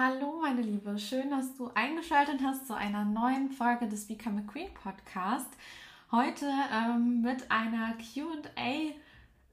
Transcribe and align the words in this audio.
Hallo, 0.00 0.38
meine 0.40 0.62
Liebe, 0.62 0.96
schön, 0.96 1.28
dass 1.28 1.56
du 1.56 1.72
eingeschaltet 1.74 2.40
hast 2.44 2.68
zu 2.68 2.76
einer 2.76 3.04
neuen 3.04 3.50
Folge 3.50 3.88
des 3.88 4.06
Become 4.06 4.44
a 4.46 4.48
Queen 4.48 4.72
Podcast. 4.72 5.48
Heute 6.12 6.46
ähm, 6.72 7.20
mit 7.20 7.50
einer 7.50 7.94
QA. 7.94 8.94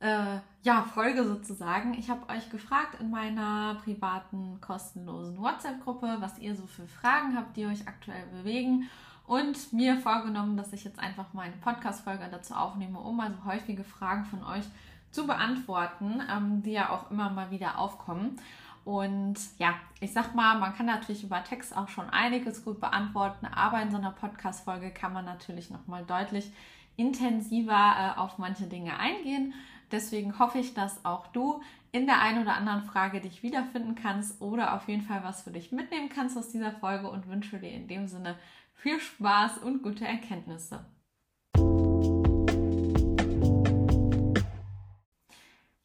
Äh, 0.02 0.40
ja, 0.62 0.84
Folge 0.84 1.26
sozusagen. 1.26 1.96
Ich 1.96 2.12
habe 2.12 2.32
euch 2.32 2.48
gefragt 2.52 3.02
in 3.02 3.10
meiner 3.10 3.82
privaten, 3.84 4.62
kostenlosen 4.62 5.42
WhatsApp-Gruppe, 5.42 6.18
was 6.20 6.38
ihr 6.38 6.56
so 6.56 6.68
für 6.68 6.86
Fragen 6.86 7.36
habt, 7.36 7.58
die 7.58 7.66
euch 7.66 7.88
aktuell 7.88 8.28
bewegen. 8.28 8.88
Und 9.26 9.74
mir 9.74 9.98
vorgenommen, 9.98 10.58
dass 10.58 10.74
ich 10.74 10.84
jetzt 10.84 11.00
einfach 11.00 11.34
meine 11.34 11.56
Podcast-Folge 11.56 12.28
dazu 12.30 12.54
aufnehme, 12.54 13.00
um 13.00 13.20
also 13.20 13.46
häufige 13.46 13.84
Fragen 13.84 14.26
von 14.26 14.44
euch 14.44 14.66
zu 15.10 15.26
beantworten, 15.26 16.22
ähm, 16.32 16.62
die 16.62 16.74
ja 16.74 16.92
auch 16.92 17.10
immer 17.10 17.32
mal 17.32 17.50
wieder 17.50 17.80
aufkommen. 17.80 18.38
Und 18.86 19.36
ja, 19.58 19.74
ich 20.00 20.14
sag 20.14 20.36
mal, 20.36 20.60
man 20.60 20.76
kann 20.76 20.86
natürlich 20.86 21.24
über 21.24 21.44
Text 21.44 21.76
auch 21.76 21.90
schon 21.90 22.08
einiges 22.12 22.64
gut 22.64 22.80
beantworten, 22.80 23.48
aber 23.48 23.82
in 23.82 23.90
so 23.90 23.98
einer 23.98 24.12
Podcast-Folge 24.12 24.92
kann 24.92 25.12
man 25.12 25.26
natürlich 25.26 25.72
nochmal 25.72 26.06
deutlich 26.06 26.52
intensiver 26.96 27.74
äh, 28.16 28.20
auf 28.20 28.38
manche 28.38 28.68
Dinge 28.68 28.98
eingehen. 29.00 29.56
Deswegen 29.92 30.38
hoffe 30.38 30.60
ich, 30.60 30.76
dass 30.76 31.04
auch 31.04 31.28
du 31.28 31.62
in 31.92 32.06
der 32.06 32.22
einen 32.22 32.44
oder 32.44 32.56
anderen 32.56 32.84
Frage 32.84 33.22
dich 33.22 33.42
wiederfinden 33.42 33.96
kannst 33.96 34.40
oder 34.40 34.76
auf 34.76 34.88
jeden 34.88 35.02
Fall 35.02 35.24
was 35.24 35.42
für 35.42 35.52
dich 35.52 35.72
mitnehmen 35.72 36.10
kannst 36.10 36.38
aus 36.38 36.50
dieser 36.50 36.72
Folge 36.72 37.10
und 37.10 37.28
wünsche 37.28 37.58
dir 37.58 37.72
in 37.72 37.88
dem 37.88 38.08
Sinne 38.08 38.38
viel 38.76 39.00
Spaß 39.00 39.60
und 39.60 39.82
gute 39.82 40.06
Erkenntnisse. 40.06 40.86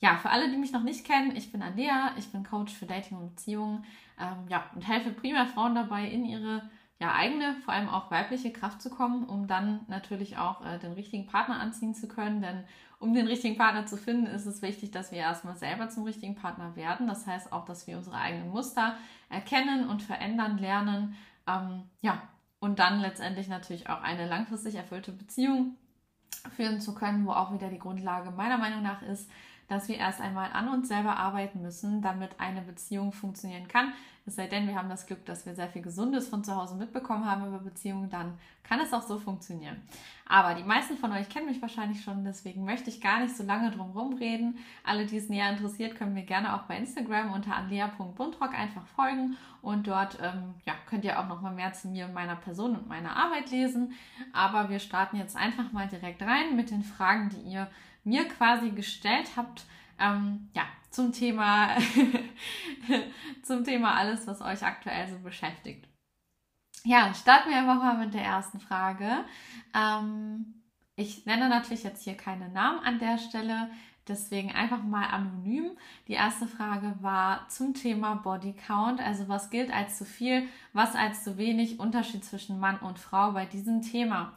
Ja, 0.00 0.16
für 0.16 0.30
alle, 0.30 0.50
die 0.50 0.56
mich 0.56 0.72
noch 0.72 0.82
nicht 0.82 1.06
kennen, 1.06 1.36
ich 1.36 1.52
bin 1.52 1.62
Andrea, 1.62 2.12
ich 2.16 2.32
bin 2.32 2.42
Coach 2.42 2.72
für 2.72 2.86
Dating 2.86 3.18
und 3.18 3.36
Beziehungen 3.36 3.84
ähm, 4.18 4.48
ja, 4.48 4.64
und 4.74 4.88
helfe 4.88 5.10
primär 5.10 5.46
Frauen 5.46 5.74
dabei, 5.74 6.08
in 6.08 6.24
ihre 6.24 6.62
ja, 7.00 7.14
eigene, 7.14 7.56
vor 7.64 7.72
allem 7.72 7.88
auch 7.88 8.10
weibliche 8.10 8.52
Kraft 8.52 8.82
zu 8.82 8.90
kommen, 8.90 9.24
um 9.24 9.46
dann 9.46 9.80
natürlich 9.88 10.36
auch 10.36 10.64
äh, 10.64 10.78
den 10.78 10.92
richtigen 10.92 11.26
Partner 11.26 11.58
anziehen 11.58 11.94
zu 11.94 12.08
können. 12.08 12.42
Denn 12.42 12.64
um 12.98 13.14
den 13.14 13.26
richtigen 13.26 13.56
Partner 13.56 13.86
zu 13.86 13.96
finden, 13.96 14.26
ist 14.26 14.44
es 14.44 14.60
wichtig, 14.60 14.90
dass 14.90 15.10
wir 15.10 15.18
erstmal 15.18 15.56
selber 15.56 15.88
zum 15.88 16.04
richtigen 16.04 16.34
Partner 16.34 16.76
werden. 16.76 17.06
Das 17.06 17.26
heißt 17.26 17.52
auch, 17.52 17.64
dass 17.64 17.86
wir 17.86 17.96
unsere 17.96 18.16
eigenen 18.16 18.50
Muster 18.50 18.96
erkennen 19.30 19.88
und 19.88 20.02
verändern 20.02 20.58
lernen. 20.58 21.16
Ähm, 21.46 21.84
ja, 22.02 22.22
und 22.58 22.78
dann 22.78 23.00
letztendlich 23.00 23.48
natürlich 23.48 23.88
auch 23.88 24.02
eine 24.02 24.28
langfristig 24.28 24.74
erfüllte 24.74 25.12
Beziehung 25.12 25.76
führen 26.54 26.82
zu 26.82 26.94
können, 26.94 27.26
wo 27.26 27.30
auch 27.30 27.52
wieder 27.54 27.68
die 27.68 27.78
Grundlage 27.78 28.30
meiner 28.30 28.58
Meinung 28.58 28.82
nach 28.82 29.00
ist, 29.00 29.30
dass 29.70 29.88
wir 29.88 29.96
erst 29.96 30.20
einmal 30.20 30.50
an 30.52 30.68
uns 30.68 30.88
selber 30.88 31.16
arbeiten 31.16 31.62
müssen, 31.62 32.02
damit 32.02 32.30
eine 32.38 32.60
Beziehung 32.60 33.12
funktionieren 33.12 33.68
kann. 33.68 33.92
Es 34.26 34.34
sei 34.34 34.48
denn, 34.48 34.66
wir 34.66 34.74
haben 34.74 34.88
das 34.88 35.06
Glück, 35.06 35.24
dass 35.26 35.46
wir 35.46 35.54
sehr 35.54 35.68
viel 35.68 35.80
Gesundes 35.80 36.28
von 36.28 36.44
zu 36.44 36.54
Hause 36.54 36.74
mitbekommen 36.74 37.24
haben 37.24 37.46
über 37.46 37.58
Beziehungen, 37.58 38.10
dann 38.10 38.36
kann 38.64 38.80
es 38.80 38.92
auch 38.92 39.02
so 39.02 39.18
funktionieren. 39.18 39.80
Aber 40.28 40.54
die 40.54 40.64
meisten 40.64 40.96
von 40.96 41.12
euch 41.12 41.28
kennen 41.28 41.46
mich 41.46 41.62
wahrscheinlich 41.62 42.02
schon, 42.02 42.24
deswegen 42.24 42.64
möchte 42.64 42.90
ich 42.90 43.00
gar 43.00 43.20
nicht 43.20 43.36
so 43.36 43.44
lange 43.44 43.70
drum 43.70 43.92
herum 43.92 44.14
reden. 44.14 44.58
Alle, 44.84 45.06
die 45.06 45.16
es 45.16 45.28
näher 45.28 45.50
interessiert, 45.50 45.96
können 45.96 46.14
mir 46.14 46.24
gerne 46.24 46.54
auch 46.54 46.62
bei 46.62 46.76
Instagram 46.76 47.32
unter 47.32 47.56
anlea.buntrock 47.56 48.52
einfach 48.52 48.86
folgen 48.88 49.36
und 49.62 49.86
dort 49.86 50.18
ähm, 50.20 50.54
ja, 50.66 50.74
könnt 50.88 51.04
ihr 51.04 51.18
auch 51.18 51.28
noch 51.28 51.40
mal 51.40 51.54
mehr 51.54 51.72
zu 51.72 51.88
mir 51.88 52.06
und 52.06 52.14
meiner 52.14 52.36
Person 52.36 52.76
und 52.76 52.88
meiner 52.88 53.16
Arbeit 53.16 53.50
lesen. 53.50 53.94
Aber 54.32 54.68
wir 54.68 54.80
starten 54.80 55.16
jetzt 55.16 55.36
einfach 55.36 55.72
mal 55.72 55.88
direkt 55.88 56.22
rein 56.22 56.56
mit 56.56 56.70
den 56.70 56.82
Fragen, 56.82 57.30
die 57.30 57.52
ihr 57.52 57.68
mir 58.04 58.28
quasi 58.28 58.70
gestellt 58.70 59.30
habt. 59.36 59.64
Ähm, 59.98 60.48
ja, 60.54 60.62
zum 60.90 61.12
Thema, 61.12 61.76
zum 63.42 63.64
Thema 63.64 63.94
alles, 63.94 64.26
was 64.26 64.40
euch 64.40 64.64
aktuell 64.64 65.08
so 65.08 65.18
beschäftigt. 65.18 65.86
Ja, 66.84 67.12
starten 67.14 67.50
wir 67.50 67.58
einfach 67.58 67.76
mal 67.76 67.98
mit 67.98 68.14
der 68.14 68.22
ersten 68.22 68.58
Frage. 68.58 69.24
Ähm, 69.74 70.62
ich 70.96 71.26
nenne 71.26 71.48
natürlich 71.48 71.84
jetzt 71.84 72.04
hier 72.04 72.16
keine 72.16 72.48
Namen 72.48 72.80
an 72.80 72.98
der 72.98 73.18
Stelle, 73.18 73.70
deswegen 74.08 74.52
einfach 74.52 74.82
mal 74.82 75.06
anonym. 75.06 75.76
Die 76.08 76.14
erste 76.14 76.46
Frage 76.46 76.94
war 77.00 77.48
zum 77.48 77.74
Thema 77.74 78.16
Body 78.16 78.54
Count, 78.54 79.00
also 79.00 79.28
was 79.28 79.50
gilt 79.50 79.72
als 79.72 79.98
zu 79.98 80.04
viel, 80.04 80.48
was 80.72 80.94
als 80.94 81.22
zu 81.22 81.36
wenig, 81.36 81.78
Unterschied 81.78 82.24
zwischen 82.24 82.58
Mann 82.58 82.78
und 82.78 82.98
Frau 82.98 83.32
bei 83.32 83.46
diesem 83.46 83.82
Thema. 83.82 84.32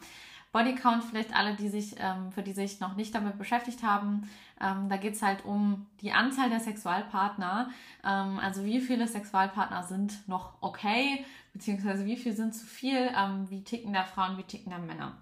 Bodycount, 0.53 1.03
vielleicht 1.03 1.36
alle, 1.36 1.56
die 1.56 1.68
sich, 1.68 1.96
ähm, 1.97 2.31
für 2.31 2.44
die 2.44 2.53
sich 2.53 2.80
noch 2.80 2.96
nicht 2.96 3.14
damit 3.14 3.40
beschäftigt 3.40 3.81
haben, 3.81 4.30
ähm, 4.62 4.88
da 4.88 4.97
geht 4.97 5.16
es 5.16 5.22
halt 5.24 5.44
um 5.44 5.88
die 6.00 6.12
Anzahl 6.12 6.50
der 6.50 6.59
Sexualpartner. 6.59 7.72
Ähm, 8.06 8.40
also 8.40 8.64
wie 8.64 8.80
viele 8.80 9.08
Sexualpartner 9.08 9.81
sind 9.84 10.28
noch 10.30 10.53
okay, 10.62 11.25
beziehungsweise 11.53 12.06
wie 12.06 12.16
viel 12.16 12.34
sind 12.34 12.53
zu 12.53 12.68
viel, 12.68 13.12
ähm, 13.18 13.50
wie 13.50 13.64
ticken 13.64 13.94
da 13.94 14.03
Frauen, 14.03 14.38
wie 14.38 14.44
ticken 14.44 14.72
da 14.72 14.78
Männer. 14.78 15.18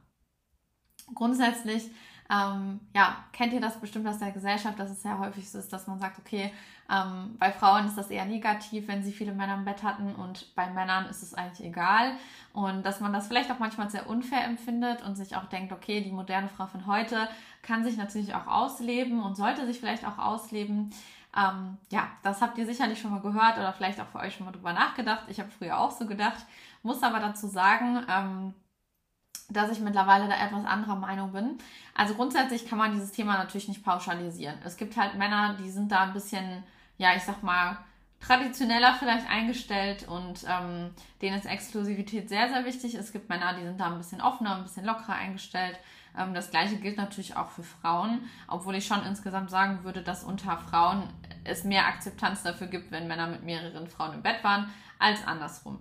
Grundsätzlich 1.16 1.90
ähm, 2.31 2.80
ja, 2.96 3.18
kennt 3.34 3.52
ihr 3.52 3.59
das 3.59 3.80
bestimmt 3.80 4.08
aus 4.08 4.19
der 4.19 4.31
Gesellschaft, 4.31 4.80
dass 4.80 4.90
es 4.90 5.02
sehr 5.02 5.19
häufig 5.19 5.50
so 5.50 5.59
ist, 5.59 5.74
dass 5.74 5.88
man 5.88 6.00
sagt, 6.00 6.18
okay, 6.18 6.52
ähm, 6.90 7.36
bei 7.38 7.52
Frauen 7.52 7.86
ist 7.88 7.97
das 7.97 8.09
eher 8.09 8.25
negativ, 8.25 8.88
wenn 8.88 9.03
sie 9.03 9.12
viele 9.12 9.34
Männer 9.34 9.56
im 9.56 9.66
Bett 9.66 9.84
hatten 9.84 10.16
und 10.16 10.56
bei 10.56 10.69
Männern 10.69 11.08
ist 11.08 11.24
es 11.24 11.34
eigentlich 11.34 11.68
egal. 11.68 12.14
Und 12.53 12.86
dass 12.86 13.02
man 13.02 13.12
das 13.12 13.28
vielleicht 13.28 13.52
auch 13.52 13.59
manchmal 13.59 13.90
sehr 13.90 14.09
unfair 14.09 14.46
empfindet 14.46 15.02
und 15.03 15.16
sich 15.16 15.36
auch 15.36 15.46
denkt, 15.46 15.74
okay, 15.74 16.02
die 16.02 16.12
moderne 16.12 16.47
Frau 16.47 16.68
von 16.68 16.86
heute 16.86 17.28
kann 17.64 17.84
sich 17.84 17.97
natürlich 17.97 18.34
auch 18.34 18.48
ausleben 18.48 19.22
und 19.22 19.36
sollte 19.36 19.66
sich 19.66 19.80
vielleicht 19.80 20.06
auch 20.06 20.18
ausleben. 20.18 20.92
Ähm, 21.36 21.78
ja, 21.92 22.08
das 22.24 22.42
habt 22.42 22.58
ihr 22.58 22.66
sicherlich 22.66 23.00
schon 23.00 23.12
mal 23.12 23.22
gehört 23.22 23.58
oder 23.58 23.74
vielleicht 23.74 24.00
auch 24.00 24.08
für 24.08 24.19
euch 24.19 24.36
schon 24.36 24.46
mal 24.46 24.53
drüber 24.53 24.72
nachgedacht. 24.74 25.24
Ich 25.28 25.40
habe 25.40 25.50
früher 25.50 25.78
auch 25.78 25.92
so 25.92 26.06
gedacht, 26.06 26.46
muss 26.84 27.03
aber 27.03 27.19
dazu 27.19 27.48
sagen, 27.48 28.06
ähm, 28.09 28.53
dass 29.50 29.72
ich 29.72 29.80
mittlerweile 29.80 30.28
da 30.28 30.36
etwas 30.36 30.66
anderer 30.66 30.96
Meinung 30.96 31.34
bin. 31.34 31.58
Also 31.94 32.14
grundsätzlich 32.16 32.68
kann 32.68 32.78
man 32.78 32.94
dieses 32.94 33.12
Thema 33.12 33.38
natürlich 33.38 33.68
nicht 33.68 33.84
pauschalisieren. 33.84 34.56
Es 34.64 34.78
gibt 34.78 34.96
halt 34.97 35.16
Männer, 35.16 35.58
die 35.59 35.69
sind 35.69 35.92
da 35.92 36.03
ein 36.03 36.14
bisschen, 36.14 36.64
ja, 36.97 37.16
ich 37.16 37.24
sag 37.24 37.44
mal, 37.44 37.78
traditioneller 38.22 38.94
vielleicht 38.94 39.30
eingestellt 39.30 40.08
und 40.08 40.46
ähm, 40.47 40.92
denen 41.22 41.38
ist 41.38 41.46
Exklusivität 41.46 42.30
sehr, 42.30 42.50
sehr 42.50 42.66
wichtig. 42.66 42.94
Es 42.96 43.12
gibt 43.12 43.30
Männer, 43.30 43.53
die 43.53 43.64
sind 43.64 43.80
da 43.80 43.88
ein 43.88 43.97
bisschen 43.97 44.22
offener, 44.22 44.56
ein 44.56 44.64
bisschen 44.64 44.86
lockerer 44.86 45.16
eingestellt. 45.16 45.78
Ähm, 46.18 46.34
das 46.34 46.52
gleiche 46.52 46.78
gilt 46.78 46.98
natürlich 46.98 47.36
auch 47.36 47.50
für 47.50 47.63
Frauen, 47.63 48.22
obwohl 48.48 48.75
ich 48.75 48.86
schon 48.86 49.03
insgesamt 49.03 49.50
sagen 49.50 49.84
würde, 49.84 50.03
dass 50.03 50.24
unter 50.24 50.58
Frauen 50.58 51.09
es 51.44 51.63
mehr 51.63 51.88
Akzeptanz 51.88 52.44
dafür 52.44 52.68
gibt, 52.68 52.92
wenn 52.92 53.08
Männer 53.08 53.28
mit 53.28 53.44
mehreren 53.44 53.88
Frauen 53.88 54.13
im 54.13 54.22
Bett 54.22 54.44
waren, 54.44 54.69
als 55.00 55.25
andersrum. 55.25 55.80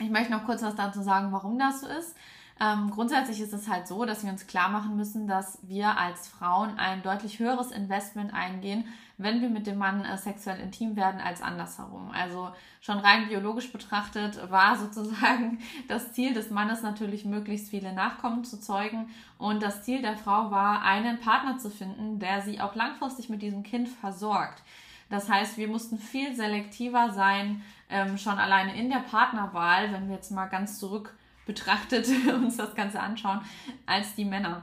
Ich 0.00 0.10
möchte 0.10 0.32
noch 0.32 0.44
kurz 0.44 0.62
was 0.62 0.76
dazu 0.76 1.02
sagen, 1.02 1.32
warum 1.32 1.58
das 1.58 1.80
so 1.80 1.88
ist. 1.88 2.14
Ähm, 2.60 2.90
grundsätzlich 2.90 3.40
ist 3.40 3.52
es 3.52 3.68
halt 3.68 3.86
so, 3.86 4.04
dass 4.04 4.24
wir 4.24 4.32
uns 4.32 4.48
klar 4.48 4.68
machen 4.68 4.96
müssen, 4.96 5.28
dass 5.28 5.58
wir 5.62 5.96
als 5.96 6.26
Frauen 6.26 6.76
ein 6.76 7.02
deutlich 7.02 7.38
höheres 7.38 7.70
Investment 7.70 8.34
eingehen, 8.34 8.84
wenn 9.16 9.40
wir 9.40 9.48
mit 9.48 9.68
dem 9.68 9.78
Mann 9.78 10.04
äh, 10.04 10.18
sexuell 10.18 10.58
intim 10.58 10.96
werden, 10.96 11.20
als 11.20 11.40
andersherum. 11.40 12.10
Also 12.12 12.50
schon 12.80 12.98
rein 12.98 13.28
biologisch 13.28 13.72
betrachtet 13.72 14.50
war 14.50 14.76
sozusagen 14.78 15.58
das 15.86 16.12
Ziel 16.12 16.34
des 16.34 16.50
Mannes 16.50 16.82
natürlich, 16.82 17.24
möglichst 17.24 17.70
viele 17.70 17.92
Nachkommen 17.92 18.44
zu 18.44 18.60
zeugen. 18.60 19.08
Und 19.36 19.62
das 19.62 19.84
Ziel 19.84 20.02
der 20.02 20.16
Frau 20.16 20.50
war, 20.50 20.82
einen 20.82 21.20
Partner 21.20 21.58
zu 21.58 21.70
finden, 21.70 22.18
der 22.18 22.42
sie 22.42 22.60
auch 22.60 22.74
langfristig 22.74 23.28
mit 23.28 23.42
diesem 23.42 23.62
Kind 23.62 23.88
versorgt. 23.88 24.62
Das 25.10 25.28
heißt, 25.30 25.56
wir 25.56 25.68
mussten 25.68 25.98
viel 25.98 26.34
selektiver 26.34 27.12
sein, 27.12 27.62
ähm, 27.88 28.18
schon 28.18 28.38
alleine 28.38 28.76
in 28.76 28.90
der 28.90 28.98
Partnerwahl, 28.98 29.92
wenn 29.92 30.08
wir 30.08 30.16
jetzt 30.16 30.30
mal 30.30 30.46
ganz 30.46 30.78
zurück 30.78 31.14
betrachtet 31.46 32.06
uns 32.34 32.56
das 32.56 32.74
Ganze 32.74 33.00
anschauen, 33.00 33.40
als 33.86 34.14
die 34.14 34.24
Männer. 34.24 34.62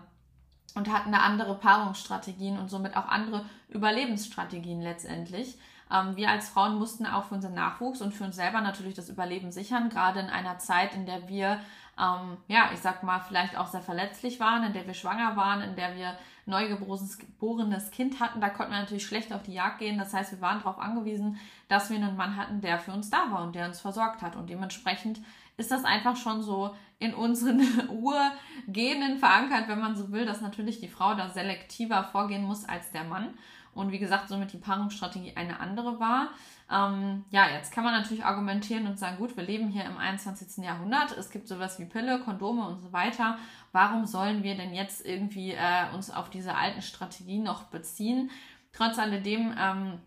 Und 0.75 0.91
hatten 0.91 1.11
da 1.11 1.19
andere 1.19 1.55
Paarungsstrategien 1.55 2.59
und 2.59 2.69
somit 2.69 2.97
auch 2.97 3.07
andere 3.07 3.45
Überlebensstrategien 3.69 4.81
letztendlich. 4.81 5.57
Ähm, 5.91 6.15
wir 6.15 6.29
als 6.29 6.49
Frauen 6.49 6.77
mussten 6.77 7.05
auch 7.05 7.25
für 7.25 7.35
unseren 7.35 7.53
Nachwuchs 7.53 8.01
und 8.01 8.13
für 8.13 8.25
uns 8.25 8.35
selber 8.35 8.61
natürlich 8.61 8.93
das 8.93 9.09
Überleben 9.09 9.51
sichern, 9.51 9.89
gerade 9.89 10.19
in 10.19 10.29
einer 10.29 10.59
Zeit, 10.59 10.93
in 10.93 11.05
der 11.05 11.27
wir, 11.29 11.59
ähm, 11.97 12.37
ja, 12.47 12.69
ich 12.73 12.79
sag 12.79 13.03
mal, 13.03 13.19
vielleicht 13.19 13.57
auch 13.57 13.67
sehr 13.67 13.81
verletzlich 13.81 14.39
waren, 14.39 14.63
in 14.63 14.73
der 14.73 14.85
wir 14.85 14.93
schwanger 14.93 15.35
waren, 15.35 15.61
in 15.61 15.75
der 15.75 15.95
wir 15.95 16.17
neugeborenes 16.45 17.91
Kind 17.91 18.19
hatten. 18.19 18.41
Da 18.41 18.49
konnten 18.49 18.73
wir 18.73 18.79
natürlich 18.79 19.05
schlecht 19.05 19.33
auf 19.33 19.43
die 19.43 19.53
Jagd 19.53 19.79
gehen. 19.79 19.97
Das 19.97 20.13
heißt, 20.13 20.31
wir 20.31 20.41
waren 20.41 20.59
darauf 20.59 20.79
angewiesen, 20.79 21.37
dass 21.67 21.89
wir 21.89 21.97
einen 21.97 22.15
Mann 22.15 22.35
hatten, 22.35 22.61
der 22.61 22.79
für 22.79 22.91
uns 22.91 23.09
da 23.09 23.31
war 23.31 23.43
und 23.43 23.55
der 23.55 23.65
uns 23.65 23.79
versorgt 23.79 24.21
hat. 24.21 24.35
Und 24.35 24.49
dementsprechend 24.49 25.19
ist 25.57 25.71
das 25.71 25.83
einfach 25.85 26.15
schon 26.15 26.41
so 26.41 26.75
in 26.99 27.13
unseren 27.13 27.61
Urgenen 27.89 29.17
verankert, 29.17 29.67
wenn 29.67 29.79
man 29.79 29.95
so 29.95 30.11
will, 30.11 30.25
dass 30.25 30.41
natürlich 30.41 30.79
die 30.79 30.87
Frau 30.87 31.15
da 31.15 31.29
selektiver 31.29 32.03
vorgehen 32.03 32.43
muss 32.43 32.65
als 32.65 32.91
der 32.91 33.03
Mann. 33.03 33.33
Und 33.73 33.91
wie 33.91 33.99
gesagt, 33.99 34.29
somit 34.29 34.53
die 34.53 34.57
Paarungsstrategie 34.57 35.35
eine 35.35 35.59
andere 35.59 35.99
war. 35.99 36.29
Ähm, 36.71 37.25
ja, 37.29 37.49
jetzt 37.49 37.71
kann 37.71 37.83
man 37.83 37.93
natürlich 37.93 38.25
argumentieren 38.25 38.87
und 38.87 38.97
sagen, 38.97 39.17
gut, 39.17 39.37
wir 39.37 39.43
leben 39.43 39.67
hier 39.67 39.85
im 39.85 39.97
21. 39.97 40.63
Jahrhundert, 40.63 41.15
es 41.15 41.29
gibt 41.29 41.47
sowas 41.47 41.77
wie 41.79 41.85
Pille, 41.85 42.19
Kondome 42.19 42.67
und 42.67 42.79
so 42.79 42.91
weiter. 42.91 43.37
Warum 43.71 44.05
sollen 44.05 44.41
wir 44.41 44.55
denn 44.55 44.73
jetzt 44.73 45.05
irgendwie 45.05 45.51
äh, 45.51 45.93
uns 45.93 46.09
auf 46.09 46.29
diese 46.29 46.55
alten 46.55 46.81
Strategien 46.81 47.43
noch 47.43 47.65
beziehen? 47.65 48.31
Trotz 48.73 48.97
alledem 48.97 49.53
ähm, 49.57 49.99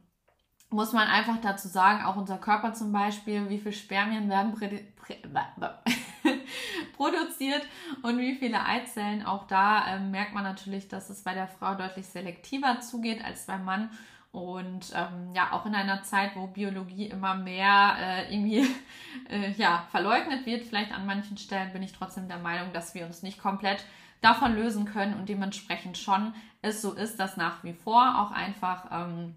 muss 0.70 0.93
man 0.93 1.08
einfach 1.08 1.40
dazu 1.40 1.69
sagen, 1.69 2.05
auch 2.05 2.16
unser 2.16 2.38
Körper 2.38 2.75
zum 2.75 2.93
Beispiel, 2.93 3.49
wie 3.49 3.58
viele 3.58 3.72
Spermien 3.72 4.28
werden 4.28 4.52
produziert 6.96 7.62
und 8.02 8.19
wie 8.19 8.34
viele 8.34 8.64
Eizellen. 8.64 9.25
Auch 9.25 9.46
da 9.46 9.94
äh, 9.94 10.00
merkt 10.00 10.34
man 10.34 10.43
natürlich, 10.43 10.88
dass 10.88 11.08
es 11.08 11.22
bei 11.22 11.34
der 11.34 11.49
Frau 11.49 11.75
deutlich 11.75 12.06
selektiver 12.06 12.81
zugeht 12.81 13.25
als 13.25 13.46
beim 13.46 13.64
Mann. 13.64 13.90
Und 14.30 14.92
ähm, 14.94 15.32
ja, 15.34 15.52
auch 15.52 15.64
in 15.64 15.75
einer 15.75 16.02
Zeit, 16.02 16.36
wo 16.36 16.46
Biologie 16.48 17.06
immer 17.06 17.34
mehr 17.34 17.96
äh, 17.98 18.34
irgendwie 18.34 18.66
äh, 19.30 19.52
ja, 19.52 19.86
verleugnet 19.90 20.44
wird, 20.46 20.64
vielleicht 20.64 20.92
an 20.92 21.06
manchen 21.06 21.38
Stellen, 21.38 21.72
bin 21.72 21.82
ich 21.82 21.92
trotzdem 21.92 22.28
der 22.28 22.38
Meinung, 22.38 22.72
dass 22.72 22.94
wir 22.94 23.06
uns 23.06 23.22
nicht 23.22 23.40
komplett 23.40 23.84
davon 24.20 24.54
lösen 24.54 24.84
können 24.84 25.14
und 25.14 25.28
dementsprechend 25.28 25.96
schon 25.96 26.34
es 26.60 26.82
so 26.82 26.92
ist, 26.92 27.19
dass 27.20 27.36
nach 27.36 27.62
wie 27.64 27.72
vor 27.72 28.20
auch 28.20 28.32
einfach 28.32 28.86
ähm, 28.90 29.34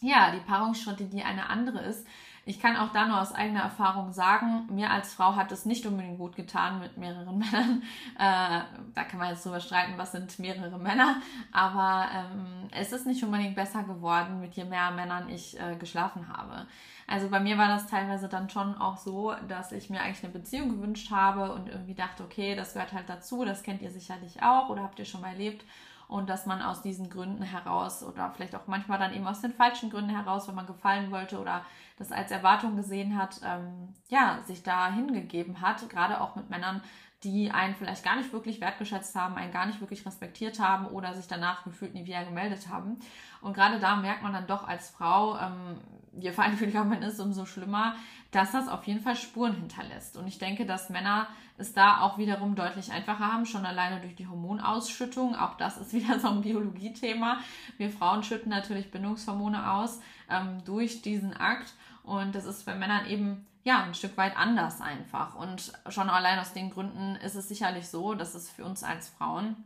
ja, 0.00 0.30
die 0.32 0.40
Paarungsstrategie 0.40 1.22
eine 1.22 1.50
andere 1.50 1.80
ist. 1.80 2.06
Ich 2.48 2.60
kann 2.60 2.78
auch 2.78 2.92
da 2.94 3.06
nur 3.06 3.20
aus 3.20 3.34
eigener 3.34 3.60
Erfahrung 3.60 4.10
sagen, 4.10 4.66
mir 4.70 4.90
als 4.90 5.12
Frau 5.12 5.36
hat 5.36 5.52
es 5.52 5.66
nicht 5.66 5.84
unbedingt 5.84 6.16
gut 6.16 6.34
getan 6.34 6.78
mit 6.78 6.96
mehreren 6.96 7.36
Männern. 7.38 7.82
Äh, 8.18 8.62
da 8.94 9.04
kann 9.06 9.18
man 9.18 9.28
jetzt 9.28 9.44
drüber 9.44 9.60
streiten, 9.60 9.98
was 9.98 10.12
sind 10.12 10.38
mehrere 10.38 10.78
Männer. 10.78 11.16
Aber 11.52 12.08
ähm, 12.10 12.68
es 12.70 12.92
ist 12.92 13.06
nicht 13.06 13.22
unbedingt 13.22 13.54
besser 13.54 13.82
geworden, 13.82 14.40
mit 14.40 14.54
je 14.54 14.64
mehr 14.64 14.90
Männern 14.92 15.28
ich 15.28 15.60
äh, 15.60 15.76
geschlafen 15.76 16.26
habe. 16.34 16.66
Also 17.06 17.28
bei 17.28 17.38
mir 17.38 17.58
war 17.58 17.68
das 17.68 17.86
teilweise 17.86 18.30
dann 18.30 18.48
schon 18.48 18.74
auch 18.78 18.96
so, 18.96 19.34
dass 19.46 19.72
ich 19.72 19.90
mir 19.90 20.00
eigentlich 20.00 20.24
eine 20.24 20.32
Beziehung 20.32 20.70
gewünscht 20.70 21.10
habe 21.10 21.52
und 21.52 21.68
irgendwie 21.68 21.94
dachte, 21.94 22.24
okay, 22.24 22.56
das 22.56 22.72
gehört 22.72 22.94
halt 22.94 23.10
dazu, 23.10 23.44
das 23.44 23.62
kennt 23.62 23.82
ihr 23.82 23.90
sicherlich 23.90 24.42
auch 24.42 24.70
oder 24.70 24.84
habt 24.84 24.98
ihr 24.98 25.04
schon 25.04 25.20
mal 25.20 25.32
erlebt 25.32 25.66
und 26.08 26.28
dass 26.30 26.46
man 26.46 26.62
aus 26.62 26.80
diesen 26.80 27.10
Gründen 27.10 27.42
heraus 27.42 28.02
oder 28.02 28.30
vielleicht 28.30 28.56
auch 28.56 28.66
manchmal 28.66 28.98
dann 28.98 29.14
eben 29.14 29.26
aus 29.26 29.42
den 29.42 29.52
falschen 29.52 29.90
Gründen 29.90 30.10
heraus, 30.10 30.48
wenn 30.48 30.54
man 30.54 30.66
gefallen 30.66 31.10
wollte 31.10 31.38
oder 31.38 31.64
das 31.98 32.10
als 32.12 32.30
Erwartung 32.30 32.76
gesehen 32.76 33.16
hat, 33.16 33.40
ähm, 33.44 33.94
ja, 34.08 34.40
sich 34.44 34.62
da 34.62 34.90
hingegeben 34.90 35.60
hat, 35.60 35.88
gerade 35.90 36.20
auch 36.20 36.34
mit 36.34 36.48
Männern, 36.48 36.82
die 37.24 37.50
einen 37.50 37.74
vielleicht 37.74 38.04
gar 38.04 38.16
nicht 38.16 38.32
wirklich 38.32 38.60
wertgeschätzt 38.60 39.14
haben, 39.16 39.34
einen 39.34 39.52
gar 39.52 39.66
nicht 39.66 39.80
wirklich 39.80 40.06
respektiert 40.06 40.60
haben 40.60 40.86
oder 40.86 41.14
sich 41.14 41.26
danach 41.26 41.64
gefühlt 41.64 41.92
nie 41.92 42.06
wieder 42.06 42.24
gemeldet 42.24 42.68
haben. 42.68 42.98
Und 43.40 43.54
gerade 43.54 43.78
da 43.78 43.96
merkt 43.96 44.22
man 44.22 44.32
dann 44.32 44.46
doch 44.46 44.66
als 44.66 44.90
Frau, 44.90 45.36
ähm, 45.36 45.78
je 46.12 46.32
feinfühliger 46.32 46.84
man 46.84 47.02
ist, 47.02 47.20
umso 47.20 47.44
schlimmer, 47.44 47.96
dass 48.30 48.52
das 48.52 48.68
auf 48.68 48.84
jeden 48.86 49.00
Fall 49.00 49.16
Spuren 49.16 49.54
hinterlässt. 49.54 50.16
Und 50.16 50.26
ich 50.26 50.38
denke, 50.38 50.64
dass 50.64 50.90
Männer 50.90 51.28
es 51.58 51.72
da 51.72 52.00
auch 52.00 52.18
wiederum 52.18 52.54
deutlich 52.54 52.92
einfacher 52.92 53.32
haben, 53.32 53.46
schon 53.46 53.66
alleine 53.66 54.00
durch 54.00 54.14
die 54.14 54.26
Hormonausschüttung. 54.26 55.36
Auch 55.36 55.56
das 55.56 55.76
ist 55.76 55.92
wieder 55.92 56.18
so 56.18 56.28
ein 56.28 56.42
Biologiethema. 56.42 57.38
Wir 57.76 57.90
Frauen 57.90 58.22
schütten 58.22 58.50
natürlich 58.50 58.90
Bindungshormone 58.90 59.70
aus 59.70 60.00
ähm, 60.30 60.64
durch 60.64 61.02
diesen 61.02 61.36
Akt. 61.36 61.74
Und 62.02 62.34
das 62.34 62.44
ist 62.44 62.64
bei 62.64 62.74
Männern 62.74 63.06
eben 63.06 63.46
ja 63.64 63.82
ein 63.82 63.94
Stück 63.94 64.16
weit 64.16 64.36
anders 64.36 64.80
einfach. 64.80 65.34
Und 65.34 65.72
schon 65.88 66.08
allein 66.08 66.38
aus 66.38 66.52
den 66.52 66.70
Gründen 66.70 67.16
ist 67.16 67.34
es 67.34 67.48
sicherlich 67.48 67.88
so, 67.88 68.14
dass 68.14 68.34
es 68.34 68.50
für 68.50 68.64
uns 68.64 68.82
als 68.82 69.08
Frauen 69.08 69.56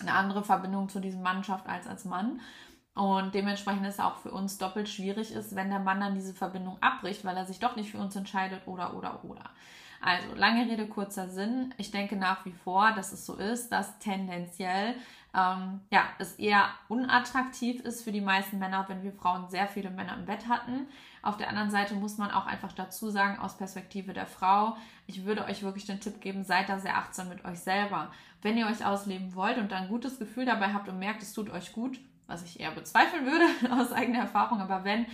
eine 0.00 0.12
andere 0.12 0.44
Verbindung 0.44 0.88
zu 0.88 1.00
diesem 1.00 1.22
Mannschaft 1.22 1.66
als 1.66 1.86
als 1.86 2.04
Mann. 2.04 2.40
Und 2.94 3.34
dementsprechend 3.34 3.86
ist 3.86 3.94
es 3.94 4.00
auch 4.00 4.18
für 4.18 4.30
uns 4.30 4.58
doppelt 4.58 4.88
schwierig 4.88 5.32
ist, 5.32 5.56
wenn 5.56 5.70
der 5.70 5.80
Mann 5.80 6.00
dann 6.00 6.14
diese 6.14 6.32
Verbindung 6.32 6.80
abbricht, 6.80 7.24
weil 7.24 7.36
er 7.36 7.44
sich 7.44 7.58
doch 7.58 7.74
nicht 7.74 7.90
für 7.90 7.98
uns 7.98 8.14
entscheidet 8.14 8.66
oder 8.66 8.94
oder 8.94 9.24
oder. 9.24 9.50
Also 10.04 10.34
lange 10.34 10.70
Rede, 10.70 10.86
kurzer 10.86 11.30
Sinn. 11.30 11.72
Ich 11.78 11.90
denke 11.90 12.16
nach 12.16 12.44
wie 12.44 12.52
vor, 12.52 12.92
dass 12.92 13.12
es 13.12 13.24
so 13.24 13.36
ist, 13.36 13.70
dass 13.70 13.98
tendenziell 14.00 14.96
ähm, 15.34 15.80
ja, 15.90 16.04
es 16.18 16.34
eher 16.34 16.68
unattraktiv 16.88 17.80
ist 17.80 18.04
für 18.04 18.12
die 18.12 18.20
meisten 18.20 18.58
Männer, 18.58 18.84
wenn 18.88 19.02
wir 19.02 19.12
Frauen 19.12 19.48
sehr 19.48 19.66
viele 19.66 19.88
Männer 19.88 20.14
im 20.14 20.26
Bett 20.26 20.46
hatten. 20.46 20.88
Auf 21.22 21.38
der 21.38 21.48
anderen 21.48 21.70
Seite 21.70 21.94
muss 21.94 22.18
man 22.18 22.30
auch 22.30 22.44
einfach 22.44 22.72
dazu 22.72 23.08
sagen, 23.08 23.38
aus 23.38 23.56
Perspektive 23.56 24.12
der 24.12 24.26
Frau, 24.26 24.76
ich 25.06 25.24
würde 25.24 25.46
euch 25.46 25.62
wirklich 25.62 25.86
den 25.86 26.00
Tipp 26.00 26.20
geben, 26.20 26.44
seid 26.44 26.68
da 26.68 26.78
sehr 26.78 26.98
achtsam 26.98 27.30
mit 27.30 27.42
euch 27.46 27.60
selber. 27.60 28.12
Wenn 28.42 28.58
ihr 28.58 28.66
euch 28.66 28.84
ausleben 28.84 29.34
wollt 29.34 29.56
und 29.56 29.72
dann 29.72 29.84
ein 29.84 29.88
gutes 29.88 30.18
Gefühl 30.18 30.44
dabei 30.44 30.74
habt 30.74 30.86
und 30.86 30.98
merkt, 30.98 31.22
es 31.22 31.32
tut 31.32 31.48
euch 31.48 31.72
gut, 31.72 31.98
was 32.26 32.42
ich 32.42 32.60
eher 32.60 32.72
bezweifeln 32.72 33.24
würde 33.24 33.46
aus 33.80 33.90
eigener 33.90 34.18
Erfahrung, 34.18 34.60
aber 34.60 34.84
wenn, 34.84 35.06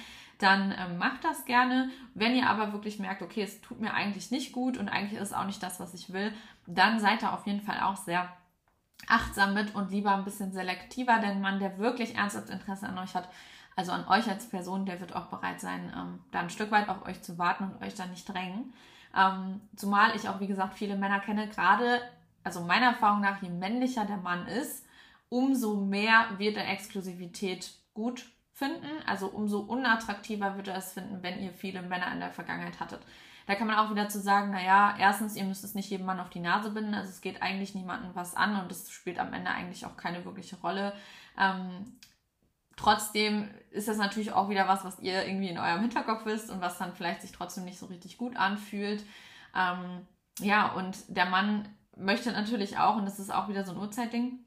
dann 0.43 0.75
ähm, 0.77 0.99
macht 0.99 1.25
das 1.25 1.45
gerne. 1.45 1.91
Wenn 2.15 2.35
ihr 2.35 2.49
aber 2.49 2.73
wirklich 2.73 2.99
merkt, 2.99 3.23
okay, 3.23 3.43
es 3.43 3.61
tut 3.61 3.81
mir 3.81 3.95
eigentlich 3.95 4.31
nicht 4.31 4.53
gut 4.53 4.77
und 4.79 4.89
eigentlich 4.89 5.21
ist 5.21 5.29
es 5.29 5.35
auch 5.35 5.47
nicht 5.47 5.63
das, 5.63 5.81
was 5.81 5.95
ich 5.95 6.13
will, 6.13 6.33
dann 6.67 6.99
seid 6.99 7.23
da 7.23 7.35
auf 7.35 7.47
jeden 7.47 7.61
Fall 7.61 7.81
auch 7.81 7.97
sehr 7.97 8.29
achtsam 9.07 9.55
mit 9.55 9.75
und 9.75 9.91
lieber 9.91 10.15
ein 10.15 10.25
bisschen 10.25 10.53
selektiver, 10.53 11.19
denn 11.19 11.41
Mann, 11.41 11.59
der 11.59 11.79
wirklich 11.79 12.17
ernsthaft 12.17 12.51
Interesse 12.51 12.87
an 12.87 12.99
euch 12.99 13.15
hat, 13.15 13.29
also 13.77 13.93
an 13.93 14.07
euch 14.09 14.29
als 14.29 14.49
Person, 14.49 14.87
der 14.87 15.01
wird 15.01 15.15
auch 15.15 15.27
bereit 15.27 15.61
sein, 15.61 15.93
ähm, 15.97 16.21
da 16.33 16.41
ein 16.41 16.51
Stück 16.51 16.71
weit 16.71 16.89
auf 16.89 17.07
euch 17.07 17.23
zu 17.23 17.39
warten 17.39 17.65
und 17.65 17.83
euch 17.83 17.95
da 17.95 18.07
nicht 18.07 18.29
drängen. 18.29 18.73
Ähm, 19.17 19.61
zumal 19.77 20.15
ich 20.17 20.29
auch, 20.29 20.41
wie 20.41 20.47
gesagt, 20.47 20.75
viele 20.75 20.97
Männer 20.97 21.21
kenne, 21.21 21.49
gerade, 21.49 22.01
also 22.45 22.61
meiner 22.61 22.87
Erfahrung 22.87 23.21
nach, 23.21 23.43
je 23.43 23.49
männlicher 23.49 24.05
der 24.05 24.19
Mann 24.19 24.47
ist, 24.47 24.87
umso 25.29 25.77
mehr 25.77 26.27
wird 26.39 26.57
er 26.57 26.69
Exklusivität 26.69 27.73
gut 27.95 28.27
finden. 28.61 28.87
Also 29.07 29.27
umso 29.27 29.61
unattraktiver 29.61 30.57
wird 30.57 30.69
er 30.69 30.77
es 30.77 30.93
finden, 30.93 31.23
wenn 31.23 31.41
ihr 31.41 31.53
viele 31.53 31.83
Männer 31.83 32.12
in 32.12 32.21
der 32.21 32.31
Vergangenheit 32.31 32.79
hattet. 32.79 33.01
Da 33.47 33.55
kann 33.55 33.67
man 33.67 33.79
auch 33.79 33.91
wieder 33.91 34.09
zu 34.09 34.21
sagen, 34.21 34.53
naja, 34.53 34.95
erstens, 34.99 35.35
ihr 35.35 35.45
müsst 35.45 35.65
es 35.65 35.75
nicht 35.75 35.91
jedem 35.91 36.07
Mann 36.07 36.21
auf 36.21 36.31
die 36.31 36.41
Nase 36.41 36.71
binden, 36.71 36.95
also 36.95 37.09
es 37.09 37.21
geht 37.21 37.43
eigentlich 37.43 37.75
niemandem 37.75 38.15
was 38.15 38.37
an 38.37 38.61
und 38.61 38.71
es 38.71 38.91
spielt 38.91 39.19
am 39.19 39.33
Ende 39.33 39.51
eigentlich 39.51 39.87
auch 39.87 39.97
keine 39.97 40.25
wirkliche 40.25 40.57
Rolle. 40.61 40.93
Ähm, 41.39 41.97
trotzdem 42.77 43.51
ist 43.71 43.89
das 43.89 43.97
natürlich 43.97 44.33
auch 44.33 44.51
wieder 44.51 44.69
was, 44.69 44.85
was 44.85 45.01
ihr 45.01 45.27
irgendwie 45.27 45.49
in 45.49 45.59
eurem 45.59 45.81
Hinterkopf 45.81 46.27
wisst 46.27 46.51
und 46.51 46.61
was 46.61 46.79
dann 46.79 46.93
vielleicht 46.93 47.23
sich 47.23 47.33
trotzdem 47.33 47.65
nicht 47.65 47.79
so 47.79 47.87
richtig 47.87 48.19
gut 48.19 48.37
anfühlt. 48.37 49.05
Ähm, 49.56 50.06
ja, 50.39 50.73
und 50.73 50.97
der 51.09 51.27
Mann 51.27 51.69
möchte 51.97 52.31
natürlich 52.31 52.79
auch, 52.79 52.97
und 52.97 53.06
das 53.06 53.19
ist 53.19 53.35
auch 53.35 53.49
wieder 53.49 53.65
so 53.65 53.73
ein 53.73 53.79
Uhrzeitding, 53.79 54.39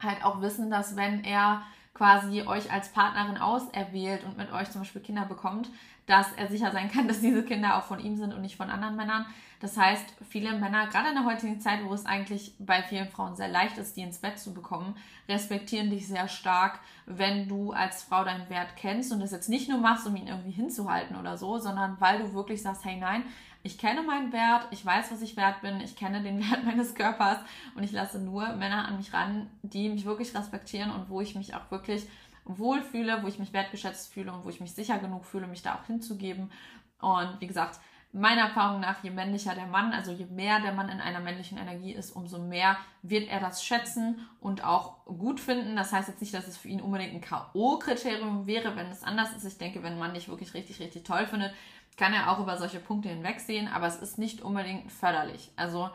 halt 0.00 0.24
auch 0.24 0.40
wissen, 0.40 0.70
dass 0.70 0.96
wenn 0.96 1.24
er 1.24 1.62
quasi 1.94 2.42
euch 2.42 2.72
als 2.72 2.90
Partnerin 2.90 3.38
auserwählt 3.38 4.24
und 4.24 4.36
mit 4.36 4.52
euch 4.52 4.70
zum 4.70 4.82
Beispiel 4.82 5.00
Kinder 5.00 5.24
bekommt, 5.24 5.70
dass 6.06 6.32
er 6.32 6.48
sicher 6.48 6.72
sein 6.72 6.90
kann, 6.90 7.08
dass 7.08 7.20
diese 7.20 7.44
Kinder 7.44 7.78
auch 7.78 7.84
von 7.84 8.00
ihm 8.00 8.16
sind 8.16 8.34
und 8.34 8.42
nicht 8.42 8.56
von 8.56 8.70
anderen 8.70 8.96
Männern. 8.96 9.26
Das 9.60 9.78
heißt, 9.78 10.04
viele 10.28 10.52
Männer, 10.58 10.88
gerade 10.88 11.08
in 11.08 11.14
der 11.14 11.24
heutigen 11.24 11.60
Zeit, 11.60 11.84
wo 11.84 11.94
es 11.94 12.04
eigentlich 12.04 12.54
bei 12.58 12.82
vielen 12.82 13.08
Frauen 13.08 13.36
sehr 13.36 13.48
leicht 13.48 13.78
ist, 13.78 13.96
die 13.96 14.02
ins 14.02 14.18
Bett 14.18 14.38
zu 14.38 14.52
bekommen, 14.52 14.94
respektieren 15.26 15.88
dich 15.88 16.06
sehr 16.06 16.28
stark, 16.28 16.80
wenn 17.06 17.48
du 17.48 17.72
als 17.72 18.02
Frau 18.02 18.24
deinen 18.24 18.50
Wert 18.50 18.76
kennst 18.76 19.10
und 19.12 19.20
das 19.20 19.30
jetzt 19.30 19.48
nicht 19.48 19.70
nur 19.70 19.78
machst, 19.78 20.06
um 20.06 20.16
ihn 20.16 20.26
irgendwie 20.26 20.50
hinzuhalten 20.50 21.16
oder 21.16 21.38
so, 21.38 21.58
sondern 21.58 21.96
weil 21.98 22.18
du 22.18 22.34
wirklich 22.34 22.60
sagst, 22.60 22.84
hey 22.84 22.96
nein, 22.96 23.22
ich 23.64 23.78
kenne 23.78 24.02
meinen 24.02 24.30
Wert, 24.32 24.68
ich 24.70 24.84
weiß, 24.84 25.10
was 25.10 25.22
ich 25.22 25.36
wert 25.36 25.62
bin, 25.62 25.80
ich 25.80 25.96
kenne 25.96 26.22
den 26.22 26.38
Wert 26.50 26.64
meines 26.64 26.94
Körpers 26.94 27.38
und 27.74 27.82
ich 27.82 27.92
lasse 27.92 28.20
nur 28.20 28.54
Männer 28.54 28.86
an 28.86 28.98
mich 28.98 29.12
ran, 29.12 29.50
die 29.62 29.88
mich 29.88 30.04
wirklich 30.04 30.34
respektieren 30.34 30.92
und 30.92 31.08
wo 31.08 31.20
ich 31.20 31.34
mich 31.34 31.54
auch 31.54 31.70
wirklich 31.70 32.06
wohlfühle, 32.44 33.22
wo 33.22 33.26
ich 33.26 33.38
mich 33.38 33.54
wertgeschätzt 33.54 34.12
fühle 34.12 34.32
und 34.32 34.44
wo 34.44 34.50
ich 34.50 34.60
mich 34.60 34.72
sicher 34.72 34.98
genug 34.98 35.24
fühle, 35.24 35.46
mich 35.46 35.62
da 35.62 35.76
auch 35.76 35.86
hinzugeben. 35.86 36.52
Und 37.00 37.40
wie 37.40 37.46
gesagt, 37.46 37.80
meiner 38.12 38.42
Erfahrung 38.42 38.80
nach, 38.80 39.02
je 39.02 39.10
männlicher 39.10 39.54
der 39.54 39.66
Mann, 39.66 39.92
also 39.92 40.12
je 40.12 40.26
mehr 40.26 40.60
der 40.60 40.72
Mann 40.72 40.88
in 40.88 41.00
einer 41.00 41.20
männlichen 41.20 41.58
Energie 41.58 41.92
ist, 41.92 42.12
umso 42.12 42.38
mehr 42.38 42.76
wird 43.02 43.28
er 43.28 43.40
das 43.40 43.64
schätzen 43.64 44.28
und 44.40 44.62
auch 44.62 45.04
gut 45.06 45.40
finden. 45.40 45.74
Das 45.74 45.92
heißt 45.92 46.08
jetzt 46.08 46.20
nicht, 46.20 46.32
dass 46.32 46.46
es 46.46 46.56
für 46.56 46.68
ihn 46.68 46.80
unbedingt 46.80 47.14
ein 47.14 47.20
K.O.-Kriterium 47.20 48.46
wäre, 48.46 48.76
wenn 48.76 48.86
es 48.86 49.02
anders 49.02 49.34
ist. 49.34 49.44
Ich 49.44 49.58
denke, 49.58 49.82
wenn 49.82 49.98
Mann 49.98 50.14
dich 50.14 50.28
wirklich 50.28 50.54
richtig, 50.54 50.78
richtig 50.80 51.02
toll 51.02 51.26
findet, 51.26 51.52
kann 51.96 52.12
er 52.12 52.30
auch 52.30 52.40
über 52.40 52.56
solche 52.56 52.80
Punkte 52.80 53.08
hinwegsehen, 53.08 53.68
aber 53.68 53.86
es 53.86 53.96
ist 53.96 54.18
nicht 54.18 54.42
unbedingt 54.42 54.90
förderlich. 54.90 55.52
Also 55.56 55.90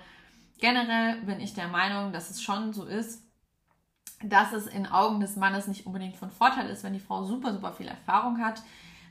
generell 0.59 1.21
bin 1.21 1.39
ich 1.39 1.53
der 1.53 1.67
Meinung, 1.67 2.13
dass 2.13 2.29
es 2.29 2.41
schon 2.41 2.73
so 2.73 2.85
ist, 2.85 3.23
dass 4.23 4.53
es 4.53 4.67
in 4.67 4.87
Augen 4.87 5.19
des 5.19 5.35
Mannes 5.35 5.67
nicht 5.67 5.85
unbedingt 5.85 6.17
von 6.17 6.29
Vorteil 6.29 6.69
ist, 6.69 6.83
wenn 6.83 6.93
die 6.93 6.99
Frau 6.99 7.23
super, 7.23 7.53
super 7.53 7.73
viel 7.73 7.87
Erfahrung 7.87 8.39
hat. 8.39 8.61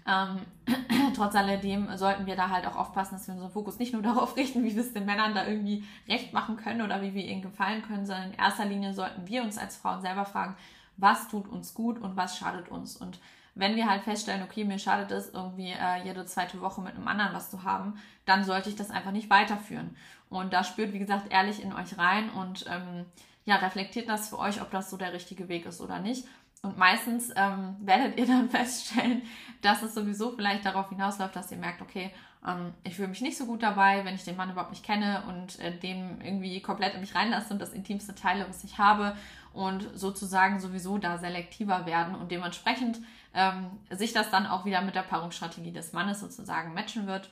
Ähm, 0.07 0.40
trotz 1.16 1.35
alledem 1.35 1.95
sollten 1.97 2.26
wir 2.26 2.37
da 2.37 2.49
halt 2.50 2.66
auch 2.66 2.76
aufpassen, 2.76 3.14
dass 3.14 3.26
wir 3.26 3.35
unseren 3.35 3.52
Fokus 3.52 3.78
nicht 3.78 3.92
nur 3.92 4.02
darauf 4.02 4.37
richten, 4.37 4.64
wie 4.64 4.75
wir 4.75 4.83
es 4.83 4.92
den 4.92 5.07
Männern 5.07 5.35
da 5.35 5.47
irgendwie 5.47 5.85
recht 6.09 6.33
machen 6.33 6.57
können 6.57 6.83
oder 6.83 7.02
wie 7.02 7.14
wir 7.14 7.25
ihnen 7.25 7.42
gefallen 7.42 7.83
können, 7.83 8.07
sondern 8.07 8.33
in 8.33 8.38
erster 8.38 8.64
Linie 8.64 8.95
sollten 8.95 9.26
wir 9.26 9.42
uns 9.42 9.59
als 9.59 9.76
Frauen 9.76 10.00
selber 10.00 10.25
fragen, 10.25 10.57
was 10.97 11.28
tut 11.28 11.49
uns 11.49 11.75
gut 11.75 11.99
und 11.99 12.16
was 12.16 12.38
schadet 12.38 12.68
uns. 12.68 12.97
Und 12.97 13.21
wenn 13.59 13.75
wir 13.75 13.91
halt 13.91 14.05
feststellen, 14.05 14.45
okay, 14.45 14.65
mir 14.65 14.79
schadet 14.79 15.11
es 15.11 15.31
irgendwie 15.35 15.73
äh, 15.73 16.05
jede 16.05 16.25
zweite 16.25 16.61
Woche 16.61 16.81
mit 16.81 16.95
einem 16.95 17.09
anderen 17.09 17.35
was 17.35 17.50
zu 17.50 17.65
haben, 17.65 18.00
dann 18.25 18.45
sollte 18.45 18.71
ich 18.71 18.77
das 18.77 18.91
einfach 18.91 19.11
nicht 19.11 19.31
weiterführen. 19.31 19.97
Und 20.31 20.53
da 20.53 20.62
spürt, 20.62 20.93
wie 20.93 21.00
gesagt, 21.00 21.33
ehrlich 21.33 21.62
in 21.62 21.73
euch 21.73 21.99
rein 21.99 22.31
und 22.31 22.67
ähm, 22.69 23.05
ja, 23.45 23.57
reflektiert 23.57 24.09
das 24.09 24.29
für 24.29 24.38
euch, 24.38 24.62
ob 24.62 24.71
das 24.71 24.91
so 24.91 24.97
der 24.97 25.12
richtige 25.12 25.49
Weg 25.49 25.67
ist 25.67 25.81
oder 25.81 25.99
nicht. 25.99 26.25
Und 26.62 26.79
meistens 26.79 27.33
ähm, 27.35 27.77
werdet 27.81 28.17
ihr 28.17 28.27
dann 28.27 28.49
feststellen, 28.49 29.23
dass 29.61 29.83
es 29.83 29.93
sowieso 29.93 30.31
vielleicht 30.31 30.65
darauf 30.65 30.88
hinausläuft, 30.91 31.35
dass 31.35 31.50
ihr 31.50 31.59
merkt, 31.59 31.83
okay, 31.83 32.12
ähm, 32.47 32.75
ich 32.85 32.95
fühle 32.95 33.09
mich 33.09 33.23
nicht 33.23 33.37
so 33.37 33.47
gut 33.47 33.65
dabei, 33.65 34.05
wenn 34.05 34.15
ich 34.15 34.25
den 34.25 34.37
Mann 34.37 34.50
überhaupt 34.50 34.71
nicht 34.71 34.85
kenne 34.85 35.25
und 35.29 35.59
äh, 35.59 35.77
dem 35.77 36.21
irgendwie 36.21 36.62
komplett 36.62 36.95
in 36.95 37.00
mich 37.00 37.17
reinlasse 37.17 37.53
und 37.53 37.61
das 37.61 37.73
intimste 37.73 38.15
teile, 38.15 38.49
was 38.49 38.62
ich 38.62 38.79
habe 38.79 39.17
und 39.53 39.88
sozusagen 39.95 40.61
sowieso 40.61 40.99
da 40.99 41.19
selektiver 41.19 41.87
werden 41.87 42.15
und 42.15 42.31
dementsprechend 42.31 43.00
ähm, 43.35 43.70
sich 43.90 44.12
das 44.12 44.30
dann 44.30 44.47
auch 44.47 44.64
wieder 44.64 44.80
mit 44.82 44.94
der 44.94 45.02
Paarungsstrategie 45.02 45.73
des 45.73 45.92
Mannes 45.92 46.20
sozusagen 46.20 46.75
matchen 46.75 47.06
wird. 47.06 47.30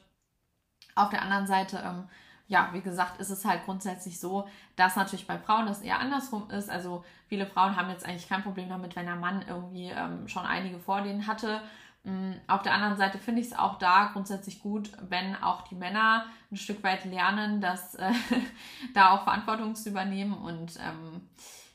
Auf 0.95 1.11
der 1.11 1.23
anderen 1.23 1.47
Seite, 1.47 1.83
ähm, 1.85 2.09
ja, 2.49 2.71
wie 2.73 2.81
gesagt, 2.81 3.21
ist 3.21 3.31
es 3.31 3.45
halt 3.45 3.65
grundsätzlich 3.65 4.21
so, 4.21 4.49
dass 4.77 4.97
natürlich 4.97 5.27
bei 5.27 5.39
Frauen 5.39 5.67
das 5.67 5.83
eher 5.83 5.99
andersrum 5.99 6.49
ist. 6.51 6.71
Also 6.71 7.05
viele 7.29 7.47
Frauen 7.47 7.77
haben 7.77 7.91
jetzt 7.91 8.07
eigentlich 8.07 8.29
kein 8.29 8.43
Problem 8.43 8.69
damit, 8.69 8.95
wenn 8.95 9.07
der 9.07 9.17
Mann 9.17 9.45
irgendwie 9.47 9.91
ähm, 9.91 10.29
schon 10.29 10.45
einige 10.45 10.79
vor 10.79 11.03
denen 11.03 11.27
hatte. 11.27 11.61
Ähm, 12.05 12.41
auf 12.47 12.63
der 12.63 12.73
anderen 12.73 12.97
Seite 12.97 13.19
finde 13.19 13.41
ich 13.41 13.49
es 13.49 13.59
auch 13.59 13.79
da 13.79 14.11
grundsätzlich 14.13 14.61
gut, 14.61 14.93
wenn 15.09 15.35
auch 15.37 15.63
die 15.63 15.75
Männer 15.75 16.27
ein 16.53 16.57
Stück 16.57 16.83
weit 16.85 17.05
lernen, 17.05 17.61
dass 17.61 17.97
äh, 17.97 18.13
da 18.95 19.11
auch 19.11 19.25
Verantwortung 19.25 19.75
zu 19.75 19.91
übernehmen 19.91 20.35
und 20.35 20.77
ähm, 20.77 21.29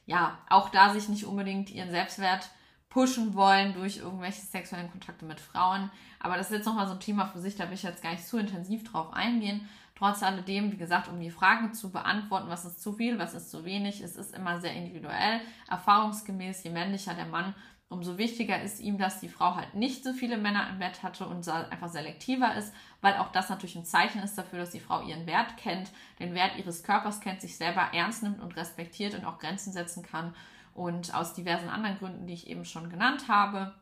ja, 0.05 0.37
auch 0.49 0.69
da 0.69 0.91
sich 0.91 1.09
nicht 1.09 1.25
unbedingt 1.25 1.69
ihren 1.69 1.91
Selbstwert 1.91 2.49
pushen 2.91 3.33
wollen 3.33 3.73
durch 3.73 3.97
irgendwelche 3.97 4.41
sexuellen 4.41 4.91
Kontakte 4.91 5.25
mit 5.25 5.39
Frauen. 5.39 5.89
Aber 6.19 6.37
das 6.37 6.51
ist 6.51 6.57
jetzt 6.57 6.65
nochmal 6.65 6.85
so 6.85 6.93
ein 6.93 6.99
Thema 6.99 7.25
für 7.25 7.39
sich, 7.39 7.55
da 7.55 7.67
will 7.67 7.73
ich 7.73 7.83
jetzt 7.83 8.03
gar 8.03 8.11
nicht 8.11 8.27
zu 8.27 8.37
intensiv 8.37 8.83
drauf 8.83 9.13
eingehen. 9.13 9.67
Trotz 9.95 10.21
alledem, 10.23 10.71
wie 10.71 10.77
gesagt, 10.77 11.07
um 11.07 11.19
die 11.19 11.31
Fragen 11.31 11.73
zu 11.73 11.91
beantworten, 11.91 12.49
was 12.49 12.65
ist 12.65 12.81
zu 12.81 12.93
viel, 12.93 13.17
was 13.17 13.33
ist 13.33 13.49
zu 13.49 13.65
wenig, 13.65 14.01
es 14.01 14.15
ist 14.15 14.35
immer 14.35 14.59
sehr 14.59 14.73
individuell. 14.73 15.39
Erfahrungsgemäß, 15.69 16.63
je 16.63 16.71
männlicher 16.71 17.13
der 17.13 17.27
Mann, 17.27 17.55
umso 17.87 18.17
wichtiger 18.17 18.61
ist 18.61 18.81
ihm, 18.81 18.97
dass 18.97 19.19
die 19.19 19.29
Frau 19.29 19.55
halt 19.55 19.73
nicht 19.73 20.03
so 20.03 20.11
viele 20.11 20.37
Männer 20.37 20.69
im 20.69 20.79
Bett 20.79 21.03
hatte 21.03 21.27
und 21.27 21.47
einfach 21.47 21.89
selektiver 21.89 22.55
ist, 22.55 22.73
weil 22.99 23.15
auch 23.17 23.31
das 23.31 23.49
natürlich 23.49 23.75
ein 23.75 23.85
Zeichen 23.85 24.21
ist 24.21 24.37
dafür, 24.37 24.59
dass 24.59 24.71
die 24.71 24.79
Frau 24.79 25.01
ihren 25.03 25.27
Wert 25.27 25.55
kennt, 25.55 25.91
den 26.19 26.33
Wert 26.33 26.57
ihres 26.57 26.83
Körpers 26.83 27.21
kennt, 27.21 27.39
sich 27.39 27.55
selber 27.55 27.89
ernst 27.93 28.23
nimmt 28.23 28.41
und 28.41 28.57
respektiert 28.57 29.13
und 29.13 29.25
auch 29.25 29.39
Grenzen 29.39 29.71
setzen 29.71 30.03
kann 30.03 30.33
und 30.73 31.13
aus 31.13 31.33
diversen 31.33 31.69
anderen 31.69 31.97
Gründen, 31.97 32.27
die 32.27 32.33
ich 32.33 32.47
eben 32.47 32.65
schon 32.65 32.89
genannt 32.89 33.27
habe. 33.27 33.73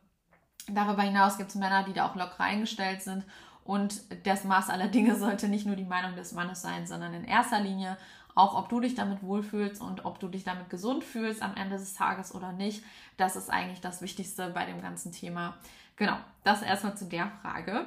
Darüber 0.68 1.04
hinaus 1.04 1.38
gibt 1.38 1.50
es 1.50 1.56
Männer, 1.56 1.84
die 1.84 1.94
da 1.94 2.08
auch 2.08 2.16
locker 2.16 2.44
eingestellt 2.44 3.02
sind 3.02 3.26
und 3.70 4.02
das 4.26 4.46
Maß 4.46 4.70
aller 4.70 4.88
Dinge 4.88 5.16
sollte 5.16 5.48
nicht 5.48 5.68
nur 5.68 5.76
die 5.76 5.86
Meinung 5.86 6.16
des 6.16 6.32
Mannes 6.32 6.62
sein, 6.62 6.88
sondern 6.88 7.14
in 7.14 7.24
erster 7.24 7.60
Linie 7.60 7.98
auch, 8.34 8.56
ob 8.56 8.70
du 8.70 8.80
dich 8.80 8.96
damit 8.96 9.22
wohlfühlst 9.22 9.82
und 9.82 10.06
ob 10.06 10.20
du 10.20 10.28
dich 10.28 10.44
damit 10.44 10.72
gesund 10.72 11.04
fühlst 11.04 11.44
am 11.44 11.56
Ende 11.56 11.78
des 11.78 11.94
Tages 11.94 12.34
oder 12.34 12.52
nicht. 12.52 12.84
Das 13.18 13.36
ist 13.36 13.50
eigentlich 13.50 13.82
das 13.82 14.02
Wichtigste 14.02 14.50
bei 14.50 14.66
dem 14.66 14.82
ganzen 14.82 15.12
Thema. 15.12 15.58
Genau, 15.98 16.18
das 16.44 16.62
erstmal 16.62 16.98
zu 16.98 17.06
der 17.06 17.28
Frage. 17.42 17.86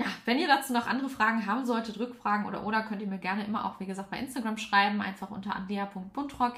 Ja, 0.00 0.06
wenn 0.24 0.38
ihr 0.38 0.46
dazu 0.46 0.72
noch 0.72 0.86
andere 0.86 1.08
Fragen 1.10 1.44
haben 1.44 1.66
solltet, 1.66 1.98
Rückfragen 1.98 2.46
oder 2.46 2.64
oder, 2.64 2.82
könnt 2.82 3.02
ihr 3.02 3.08
mir 3.08 3.18
gerne 3.18 3.44
immer 3.44 3.66
auch, 3.66 3.80
wie 3.80 3.86
gesagt, 3.86 4.10
bei 4.10 4.18
Instagram 4.18 4.56
schreiben, 4.56 5.02
einfach 5.02 5.30
unter 5.30 5.56
andea.buntrock. 5.56 6.54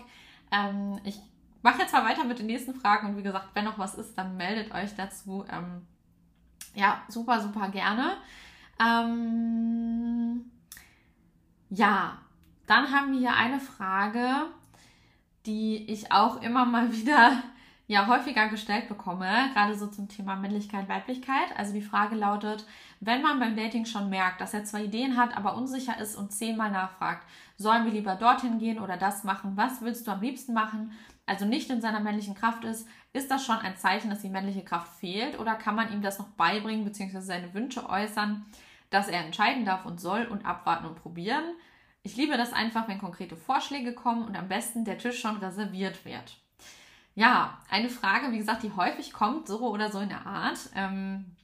Ähm, 0.53 1.01
ich 1.03 1.21
mache 1.63 1.83
jetzt 1.83 1.93
mal 1.93 2.05
weiter 2.05 2.25
mit 2.25 2.39
den 2.39 2.47
nächsten 2.47 2.75
Fragen 2.75 3.09
und 3.09 3.17
wie 3.17 3.23
gesagt, 3.23 3.49
wenn 3.55 3.65
noch 3.65 3.79
was 3.79 3.95
ist, 3.95 4.17
dann 4.17 4.37
meldet 4.37 4.75
euch 4.75 4.95
dazu. 4.97 5.45
Ähm, 5.51 5.87
ja, 6.75 7.03
super, 7.09 7.41
super 7.41 7.69
gerne. 7.69 8.17
Ähm, 8.81 10.51
ja, 11.69 12.19
dann 12.67 12.91
haben 12.93 13.13
wir 13.13 13.19
hier 13.19 13.35
eine 13.35 13.61
Frage, 13.61 14.47
die 15.47 15.91
ich 15.91 16.13
auch 16.13 16.41
immer 16.43 16.65
mal 16.65 16.93
wieder 16.97 17.43
ja 17.91 18.07
häufiger 18.07 18.47
gestellt 18.47 18.89
bekomme, 18.89 19.51
gerade 19.53 19.75
so 19.75 19.89
zum 19.89 20.09
Thema 20.09 20.37
Männlichkeit, 20.37 20.89
Weiblichkeit. 20.89 21.57
Also 21.57 21.73
die 21.73 21.83
Frage 21.83 22.15
lautet, 22.15 22.65
wenn 23.01 23.21
man 23.21 23.41
beim 23.41 23.57
Dating 23.57 23.85
schon 23.85 24.09
merkt, 24.09 24.41
dass 24.41 24.55
er 24.55 24.65
zwei 24.65 24.85
Ideen 24.85 25.17
hat, 25.17 25.37
aber 25.37 25.57
unsicher 25.57 25.99
ist 25.99 26.15
und 26.15 26.31
zehnmal 26.31 26.71
nachfragt, 26.71 27.27
sollen 27.57 27.85
wir 27.85 27.93
lieber 27.93 28.15
dorthin 28.15 28.61
gehen 28.61 28.79
oder 28.79 28.97
das 28.97 29.25
machen, 29.25 29.57
was 29.57 29.83
willst 29.83 30.07
du 30.07 30.13
am 30.13 30.21
liebsten 30.21 30.55
machen, 30.55 30.93
also 31.31 31.45
nicht 31.45 31.71
in 31.71 31.81
seiner 31.81 32.01
männlichen 32.01 32.35
Kraft 32.35 32.65
ist, 32.65 32.89
ist 33.13 33.31
das 33.31 33.47
schon 33.47 33.59
ein 33.59 33.77
Zeichen, 33.77 34.11
dass 34.11 34.21
die 34.21 34.29
männliche 34.29 34.65
Kraft 34.65 34.99
fehlt 34.99 35.39
oder 35.39 35.55
kann 35.55 35.77
man 35.77 35.93
ihm 35.93 36.03
das 36.03 36.19
noch 36.19 36.27
beibringen 36.31 36.85
bzw. 36.85 37.21
seine 37.21 37.55
Wünsche 37.55 37.89
äußern, 37.89 38.45
dass 38.91 39.07
er 39.07 39.25
entscheiden 39.25 39.65
darf 39.65 39.85
und 39.85 40.01
soll 40.01 40.25
und 40.25 40.45
abwarten 40.45 40.87
und 40.87 40.97
probieren? 40.97 41.45
Ich 42.03 42.17
liebe 42.17 42.37
das 42.37 42.53
einfach, 42.53 42.89
wenn 42.89 42.99
konkrete 42.99 43.37
Vorschläge 43.37 43.95
kommen 43.95 44.27
und 44.27 44.37
am 44.37 44.49
besten 44.49 44.85
der 44.85 44.99
Tisch 44.99 45.21
schon 45.21 45.37
reserviert 45.37 46.05
wird. 46.05 46.37
Ja, 47.15 47.59
eine 47.71 47.91
Frage, 47.91 48.33
wie 48.33 48.39
gesagt, 48.39 48.65
die 48.65 48.75
häufig 48.75 49.13
kommt, 49.13 49.47
so 49.47 49.61
oder 49.69 49.93
so 49.93 50.01
in 50.01 50.09
der 50.09 50.27
Art. 50.27 50.59
Ähm 50.75 51.37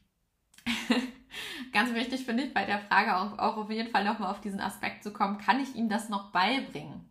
Ganz 1.73 1.95
wichtig 1.95 2.25
finde 2.25 2.43
ich 2.43 2.53
bei 2.53 2.65
der 2.65 2.81
Frage 2.81 3.17
auch, 3.17 3.39
auch 3.39 3.57
auf 3.57 3.71
jeden 3.71 3.93
Fall 3.93 4.05
nochmal 4.05 4.33
auf 4.33 4.41
diesen 4.41 4.61
Aspekt 4.61 5.05
zu 5.05 5.13
kommen, 5.13 5.39
kann 5.39 5.61
ich 5.61 5.77
ihm 5.77 5.89
das 5.89 6.09
noch 6.09 6.33
beibringen? 6.33 7.09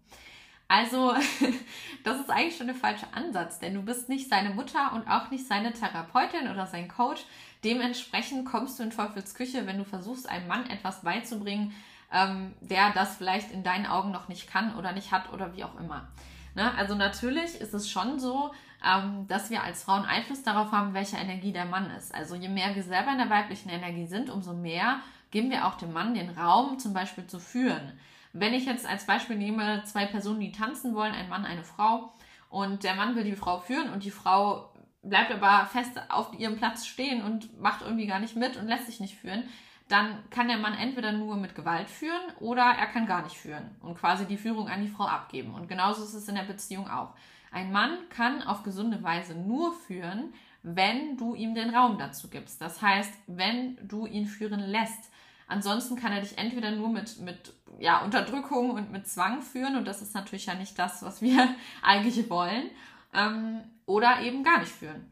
Also, 0.67 1.13
das 2.03 2.19
ist 2.19 2.29
eigentlich 2.29 2.57
schon 2.57 2.67
der 2.67 2.75
falsche 2.75 3.07
Ansatz, 3.13 3.59
denn 3.59 3.75
du 3.75 3.81
bist 3.83 4.09
nicht 4.09 4.29
seine 4.29 4.49
Mutter 4.49 4.93
und 4.93 5.07
auch 5.07 5.29
nicht 5.29 5.47
seine 5.47 5.73
Therapeutin 5.73 6.49
oder 6.49 6.65
sein 6.65 6.87
Coach. 6.87 7.23
Dementsprechend 7.63 8.45
kommst 8.45 8.79
du 8.79 8.83
in 8.83 8.91
Teufels 8.91 9.35
Küche, 9.35 9.67
wenn 9.67 9.77
du 9.77 9.85
versuchst, 9.85 10.27
einem 10.27 10.47
Mann 10.47 10.69
etwas 10.69 11.01
beizubringen, 11.01 11.73
ähm, 12.11 12.53
der 12.61 12.91
das 12.93 13.17
vielleicht 13.17 13.51
in 13.51 13.63
deinen 13.63 13.85
Augen 13.85 14.11
noch 14.11 14.27
nicht 14.27 14.49
kann 14.49 14.75
oder 14.75 14.91
nicht 14.91 15.11
hat 15.11 15.31
oder 15.33 15.55
wie 15.55 15.63
auch 15.63 15.79
immer. 15.79 16.07
Ne? 16.55 16.73
Also 16.77 16.95
natürlich 16.95 17.59
ist 17.59 17.73
es 17.73 17.89
schon 17.89 18.19
so, 18.19 18.51
ähm, 18.83 19.27
dass 19.27 19.49
wir 19.49 19.63
als 19.63 19.83
Frauen 19.83 20.05
Einfluss 20.05 20.43
darauf 20.43 20.71
haben, 20.71 20.93
welche 20.93 21.17
Energie 21.17 21.51
der 21.51 21.65
Mann 21.65 21.89
ist. 21.91 22.13
Also 22.13 22.35
je 22.35 22.49
mehr 22.49 22.75
wir 22.75 22.83
selber 22.83 23.11
in 23.11 23.17
der 23.17 23.29
weiblichen 23.29 23.69
Energie 23.69 24.07
sind, 24.07 24.29
umso 24.29 24.53
mehr 24.53 24.99
geben 25.31 25.51
wir 25.51 25.67
auch 25.67 25.75
dem 25.75 25.91
Mann 25.91 26.13
den 26.13 26.29
Raum, 26.29 26.79
zum 26.79 26.93
Beispiel 26.93 27.27
zu 27.27 27.39
führen. 27.39 27.99
Wenn 28.37 28.53
ich 28.53 28.65
jetzt 28.65 28.85
als 28.85 29.05
Beispiel 29.05 29.37
nehme, 29.37 29.83
zwei 29.85 30.05
Personen, 30.05 30.41
die 30.41 30.51
tanzen 30.51 30.93
wollen, 30.93 31.13
ein 31.13 31.29
Mann, 31.29 31.45
eine 31.45 31.63
Frau, 31.63 32.13
und 32.49 32.83
der 32.83 32.95
Mann 32.95 33.15
will 33.15 33.23
die 33.23 33.35
Frau 33.35 33.59
führen 33.59 33.89
und 33.89 34.03
die 34.03 34.11
Frau 34.11 34.71
bleibt 35.03 35.31
aber 35.31 35.67
fest 35.67 36.01
auf 36.09 36.37
ihrem 36.37 36.57
Platz 36.57 36.85
stehen 36.85 37.23
und 37.23 37.59
macht 37.61 37.81
irgendwie 37.81 38.07
gar 38.07 38.19
nicht 38.19 38.35
mit 38.35 38.57
und 38.57 38.67
lässt 38.67 38.87
sich 38.87 38.99
nicht 38.99 39.15
führen, 39.15 39.43
dann 39.87 40.17
kann 40.31 40.47
der 40.47 40.57
Mann 40.57 40.73
entweder 40.73 41.11
nur 41.11 41.37
mit 41.37 41.55
Gewalt 41.55 41.89
führen 41.89 42.21
oder 42.39 42.63
er 42.63 42.87
kann 42.87 43.05
gar 43.05 43.23
nicht 43.23 43.37
führen 43.37 43.75
und 43.81 43.97
quasi 43.97 44.25
die 44.25 44.37
Führung 44.37 44.67
an 44.67 44.81
die 44.81 44.89
Frau 44.89 45.05
abgeben. 45.05 45.53
Und 45.53 45.67
genauso 45.67 46.03
ist 46.03 46.13
es 46.13 46.27
in 46.27 46.35
der 46.35 46.43
Beziehung 46.43 46.89
auch. 46.89 47.13
Ein 47.51 47.71
Mann 47.71 47.97
kann 48.09 48.41
auf 48.41 48.63
gesunde 48.63 49.01
Weise 49.03 49.35
nur 49.35 49.73
führen, 49.73 50.33
wenn 50.63 51.15
du 51.17 51.35
ihm 51.35 51.53
den 51.53 51.73
Raum 51.73 51.97
dazu 51.97 52.29
gibst. 52.29 52.59
Das 52.59 52.81
heißt, 52.81 53.13
wenn 53.27 53.77
du 53.87 54.07
ihn 54.07 54.25
führen 54.25 54.59
lässt. 54.59 55.11
Ansonsten 55.47 55.95
kann 55.95 56.11
er 56.11 56.21
dich 56.21 56.37
entweder 56.37 56.71
nur 56.71 56.89
mit, 56.89 57.19
mit 57.19 57.53
ja, 57.79 58.03
Unterdrückung 58.03 58.71
und 58.71 58.91
mit 58.91 59.07
Zwang 59.07 59.41
führen 59.41 59.75
und 59.75 59.85
das 59.85 60.01
ist 60.01 60.15
natürlich 60.15 60.47
ja 60.47 60.55
nicht 60.55 60.77
das, 60.79 61.03
was 61.03 61.21
wir 61.21 61.49
eigentlich 61.83 62.29
wollen, 62.29 62.69
ähm, 63.13 63.61
oder 63.85 64.21
eben 64.21 64.43
gar 64.43 64.59
nicht 64.59 64.71
führen. 64.71 65.11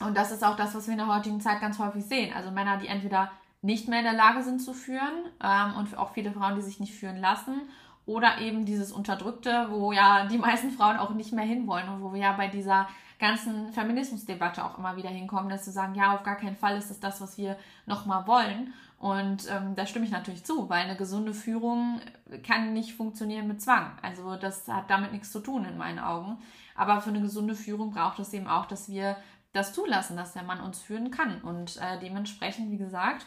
Und 0.00 0.16
das 0.16 0.30
ist 0.30 0.44
auch 0.44 0.56
das, 0.56 0.74
was 0.74 0.86
wir 0.86 0.92
in 0.92 0.98
der 0.98 1.14
heutigen 1.14 1.40
Zeit 1.40 1.60
ganz 1.60 1.78
häufig 1.78 2.04
sehen. 2.04 2.32
Also 2.34 2.50
Männer, 2.50 2.76
die 2.76 2.88
entweder 2.88 3.30
nicht 3.62 3.88
mehr 3.88 4.00
in 4.00 4.04
der 4.04 4.14
Lage 4.14 4.42
sind 4.42 4.60
zu 4.60 4.74
führen 4.74 5.24
ähm, 5.42 5.76
und 5.76 5.96
auch 5.96 6.12
viele 6.12 6.32
Frauen, 6.32 6.56
die 6.56 6.62
sich 6.62 6.80
nicht 6.80 6.94
führen 6.94 7.16
lassen 7.16 7.62
oder 8.06 8.38
eben 8.38 8.66
dieses 8.66 8.92
Unterdrückte, 8.92 9.68
wo 9.70 9.92
ja 9.92 10.26
die 10.26 10.38
meisten 10.38 10.70
Frauen 10.70 10.98
auch 10.98 11.10
nicht 11.10 11.32
mehr 11.32 11.44
hinwollen 11.44 11.88
und 11.88 12.02
wo 12.02 12.12
wir 12.12 12.20
ja 12.20 12.32
bei 12.32 12.48
dieser 12.48 12.88
ganzen 13.18 13.72
Feminismusdebatte 13.72 14.64
auch 14.64 14.76
immer 14.76 14.96
wieder 14.96 15.08
hinkommen, 15.08 15.48
dass 15.48 15.64
sie 15.64 15.70
sagen, 15.70 15.94
ja, 15.94 16.14
auf 16.14 16.24
gar 16.24 16.36
keinen 16.36 16.56
Fall 16.56 16.76
ist 16.76 16.90
es 16.90 17.00
das, 17.00 17.20
was 17.20 17.38
wir 17.38 17.56
nochmal 17.86 18.26
wollen. 18.26 18.74
Und 19.04 19.50
ähm, 19.50 19.74
da 19.76 19.84
stimme 19.84 20.06
ich 20.06 20.10
natürlich 20.10 20.44
zu, 20.44 20.70
weil 20.70 20.84
eine 20.84 20.96
gesunde 20.96 21.34
Führung 21.34 22.00
kann 22.42 22.72
nicht 22.72 22.94
funktionieren 22.94 23.46
mit 23.46 23.60
Zwang. 23.60 23.90
Also 24.00 24.36
das 24.36 24.66
hat 24.66 24.88
damit 24.88 25.12
nichts 25.12 25.30
zu 25.30 25.40
tun 25.40 25.66
in 25.66 25.76
meinen 25.76 25.98
Augen. 25.98 26.38
Aber 26.74 27.02
für 27.02 27.10
eine 27.10 27.20
gesunde 27.20 27.54
Führung 27.54 27.90
braucht 27.90 28.18
es 28.18 28.32
eben 28.32 28.46
auch, 28.46 28.64
dass 28.64 28.88
wir 28.88 29.18
das 29.52 29.74
zulassen, 29.74 30.16
dass 30.16 30.32
der 30.32 30.42
Mann 30.42 30.62
uns 30.62 30.80
führen 30.80 31.10
kann. 31.10 31.42
Und 31.42 31.76
äh, 31.76 31.98
dementsprechend, 32.00 32.70
wie 32.70 32.78
gesagt, 32.78 33.26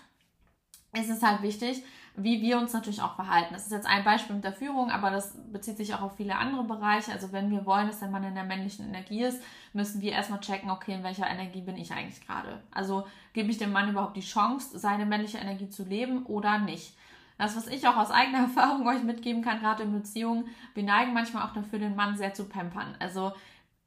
ist 0.94 1.12
es 1.12 1.22
halt 1.22 1.44
wichtig, 1.44 1.84
wie 2.20 2.42
wir 2.42 2.58
uns 2.58 2.74
natürlich 2.74 3.04
auch 3.04 3.14
verhalten. 3.14 3.54
Das 3.54 3.68
ist 3.68 3.72
jetzt 3.72 3.86
ein 3.86 4.04
Beispiel 4.04 4.36
mit 4.36 4.44
der 4.44 4.52
Führung, 4.52 4.90
aber 4.90 5.12
das 5.12 5.36
bezieht 5.52 5.78
sich 5.78 5.94
auch 5.94 6.02
auf 6.02 6.18
viele 6.18 6.36
andere 6.36 6.64
Bereiche. 6.64 7.12
Also 7.12 7.32
wenn 7.32 7.52
wir 7.52 7.68
wollen, 7.68 7.86
dass 7.86 8.00
der 8.00 8.10
Mann 8.10 8.24
in 8.24 8.34
der 8.34 8.44
männlichen 8.44 8.88
Energie 8.88 9.24
ist, 9.24 9.42
müssen 9.72 10.02
wir 10.02 10.14
erstmal 10.14 10.40
checken, 10.40 10.72
okay, 10.72 10.96
in 10.96 11.04
welcher 11.04 11.30
Energie 11.30 11.62
bin 11.62 11.78
ich 11.78 11.92
eigentlich 11.92 12.26
gerade? 12.26 12.64
Also 12.72 13.06
gebe 13.34 13.52
ich 13.52 13.60
dem 13.60 13.72
Mann 13.72 13.90
überhaupt 13.90 14.18
die 14.18 14.22
Chance, 14.22 14.80
seine 14.80 15.06
männliche 15.06 15.38
Energie 15.38 15.70
zu 15.70 15.84
leben 15.84 16.26
oder 16.26 16.58
nicht? 16.58 16.98
Das, 17.38 17.56
was 17.56 17.68
ich 17.68 17.88
auch 17.88 17.98
aus 17.98 18.10
eigener 18.10 18.40
Erfahrung 18.46 18.88
euch 18.88 19.04
mitgeben 19.04 19.44
kann, 19.44 19.60
gerade 19.60 19.84
in 19.84 19.94
Beziehungen, 19.94 20.46
wir 20.74 20.84
neigen 20.84 21.14
manchmal 21.14 21.44
auch 21.44 21.54
dafür, 21.54 21.78
den 21.78 21.96
Mann 21.96 22.18
sehr 22.18 22.34
zu 22.34 22.46
pampern. 22.46 22.96
Also 22.98 23.32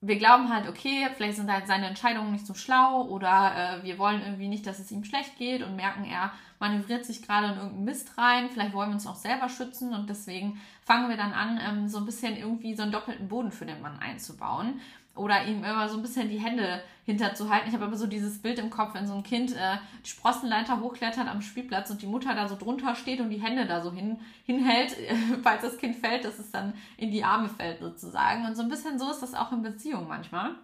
wir 0.01 0.17
glauben 0.17 0.55
halt, 0.55 0.69
okay, 0.69 1.09
vielleicht 1.17 1.37
sind 1.37 1.53
halt 1.53 1.67
seine 1.67 1.87
Entscheidungen 1.87 2.31
nicht 2.31 2.47
so 2.47 2.55
schlau 2.55 3.03
oder 3.09 3.81
äh, 3.81 3.83
wir 3.83 3.99
wollen 3.99 4.23
irgendwie 4.23 4.49
nicht, 4.49 4.67
dass 4.67 4.79
es 4.79 4.93
ihm 4.93 5.03
schlecht 5.03 5.37
geht 5.37 5.63
und 5.63 5.75
merken, 5.75 6.05
er 6.05 6.33
manövriert 6.61 7.05
sich 7.05 7.23
gerade 7.23 7.49
in 7.49 7.55
irgendeinen 7.55 7.85
Mist 7.85 8.17
rein. 8.17 8.51
Vielleicht 8.51 8.75
wollen 8.75 8.91
wir 8.91 8.95
uns 8.95 9.07
auch 9.07 9.17
selber 9.17 9.49
schützen 9.49 9.93
und 9.93 10.09
deswegen 10.09 10.61
fangen 10.85 11.09
wir 11.09 11.17
dann 11.17 11.33
an, 11.33 11.59
ähm, 11.61 11.89
so 11.89 11.99
ein 11.99 12.05
bisschen 12.05 12.37
irgendwie 12.37 12.75
so 12.77 12.83
einen 12.83 12.93
doppelten 12.93 13.29
Boden 13.29 13.51
für 13.51 13.67
den 13.67 13.83
Mann 13.83 13.99
einzubauen. 13.99 14.81
oder 15.17 15.45
ihm 15.45 15.65
immer 15.65 15.89
so 15.89 15.97
ein 15.97 16.03
bisschen 16.03 16.31
die 16.31 16.39
Hände 16.39 16.83
hinterzuhalten. 17.05 17.69
Ich 17.69 17.75
habe 17.75 17.85
aber 17.85 17.97
so 17.97 18.07
dieses 18.07 18.41
Bild 18.41 18.59
im 18.61 18.71
Kopf, 18.71 18.95
wenn 18.95 19.09
so 19.09 19.15
ein 19.15 19.25
Kind 19.25 19.53
äh, 19.57 19.77
die 20.05 20.09
Sprossenleiter 20.09 20.81
hochklettert 20.81 21.27
am 21.27 21.43
Spielplatz 21.43 21.91
und 21.91 22.01
die 22.01 22.07
Mutter 22.07 22.35
da 22.35 22.47
so 22.49 22.57
drunter 22.57 22.95
steht 22.95 23.21
und 23.21 23.29
die 23.29 23.43
Hände 23.43 23.67
da 23.67 23.83
so 23.83 23.93
hin, 23.93 24.19
hinhält, 24.45 24.97
äh, 24.99 25.15
falls 25.43 25.63
das 25.63 25.79
Kind 25.79 25.97
fällt, 25.97 26.25
dass 26.25 26.39
es 26.39 26.53
dann 26.53 26.75
in 26.97 27.11
die 27.11 27.25
Arme 27.25 27.49
fällt 27.49 27.81
sozusagen. 27.81 28.47
Und 28.47 28.57
so 28.57 28.63
ein 28.63 28.69
bisschen 28.69 28.99
so 28.99 29.11
ist 29.11 29.21
das 29.21 29.35
auch 29.35 29.51
in 29.51 29.63
Beziehungen 29.63 30.07
manchmal. 30.09 30.55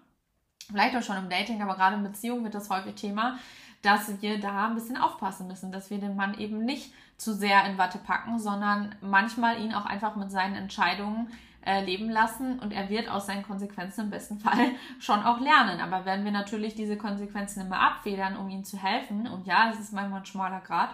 Vielleicht 0.69 0.97
auch 0.97 1.03
schon 1.03 1.17
im 1.17 1.29
Dating, 1.29 1.61
aber 1.63 1.75
gerade 1.75 1.97
in 1.97 2.03
Beziehungen 2.03 2.45
wird 2.45 2.55
das 2.55 2.71
häufig 2.71 2.95
Thema, 2.95 3.39
dass 3.87 4.21
wir 4.21 4.41
da 4.41 4.67
ein 4.67 4.75
bisschen 4.75 4.97
aufpassen 4.97 5.47
müssen, 5.47 5.71
dass 5.71 5.91
wir 5.91 5.99
den 5.99 6.17
Mann 6.17 6.35
eben 6.35 6.65
nicht 6.65 6.93
zu 7.17 7.33
sehr 7.33 7.65
in 7.67 7.79
Watte 7.79 7.99
packen, 7.99 8.39
sondern 8.41 8.95
manchmal 9.01 9.61
ihn 9.61 9.73
auch 9.73 9.87
einfach 9.87 10.17
mit 10.17 10.31
seinen 10.33 10.57
Entscheidungen 10.57 11.31
äh, 11.65 11.85
leben 11.85 12.11
lassen 12.11 12.59
und 12.59 12.73
er 12.73 12.89
wird 12.89 13.09
aus 13.09 13.27
seinen 13.27 13.45
Konsequenzen 13.45 14.03
im 14.03 14.11
besten 14.11 14.41
Fall 14.41 14.73
schon 14.99 15.23
auch 15.23 15.41
lernen. 15.41 15.81
Aber 15.81 16.05
wenn 16.05 16.25
wir 16.25 16.33
natürlich 16.33 16.75
diese 16.75 16.97
Konsequenzen 16.97 17.61
immer 17.61 17.81
abfedern, 17.81 18.37
um 18.37 18.49
ihm 18.49 18.65
zu 18.65 18.77
helfen, 18.77 19.29
und 19.29 19.47
ja, 19.47 19.71
das 19.71 19.79
ist 19.79 19.93
manchmal 19.93 20.21
ein 20.21 20.27
schmaler 20.27 20.61
Grad, 20.61 20.91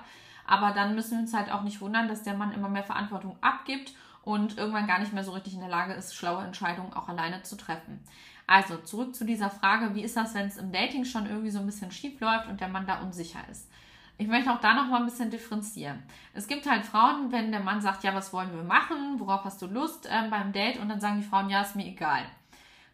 aber 0.47 0.73
dann 0.73 0.95
müssen 0.95 1.13
wir 1.13 1.21
uns 1.21 1.35
halt 1.35 1.51
auch 1.51 1.63
nicht 1.63 1.81
wundern, 1.81 2.09
dass 2.09 2.23
der 2.23 2.35
Mann 2.35 2.53
immer 2.53 2.69
mehr 2.69 2.85
Verantwortung 2.85 3.37
abgibt 3.41 3.95
und 4.23 4.59
irgendwann 4.59 4.87
gar 4.87 4.99
nicht 4.99 5.13
mehr 5.13 5.25
so 5.25 5.33
richtig 5.33 5.55
in 5.55 5.61
der 5.61 5.69
Lage 5.69 5.95
ist, 5.95 6.15
schlaue 6.15 6.45
Entscheidungen 6.45 6.93
auch 6.93 7.09
alleine 7.09 7.43
zu 7.43 7.57
treffen. 7.57 8.01
Also 8.47 8.77
zurück 8.79 9.15
zu 9.15 9.25
dieser 9.25 9.51
Frage, 9.51 9.95
wie 9.95 10.03
ist 10.03 10.17
das, 10.17 10.35
wenn 10.35 10.47
es 10.47 10.57
im 10.57 10.73
Dating 10.73 11.05
schon 11.05 11.27
irgendwie 11.27 11.51
so 11.51 11.59
ein 11.59 11.67
bisschen 11.67 11.91
schief 11.91 12.21
läuft 12.21 12.49
und 12.49 12.61
der 12.61 12.69
Mann 12.69 12.87
da 12.87 13.01
unsicher 13.01 13.41
ist? 13.51 13.69
Ich 14.19 14.29
möchte 14.29 14.53
auch 14.53 14.61
da 14.61 14.75
noch 14.75 14.87
mal 14.87 14.99
ein 14.99 15.07
bisschen 15.07 15.31
differenzieren. 15.31 16.03
Es 16.35 16.47
gibt 16.47 16.71
halt 16.71 16.85
Frauen, 16.85 17.33
wenn 17.33 17.51
der 17.51 17.61
Mann 17.61 17.81
sagt, 17.81 18.05
ja, 18.05 18.15
was 18.15 18.33
wollen 18.33 18.55
wir 18.55 18.63
machen, 18.63 19.19
worauf 19.19 19.45
hast 19.45 19.61
du 19.63 19.67
Lust 19.67 20.07
äh, 20.07 20.29
beim 20.31 20.53
Date 20.53 20.79
und 20.79 20.89
dann 20.89 21.01
sagen 21.01 21.21
die 21.21 21.27
Frauen, 21.27 21.51
ja, 21.51 21.63
ist 21.63 21.77
mir 21.77 21.87
egal. 21.87 22.23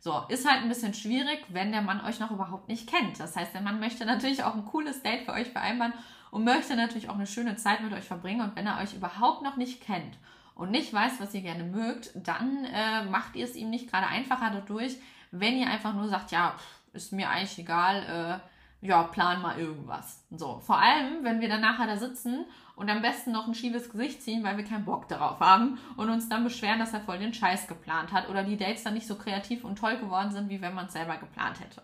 So, 0.00 0.24
ist 0.28 0.48
halt 0.48 0.62
ein 0.62 0.68
bisschen 0.68 0.94
schwierig, 0.94 1.44
wenn 1.48 1.72
der 1.72 1.82
Mann 1.82 2.04
euch 2.04 2.20
noch 2.20 2.30
überhaupt 2.30 2.68
nicht 2.68 2.88
kennt. 2.88 3.18
Das 3.18 3.36
heißt, 3.36 3.52
der 3.52 3.60
Mann 3.60 3.80
möchte 3.80 4.04
natürlich 4.06 4.44
auch 4.44 4.54
ein 4.54 4.64
cooles 4.64 5.02
Date 5.02 5.24
für 5.24 5.32
euch 5.32 5.48
vereinbaren 5.48 5.92
und 6.30 6.44
möchte 6.44 6.76
natürlich 6.76 7.10
auch 7.10 7.16
eine 7.16 7.26
schöne 7.26 7.56
Zeit 7.56 7.82
mit 7.82 7.92
euch 7.92 8.04
verbringen. 8.04 8.42
Und 8.42 8.56
wenn 8.56 8.66
er 8.66 8.80
euch 8.80 8.94
überhaupt 8.94 9.42
noch 9.42 9.56
nicht 9.56 9.82
kennt 9.82 10.16
und 10.54 10.70
nicht 10.70 10.92
weiß, 10.92 11.20
was 11.20 11.34
ihr 11.34 11.42
gerne 11.42 11.64
mögt, 11.64 12.10
dann 12.14 12.64
äh, 12.64 13.04
macht 13.04 13.34
ihr 13.34 13.44
es 13.44 13.56
ihm 13.56 13.70
nicht 13.70 13.90
gerade 13.90 14.06
einfacher 14.06 14.50
dadurch, 14.50 14.96
wenn 15.30 15.56
ihr 15.56 15.68
einfach 15.68 15.94
nur 15.94 16.08
sagt, 16.08 16.30
ja, 16.30 16.54
ist 16.92 17.12
mir 17.12 17.28
eigentlich 17.28 17.58
egal, 17.58 18.40
äh, 18.82 18.86
ja, 18.86 19.02
plan 19.04 19.42
mal 19.42 19.58
irgendwas. 19.58 20.24
So, 20.30 20.60
vor 20.60 20.78
allem, 20.78 21.24
wenn 21.24 21.40
wir 21.40 21.48
dann 21.48 21.60
nachher 21.60 21.86
da 21.86 21.96
sitzen 21.96 22.44
und 22.76 22.88
am 22.88 23.02
besten 23.02 23.32
noch 23.32 23.48
ein 23.48 23.54
schiefes 23.54 23.90
Gesicht 23.90 24.22
ziehen, 24.22 24.44
weil 24.44 24.56
wir 24.56 24.64
keinen 24.64 24.84
Bock 24.84 25.08
darauf 25.08 25.40
haben 25.40 25.78
und 25.96 26.10
uns 26.10 26.28
dann 26.28 26.44
beschweren, 26.44 26.78
dass 26.78 26.92
er 26.92 27.00
voll 27.00 27.18
den 27.18 27.34
Scheiß 27.34 27.66
geplant 27.66 28.12
hat 28.12 28.28
oder 28.28 28.44
die 28.44 28.56
Dates 28.56 28.84
dann 28.84 28.94
nicht 28.94 29.08
so 29.08 29.16
kreativ 29.16 29.64
und 29.64 29.76
toll 29.76 29.96
geworden 29.96 30.30
sind, 30.30 30.48
wie 30.48 30.60
wenn 30.60 30.74
man 30.74 30.86
es 30.86 30.92
selber 30.92 31.16
geplant 31.16 31.58
hätte. 31.60 31.82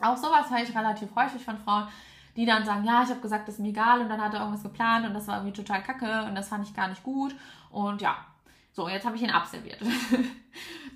Auch 0.00 0.16
sowas 0.16 0.50
höre 0.50 0.62
ich 0.62 0.74
relativ 0.74 1.14
häufig 1.14 1.44
von 1.44 1.58
Frauen, 1.58 1.88
die 2.36 2.46
dann 2.46 2.64
sagen, 2.64 2.84
ja, 2.84 3.02
ich 3.02 3.10
habe 3.10 3.20
gesagt, 3.20 3.48
das 3.48 3.56
ist 3.56 3.60
mir 3.60 3.68
egal 3.68 4.00
und 4.00 4.08
dann 4.08 4.20
hat 4.20 4.32
er 4.34 4.40
irgendwas 4.40 4.62
geplant 4.62 5.06
und 5.06 5.14
das 5.14 5.26
war 5.26 5.38
irgendwie 5.38 5.62
total 5.62 5.82
kacke 5.82 6.24
und 6.24 6.34
das 6.34 6.48
fand 6.48 6.66
ich 6.66 6.74
gar 6.74 6.88
nicht 6.88 7.02
gut 7.02 7.34
und 7.70 8.00
ja, 8.00 8.16
so, 8.76 8.90
jetzt 8.90 9.06
habe 9.06 9.16
ich 9.16 9.22
ihn 9.22 9.30
abserviert. 9.30 9.80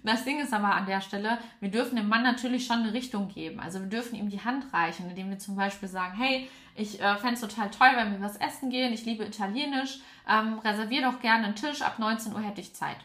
Das 0.02 0.24
Ding 0.24 0.40
ist 0.40 0.54
aber 0.54 0.74
an 0.74 0.86
der 0.86 1.02
Stelle, 1.02 1.38
wir 1.60 1.70
dürfen 1.70 1.96
dem 1.96 2.08
Mann 2.08 2.22
natürlich 2.22 2.64
schon 2.64 2.78
eine 2.78 2.94
Richtung 2.94 3.28
geben. 3.28 3.60
Also 3.60 3.80
wir 3.80 3.88
dürfen 3.88 4.14
ihm 4.14 4.30
die 4.30 4.42
Hand 4.42 4.72
reichen, 4.72 5.10
indem 5.10 5.28
wir 5.28 5.38
zum 5.38 5.56
Beispiel 5.56 5.90
sagen, 5.90 6.16
hey, 6.16 6.48
ich 6.74 6.98
äh, 7.02 7.16
fände 7.16 7.34
es 7.34 7.42
total 7.42 7.70
toll, 7.70 7.90
wenn 7.96 8.12
wir 8.12 8.22
was 8.22 8.36
essen 8.36 8.70
gehen, 8.70 8.94
ich 8.94 9.04
liebe 9.04 9.24
Italienisch, 9.24 10.00
ähm, 10.26 10.58
reservier 10.60 11.02
doch 11.02 11.20
gerne 11.20 11.44
einen 11.44 11.54
Tisch, 11.54 11.82
ab 11.82 11.98
19 11.98 12.32
Uhr 12.32 12.40
hätte 12.40 12.62
ich 12.62 12.74
Zeit. 12.74 12.96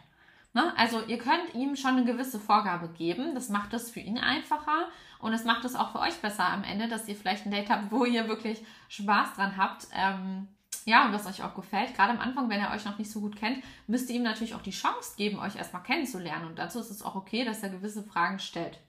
Ne? 0.53 0.71
Also 0.77 1.01
ihr 1.05 1.17
könnt 1.17 1.53
ihm 1.53 1.75
schon 1.75 1.97
eine 1.97 2.05
gewisse 2.05 2.39
Vorgabe 2.39 2.87
geben, 2.87 3.35
das 3.35 3.49
macht 3.49 3.73
es 3.73 3.91
für 3.91 3.99
ihn 3.99 4.17
einfacher 4.17 4.87
und 5.19 5.33
es 5.33 5.43
macht 5.43 5.65
es 5.65 5.75
auch 5.75 5.91
für 5.91 5.99
euch 5.99 6.15
besser 6.21 6.47
am 6.47 6.63
Ende, 6.63 6.87
dass 6.87 7.09
ihr 7.09 7.15
vielleicht 7.17 7.45
ein 7.45 7.51
Date 7.51 7.69
habt, 7.69 7.91
wo 7.91 8.05
ihr 8.05 8.29
wirklich 8.29 8.63
Spaß 8.87 9.33
dran 9.33 9.57
habt. 9.57 9.87
Ähm, 9.93 10.47
ja, 10.85 11.05
und 11.05 11.13
was 11.13 11.25
euch 11.25 11.43
auch 11.43 11.55
gefällt, 11.55 11.95
gerade 11.95 12.11
am 12.11 12.19
Anfang, 12.19 12.47
wenn 12.47 12.59
er 12.59 12.71
euch 12.71 12.85
noch 12.85 12.99
nicht 12.99 13.09
so 13.09 13.19
gut 13.19 13.35
kennt, 13.35 13.63
müsst 13.87 14.07
ihr 14.09 14.17
ihm 14.17 14.23
natürlich 14.23 14.53
auch 14.53 14.61
die 14.61 14.69
Chance 14.69 15.15
geben, 15.17 15.39
euch 15.39 15.55
erstmal 15.55 15.81
kennenzulernen. 15.81 16.45
Und 16.45 16.59
dazu 16.59 16.79
ist 16.79 16.91
es 16.91 17.01
auch 17.01 17.15
okay, 17.15 17.43
dass 17.43 17.63
er 17.63 17.69
gewisse 17.69 18.03
Fragen 18.03 18.37
stellt. 18.37 18.79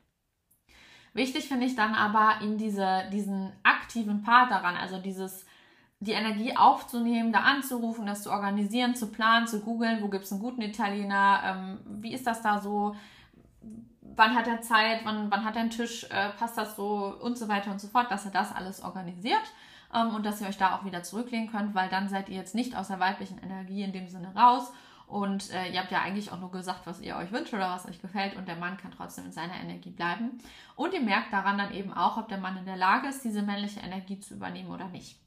Wichtig 1.15 1.49
finde 1.49 1.65
ich 1.65 1.75
dann 1.75 1.95
aber, 1.95 2.43
ihm 2.43 2.59
diese, 2.59 3.09
diesen 3.11 3.50
aktiven 3.62 4.23
Part 4.23 4.50
daran, 4.50 4.76
also 4.76 4.99
dieses, 4.99 5.47
die 6.00 6.12
Energie 6.12 6.55
aufzunehmen, 6.55 7.33
da 7.33 7.41
anzurufen, 7.41 8.05
das 8.05 8.23
zu 8.23 8.31
organisieren, 8.31 8.95
zu 8.95 9.07
planen, 9.07 9.47
zu 9.47 9.61
googeln, 9.61 10.03
wo 10.03 10.09
gibt 10.09 10.25
es 10.25 10.33
einen 10.33 10.43
guten 10.43 10.61
Italiener, 10.61 11.41
ähm, 11.47 12.02
wie 12.02 12.13
ist 12.13 12.26
das 12.26 12.43
da 12.43 12.61
so, 12.61 12.95
wann 14.02 14.35
hat 14.35 14.47
er 14.47 14.61
Zeit, 14.61 15.00
wann, 15.04 15.30
wann 15.30 15.47
hat 15.47 15.56
er 15.56 15.63
einen 15.63 15.71
Tisch, 15.71 16.04
äh, 16.11 16.28
passt 16.39 16.59
das 16.59 16.76
so? 16.76 17.17
Und 17.23 17.39
so 17.39 17.49
weiter 17.49 17.71
und 17.71 17.80
so 17.80 17.89
fort, 17.89 18.11
dass 18.11 18.26
er 18.26 18.32
das 18.32 18.54
alles 18.54 18.82
organisiert 18.82 19.41
ähm, 19.94 20.14
und 20.14 20.26
dass 20.26 20.40
ihr 20.40 20.49
euch 20.49 20.58
da 20.58 20.76
auch 20.76 20.84
wieder 20.84 21.02
zurücklehnen 21.02 21.50
könnt, 21.50 21.75
weil 21.75 21.88
dann 21.88 22.08
seid 22.08 22.28
ihr 22.28 22.36
jetzt 22.36 22.54
nicht 22.54 22.76
aus 22.76 22.88
der 22.88 23.00
weiblichen 23.00 23.38
Energie 23.38 23.82
in 23.82 23.92
dem 23.92 24.08
Sinne 24.08 24.34
raus. 24.34 24.72
Und 25.06 25.52
äh, 25.52 25.70
ihr 25.70 25.80
habt 25.80 25.92
ja 25.92 26.00
eigentlich 26.00 26.32
auch 26.32 26.40
nur 26.40 26.50
gesagt, 26.50 26.80
was 26.84 27.00
ihr 27.00 27.16
euch 27.16 27.30
wünscht 27.30 27.54
oder 27.54 27.70
was 27.70 27.86
euch 27.86 28.02
gefällt 28.02 28.34
und 28.34 28.49
der 28.49 28.56
Mann 28.56 28.76
kann 28.76 28.90
trotzdem 28.90 29.26
in 29.26 29.32
seiner 29.32 29.54
Energie 29.54 29.90
bleiben. 29.90 30.38
Und 30.75 30.94
ihr 30.94 31.00
merkt 31.00 31.32
daran 31.32 31.58
dann 31.58 31.72
eben 31.72 31.92
auch, 31.92 32.16
ob 32.16 32.28
der 32.28 32.38
Mann 32.38 32.56
in 32.56 32.64
der 32.64 32.76
Lage 32.76 33.06
ist, 33.08 33.25
diese 33.25 33.42
männliche 33.42 33.80
Energie 33.80 34.18
zu 34.18 34.34
übernehmen 34.34 34.70
oder 34.70 34.88
nicht. 34.88 35.20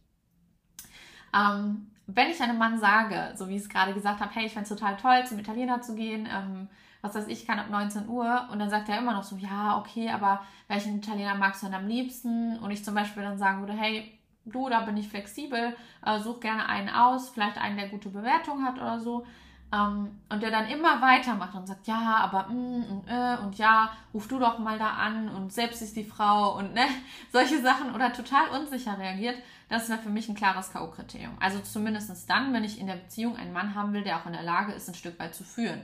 Ähm, 1.33 1.91
wenn 2.07 2.29
ich 2.29 2.41
einem 2.41 2.57
Mann 2.57 2.79
sage, 2.79 3.33
so 3.35 3.47
wie 3.47 3.55
ich 3.55 3.61
es 3.61 3.69
gerade 3.69 3.93
gesagt 3.93 4.19
habe, 4.19 4.33
hey, 4.33 4.47
ich 4.47 4.53
fände 4.53 4.63
es 4.63 4.77
total 4.77 4.97
toll, 4.97 5.25
zum 5.25 5.39
Italiener 5.39 5.81
zu 5.81 5.95
gehen, 5.95 6.27
ähm, 6.29 6.67
was 7.01 7.15
weiß 7.15 7.27
ich, 7.27 7.45
kann 7.45 7.59
ab 7.59 7.69
19 7.69 8.09
Uhr 8.09 8.49
und 8.51 8.59
dann 8.59 8.69
sagt 8.69 8.89
er 8.89 8.97
immer 8.97 9.13
noch 9.13 9.23
so, 9.23 9.37
ja, 9.37 9.77
okay, 9.77 10.09
aber 10.09 10.41
welchen 10.67 10.97
Italiener 10.97 11.35
magst 11.35 11.61
du 11.61 11.67
denn 11.67 11.75
am 11.75 11.87
liebsten? 11.87 12.59
Und 12.59 12.71
ich 12.71 12.83
zum 12.83 12.95
Beispiel 12.95 13.23
dann 13.23 13.37
sagen 13.37 13.61
würde, 13.61 13.73
hey, 13.73 14.18
du, 14.45 14.69
da 14.69 14.81
bin 14.81 14.97
ich 14.97 15.09
flexibel, 15.09 15.75
äh, 16.05 16.19
such 16.19 16.39
gerne 16.39 16.67
einen 16.67 16.89
aus, 16.89 17.29
vielleicht 17.29 17.57
einen, 17.57 17.77
der 17.77 17.89
gute 17.89 18.09
Bewertung 18.09 18.63
hat 18.63 18.77
oder 18.77 18.99
so. 18.99 19.25
Ähm, 19.71 20.19
und 20.29 20.41
der 20.41 20.49
dann 20.49 20.67
immer 20.67 20.99
weitermacht 20.99 21.53
und 21.53 21.67
sagt, 21.67 21.87
ja, 21.87 22.17
aber 22.17 22.49
mm, 22.49 22.83
und, 22.89 23.03
äh, 23.07 23.37
und 23.43 23.55
ja, 23.59 23.91
ruf 24.13 24.27
du 24.27 24.39
doch 24.39 24.57
mal 24.57 24.79
da 24.79 24.89
an 24.93 25.29
und 25.29 25.53
selbst 25.53 25.83
ist 25.83 25.95
die 25.95 26.03
Frau 26.03 26.57
und 26.57 26.73
ne, 26.73 26.85
solche 27.31 27.61
Sachen 27.61 27.93
oder 27.93 28.11
total 28.11 28.49
unsicher 28.49 28.97
reagiert, 28.97 29.35
das 29.69 29.87
wäre 29.87 29.99
für 29.99 30.09
mich 30.09 30.27
ein 30.27 30.35
klares 30.35 30.71
K.O.-Kriterium. 30.73 31.37
Also 31.39 31.59
zumindest 31.59 32.27
dann, 32.27 32.51
wenn 32.51 32.63
ich 32.63 32.79
in 32.79 32.87
der 32.87 32.95
Beziehung 32.95 33.37
einen 33.37 33.53
Mann 33.53 33.75
haben 33.75 33.93
will, 33.93 34.03
der 34.03 34.17
auch 34.17 34.25
in 34.25 34.33
der 34.33 34.41
Lage 34.41 34.73
ist, 34.73 34.87
ein 34.87 34.95
Stück 34.95 35.19
weit 35.19 35.35
zu 35.35 35.43
führen. 35.43 35.81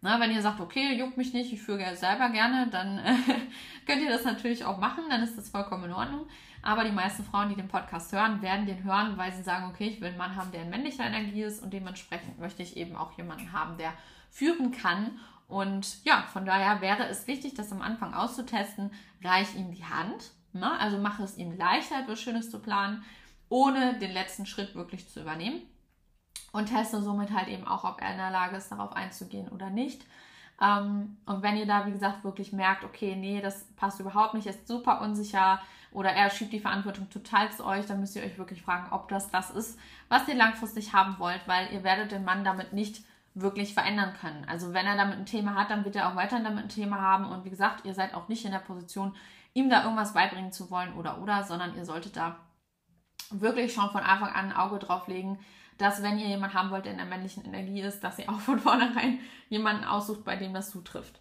Na, 0.00 0.20
wenn 0.20 0.30
ihr 0.30 0.42
sagt, 0.42 0.60
okay, 0.60 0.94
juckt 0.96 1.16
mich 1.16 1.32
nicht, 1.32 1.52
ich 1.52 1.60
führe 1.60 1.96
selber 1.96 2.28
gerne, 2.28 2.68
dann 2.70 2.98
äh, 2.98 3.14
könnt 3.86 4.00
ihr 4.00 4.10
das 4.10 4.24
natürlich 4.24 4.64
auch 4.64 4.78
machen, 4.78 5.04
dann 5.10 5.22
ist 5.22 5.36
das 5.36 5.48
vollkommen 5.48 5.84
in 5.84 5.92
Ordnung. 5.92 6.26
Aber 6.62 6.84
die 6.84 6.92
meisten 6.92 7.24
Frauen, 7.24 7.48
die 7.48 7.56
den 7.56 7.68
Podcast 7.68 8.12
hören, 8.12 8.40
werden 8.40 8.66
den 8.66 8.84
hören, 8.84 9.16
weil 9.16 9.32
sie 9.32 9.42
sagen, 9.42 9.70
okay, 9.70 9.88
ich 9.88 10.00
will 10.00 10.08
einen 10.08 10.18
Mann 10.18 10.36
haben, 10.36 10.52
der 10.52 10.62
in 10.62 10.70
männlicher 10.70 11.04
Energie 11.04 11.42
ist 11.42 11.62
und 11.62 11.72
dementsprechend 11.72 12.38
möchte 12.38 12.62
ich 12.62 12.76
eben 12.76 12.94
auch 12.94 13.16
jemanden 13.16 13.52
haben, 13.52 13.76
der 13.76 13.92
führen 14.30 14.70
kann. 14.70 15.18
Und 15.48 16.04
ja, 16.04 16.22
von 16.32 16.44
daher 16.44 16.80
wäre 16.80 17.06
es 17.08 17.26
wichtig, 17.26 17.54
das 17.54 17.72
am 17.72 17.82
Anfang 17.82 18.14
auszutesten. 18.14 18.92
Reich 19.24 19.56
ihm 19.56 19.72
die 19.72 19.84
Hand, 19.84 20.32
ne? 20.52 20.78
also 20.78 20.98
mache 20.98 21.24
es 21.24 21.38
ihm 21.38 21.56
leichter, 21.56 22.00
etwas 22.00 22.20
Schönes 22.20 22.50
zu 22.50 22.60
planen, 22.60 23.02
ohne 23.48 23.98
den 23.98 24.12
letzten 24.12 24.46
Schritt 24.46 24.74
wirklich 24.74 25.08
zu 25.08 25.20
übernehmen. 25.20 25.62
Und 26.58 26.66
teste 26.66 27.00
somit 27.00 27.32
halt 27.32 27.48
eben 27.48 27.66
auch, 27.66 27.84
ob 27.84 28.00
er 28.00 28.10
in 28.10 28.18
der 28.18 28.30
Lage 28.30 28.56
ist, 28.56 28.70
darauf 28.72 28.94
einzugehen 28.94 29.48
oder 29.48 29.70
nicht. 29.70 30.04
Ähm, 30.60 31.16
und 31.24 31.42
wenn 31.42 31.56
ihr 31.56 31.66
da, 31.66 31.86
wie 31.86 31.92
gesagt, 31.92 32.24
wirklich 32.24 32.52
merkt, 32.52 32.84
okay, 32.84 33.14
nee, 33.14 33.40
das 33.40 33.64
passt 33.76 34.00
überhaupt 34.00 34.34
nicht, 34.34 34.46
ist 34.46 34.66
super 34.66 35.00
unsicher, 35.00 35.60
oder 35.92 36.10
er 36.10 36.30
schiebt 36.30 36.52
die 36.52 36.60
Verantwortung 36.60 37.08
total 37.08 37.50
zu 37.52 37.64
euch, 37.64 37.86
dann 37.86 38.00
müsst 38.00 38.16
ihr 38.16 38.22
euch 38.22 38.38
wirklich 38.38 38.62
fragen, 38.62 38.92
ob 38.92 39.08
das 39.08 39.30
das 39.30 39.50
ist, 39.50 39.78
was 40.08 40.28
ihr 40.28 40.34
langfristig 40.34 40.92
haben 40.92 41.18
wollt, 41.18 41.40
weil 41.46 41.72
ihr 41.72 41.82
werdet 41.82 42.12
den 42.12 42.24
Mann 42.24 42.44
damit 42.44 42.72
nicht 42.72 43.02
wirklich 43.34 43.72
verändern 43.72 44.14
können. 44.20 44.44
Also 44.48 44.74
wenn 44.74 44.86
er 44.86 44.96
damit 44.96 45.18
ein 45.18 45.26
Thema 45.26 45.54
hat, 45.54 45.70
dann 45.70 45.84
wird 45.84 45.96
er 45.96 46.10
auch 46.10 46.16
weiterhin 46.16 46.44
damit 46.44 46.64
ein 46.64 46.68
Thema 46.68 47.00
haben 47.00 47.26
und 47.26 47.44
wie 47.44 47.50
gesagt, 47.50 47.86
ihr 47.86 47.94
seid 47.94 48.14
auch 48.14 48.28
nicht 48.28 48.44
in 48.44 48.50
der 48.50 48.58
Position, 48.58 49.14
ihm 49.54 49.70
da 49.70 49.84
irgendwas 49.84 50.12
beibringen 50.12 50.52
zu 50.52 50.70
wollen 50.70 50.92
oder 50.94 51.22
oder, 51.22 51.44
sondern 51.44 51.76
ihr 51.76 51.84
solltet 51.84 52.16
da 52.16 52.36
wirklich 53.30 53.72
schon 53.72 53.90
von 53.90 54.02
Anfang 54.02 54.30
an 54.30 54.46
ein 54.46 54.56
Auge 54.56 54.78
drauf 54.78 55.06
legen, 55.06 55.38
dass 55.78 56.02
wenn 56.02 56.18
ihr 56.18 56.26
jemanden 56.26 56.54
haben 56.54 56.70
wollt, 56.70 56.84
der 56.84 56.92
in 56.92 56.98
der 56.98 57.06
männlichen 57.06 57.44
Energie 57.44 57.80
ist, 57.80 58.00
dass 58.00 58.18
ihr 58.18 58.28
auch 58.28 58.40
von 58.40 58.58
vornherein 58.58 59.20
jemanden 59.48 59.84
aussucht, 59.84 60.24
bei 60.24 60.36
dem 60.36 60.52
das 60.52 60.70
zutrifft. 60.70 61.20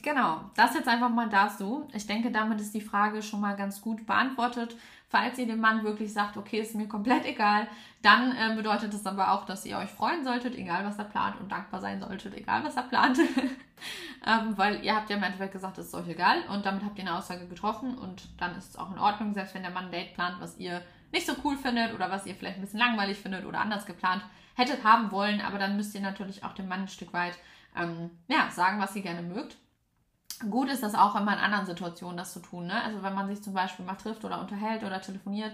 Genau, 0.00 0.50
das 0.56 0.74
jetzt 0.74 0.88
einfach 0.88 1.10
mal 1.10 1.28
dazu. 1.28 1.86
Ich 1.92 2.06
denke, 2.06 2.30
damit 2.30 2.60
ist 2.60 2.72
die 2.72 2.80
Frage 2.80 3.20
schon 3.20 3.42
mal 3.42 3.56
ganz 3.56 3.82
gut 3.82 4.06
beantwortet. 4.06 4.74
Falls 5.10 5.36
ihr 5.36 5.46
dem 5.46 5.60
Mann 5.60 5.84
wirklich 5.84 6.10
sagt, 6.14 6.38
okay, 6.38 6.60
ist 6.60 6.74
mir 6.74 6.88
komplett 6.88 7.26
egal, 7.26 7.68
dann 8.00 8.34
äh, 8.34 8.56
bedeutet 8.56 8.94
das 8.94 9.04
aber 9.04 9.32
auch, 9.32 9.44
dass 9.44 9.66
ihr 9.66 9.76
euch 9.76 9.90
freuen 9.90 10.24
solltet, 10.24 10.56
egal 10.56 10.86
was 10.86 10.98
er 10.98 11.04
plant, 11.04 11.38
und 11.38 11.52
dankbar 11.52 11.82
sein 11.82 12.00
solltet, 12.00 12.32
egal 12.34 12.64
was 12.64 12.76
er 12.76 12.84
plant. 12.84 13.18
ähm, 14.26 14.56
weil 14.56 14.82
ihr 14.82 14.96
habt 14.96 15.10
ja 15.10 15.16
im 15.16 15.22
Endeffekt 15.22 15.52
gesagt, 15.52 15.76
es 15.76 15.88
ist 15.88 15.94
euch 15.94 16.08
egal 16.08 16.38
und 16.48 16.64
damit 16.64 16.82
habt 16.84 16.98
ihr 16.98 17.04
eine 17.04 17.18
Aussage 17.18 17.46
getroffen 17.46 17.98
und 17.98 18.40
dann 18.40 18.56
ist 18.56 18.70
es 18.70 18.76
auch 18.76 18.90
in 18.90 18.98
Ordnung, 18.98 19.34
selbst 19.34 19.54
wenn 19.54 19.62
der 19.62 19.72
Mann 19.72 19.86
ein 19.86 19.92
Date 19.92 20.14
plant, 20.14 20.36
was 20.40 20.56
ihr 20.56 20.80
nicht 21.12 21.26
so 21.26 21.34
cool 21.44 21.56
findet 21.56 21.94
oder 21.94 22.10
was 22.10 22.26
ihr 22.26 22.34
vielleicht 22.34 22.56
ein 22.56 22.62
bisschen 22.62 22.80
langweilig 22.80 23.18
findet 23.18 23.44
oder 23.44 23.60
anders 23.60 23.86
geplant 23.86 24.22
hättet 24.54 24.84
haben 24.84 25.10
wollen, 25.10 25.40
aber 25.40 25.58
dann 25.58 25.76
müsst 25.76 25.94
ihr 25.94 26.00
natürlich 26.00 26.44
auch 26.44 26.52
dem 26.52 26.68
Mann 26.68 26.82
ein 26.82 26.88
Stück 26.88 27.12
weit 27.12 27.38
ähm, 27.76 28.10
ja, 28.28 28.50
sagen, 28.50 28.80
was 28.80 28.94
ihr 28.96 29.02
gerne 29.02 29.22
mögt 29.22 29.56
Gut 30.50 30.68
ist 30.70 30.82
das 30.82 30.94
auch 30.94 31.14
immer 31.14 31.34
in 31.34 31.38
anderen 31.38 31.66
Situationen, 31.66 32.16
das 32.16 32.32
zu 32.32 32.40
tun. 32.40 32.66
Ne? 32.66 32.82
Also 32.82 33.02
wenn 33.02 33.14
man 33.14 33.28
sich 33.28 33.42
zum 33.42 33.54
Beispiel 33.54 33.84
mal 33.84 33.94
trifft 33.94 34.24
oder 34.24 34.40
unterhält 34.40 34.82
oder 34.82 35.00
telefoniert, 35.00 35.52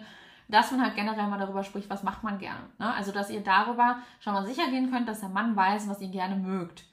dass 0.49 0.71
man 0.71 0.83
halt 0.83 0.94
generell 0.94 1.27
mal 1.27 1.38
darüber 1.38 1.62
spricht, 1.62 1.90
was 1.90 2.03
macht 2.03 2.23
man 2.23 2.38
gerne. 2.38 2.62
Ne? 2.79 2.94
Also 2.94 3.12
dass 3.12 3.31
ihr 3.31 3.42
darüber 3.42 3.99
schon 4.21 4.33
mal 4.33 4.47
sicher 4.47 4.71
gehen 4.71 4.90
könnt, 4.90 5.09
dass 5.09 5.21
der 5.21 5.29
Mann 5.29 5.55
weiß, 5.55 5.88
was 5.88 6.01
ihr 6.01 6.09
gerne 6.09 6.37
mögt. 6.37 6.85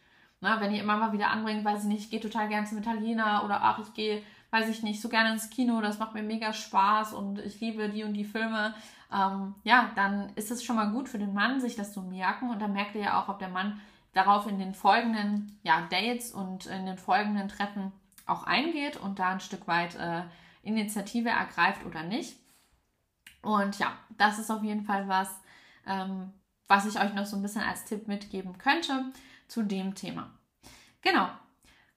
Ne? 0.41 0.55
Wenn 0.59 0.73
ihr 0.73 0.81
immer 0.81 0.97
mal 0.97 1.13
wieder 1.13 1.29
anbringt, 1.29 1.63
weiß 1.63 1.83
ich 1.83 1.89
nicht, 1.89 2.03
ich 2.05 2.09
gehe 2.09 2.19
total 2.19 2.49
gerne 2.49 2.67
zum 2.67 2.79
Italiener 2.79 3.43
oder 3.45 3.61
ach, 3.61 3.79
ich 3.79 3.93
gehe, 3.93 4.21
weiß 4.55 4.69
ich 4.69 4.83
nicht, 4.83 5.01
so 5.01 5.09
gerne 5.09 5.33
ins 5.33 5.49
Kino, 5.49 5.81
das 5.81 5.99
macht 5.99 6.13
mir 6.13 6.23
mega 6.23 6.53
Spaß 6.53 7.13
und 7.13 7.39
ich 7.39 7.59
liebe 7.59 7.89
die 7.89 8.05
und 8.05 8.13
die 8.13 8.23
Filme. 8.23 8.73
Ähm, 9.11 9.53
ja, 9.65 9.91
dann 9.95 10.31
ist 10.35 10.49
es 10.49 10.63
schon 10.63 10.77
mal 10.77 10.91
gut 10.91 11.09
für 11.09 11.19
den 11.19 11.33
Mann, 11.33 11.59
sich 11.59 11.75
das 11.75 11.91
zu 11.91 12.01
merken 12.01 12.49
und 12.49 12.61
dann 12.61 12.71
merkt 12.71 12.95
ihr 12.95 13.01
ja 13.01 13.21
auch, 13.21 13.27
ob 13.27 13.39
der 13.39 13.49
Mann 13.49 13.81
darauf 14.13 14.47
in 14.47 14.57
den 14.57 14.73
folgenden 14.73 15.59
ja, 15.63 15.81
Dates 15.89 16.31
und 16.31 16.67
in 16.67 16.85
den 16.85 16.97
folgenden 16.97 17.49
Treffen 17.49 17.91
auch 18.25 18.43
eingeht 18.43 18.95
und 18.95 19.19
da 19.19 19.31
ein 19.31 19.41
Stück 19.41 19.67
weit 19.67 19.95
äh, 19.95 20.23
Initiative 20.63 21.29
ergreift 21.29 21.85
oder 21.85 22.03
nicht. 22.03 22.37
Und 23.41 23.77
ja, 23.77 23.91
das 24.17 24.39
ist 24.39 24.49
auf 24.49 24.63
jeden 24.63 24.85
Fall 24.85 25.09
was, 25.09 25.29
ähm, 25.85 26.31
was 26.69 26.85
ich 26.85 26.97
euch 26.97 27.13
noch 27.13 27.25
so 27.25 27.35
ein 27.35 27.41
bisschen 27.41 27.61
als 27.61 27.83
Tipp 27.83 28.07
mitgeben 28.07 28.57
könnte 28.57 29.11
zu 29.49 29.63
dem 29.63 29.95
Thema. 29.95 30.31
Genau. 31.01 31.27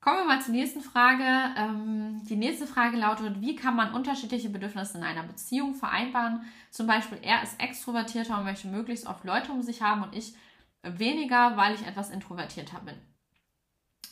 Kommen 0.09 0.21
wir 0.21 0.37
mal 0.37 0.41
zur 0.41 0.55
nächsten 0.55 0.81
Frage. 0.81 1.23
Ähm, 1.59 2.23
die 2.25 2.37
nächste 2.37 2.67
Frage 2.67 2.97
lautet, 2.97 3.43
wie 3.43 3.55
kann 3.55 3.77
man 3.77 3.93
unterschiedliche 3.93 4.49
Bedürfnisse 4.49 4.97
in 4.97 5.05
einer 5.05 5.23
Beziehung 5.23 5.75
vereinbaren? 5.75 6.47
Zum 6.71 6.87
Beispiel, 6.87 7.19
er 7.21 7.43
ist 7.43 7.61
extrovertierter 7.61 8.39
und 8.39 8.45
möchte 8.45 8.69
möglichst 8.69 9.07
oft 9.07 9.23
Leute 9.25 9.53
um 9.53 9.61
sich 9.61 9.83
haben 9.83 10.03
und 10.03 10.17
ich 10.17 10.33
weniger, 10.83 11.59
weil 11.59 11.75
ich 11.75 11.87
etwas 11.87 12.09
introvertierter 12.09 12.81
bin. 12.81 12.95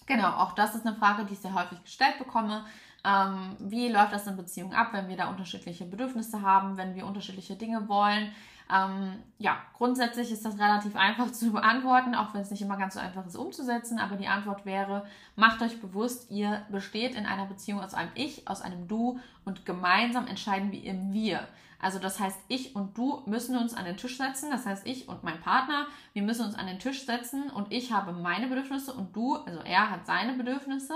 Genau, 0.05 0.29
auch 0.33 0.53
das 0.53 0.75
ist 0.75 0.87
eine 0.87 0.97
Frage, 0.97 1.25
die 1.25 1.33
ich 1.33 1.41
sehr 1.41 1.55
häufig 1.55 1.83
gestellt 1.83 2.19
bekomme. 2.19 2.67
Ähm, 3.03 3.57
wie 3.59 3.89
läuft 3.89 4.13
das 4.13 4.27
in 4.27 4.37
Beziehungen 4.37 4.75
ab, 4.75 4.89
wenn 4.93 5.09
wir 5.09 5.17
da 5.17 5.31
unterschiedliche 5.31 5.87
Bedürfnisse 5.87 6.43
haben, 6.43 6.77
wenn 6.77 6.95
wir 6.95 7.07
unterschiedliche 7.07 7.57
Dinge 7.57 7.89
wollen? 7.89 8.35
Ähm, 8.73 9.23
ja, 9.39 9.59
grundsätzlich 9.75 10.33
ist 10.33 10.45
das 10.45 10.59
relativ 10.59 10.97
einfach 10.97 11.31
zu 11.33 11.53
beantworten, 11.53 12.15
auch 12.15 12.35
wenn 12.35 12.41
es 12.41 12.51
nicht 12.51 12.63
immer 12.63 12.77
ganz 12.77 12.95
so 12.95 13.01
einfach 13.01 13.27
ist 13.27 13.37
umzusetzen. 13.37 13.99
Aber 13.99 14.17
die 14.17 14.29
Antwort 14.29 14.65
wäre, 14.67 15.07
macht 15.37 15.63
euch 15.63 15.81
bewusst, 15.81 16.31
ihr 16.31 16.63
besteht 16.71 17.15
in 17.15 17.27
einer 17.27 17.47
Beziehung 17.47 17.81
aus 17.81 17.95
einem 17.95 18.11
Ich, 18.15 18.49
aus 18.49 18.63
einem 18.63 18.89
Du 18.89 19.21
und 19.45 19.67
gemeinsam 19.67 20.27
entscheiden 20.27 20.73
wir 20.73 20.83
im 20.85 21.13
Wir. 21.13 21.47
Also 21.79 21.99
das 21.99 22.19
heißt, 22.19 22.39
ich 22.49 22.75
und 22.75 22.97
du 22.97 23.23
müssen 23.27 23.57
uns 23.57 23.75
an 23.75 23.85
den 23.85 23.97
Tisch 23.97 24.17
setzen. 24.17 24.51
Das 24.51 24.67
heißt, 24.67 24.87
ich 24.87 25.09
und 25.09 25.23
mein 25.23 25.41
Partner, 25.41 25.87
wir 26.15 26.23
müssen 26.23 26.47
uns 26.47 26.55
an 26.55 26.67
den 26.67 26.79
Tisch 26.79 27.05
setzen 27.05 27.51
und 27.51 27.73
ich 27.73 27.93
habe 27.93 28.13
meine 28.13 28.47
Bedürfnisse 28.49 28.93
und 28.93 29.15
du, 29.15 29.37
also 29.37 29.61
er 29.61 29.91
hat 29.91 30.07
seine 30.07 30.33
Bedürfnisse. 30.33 30.95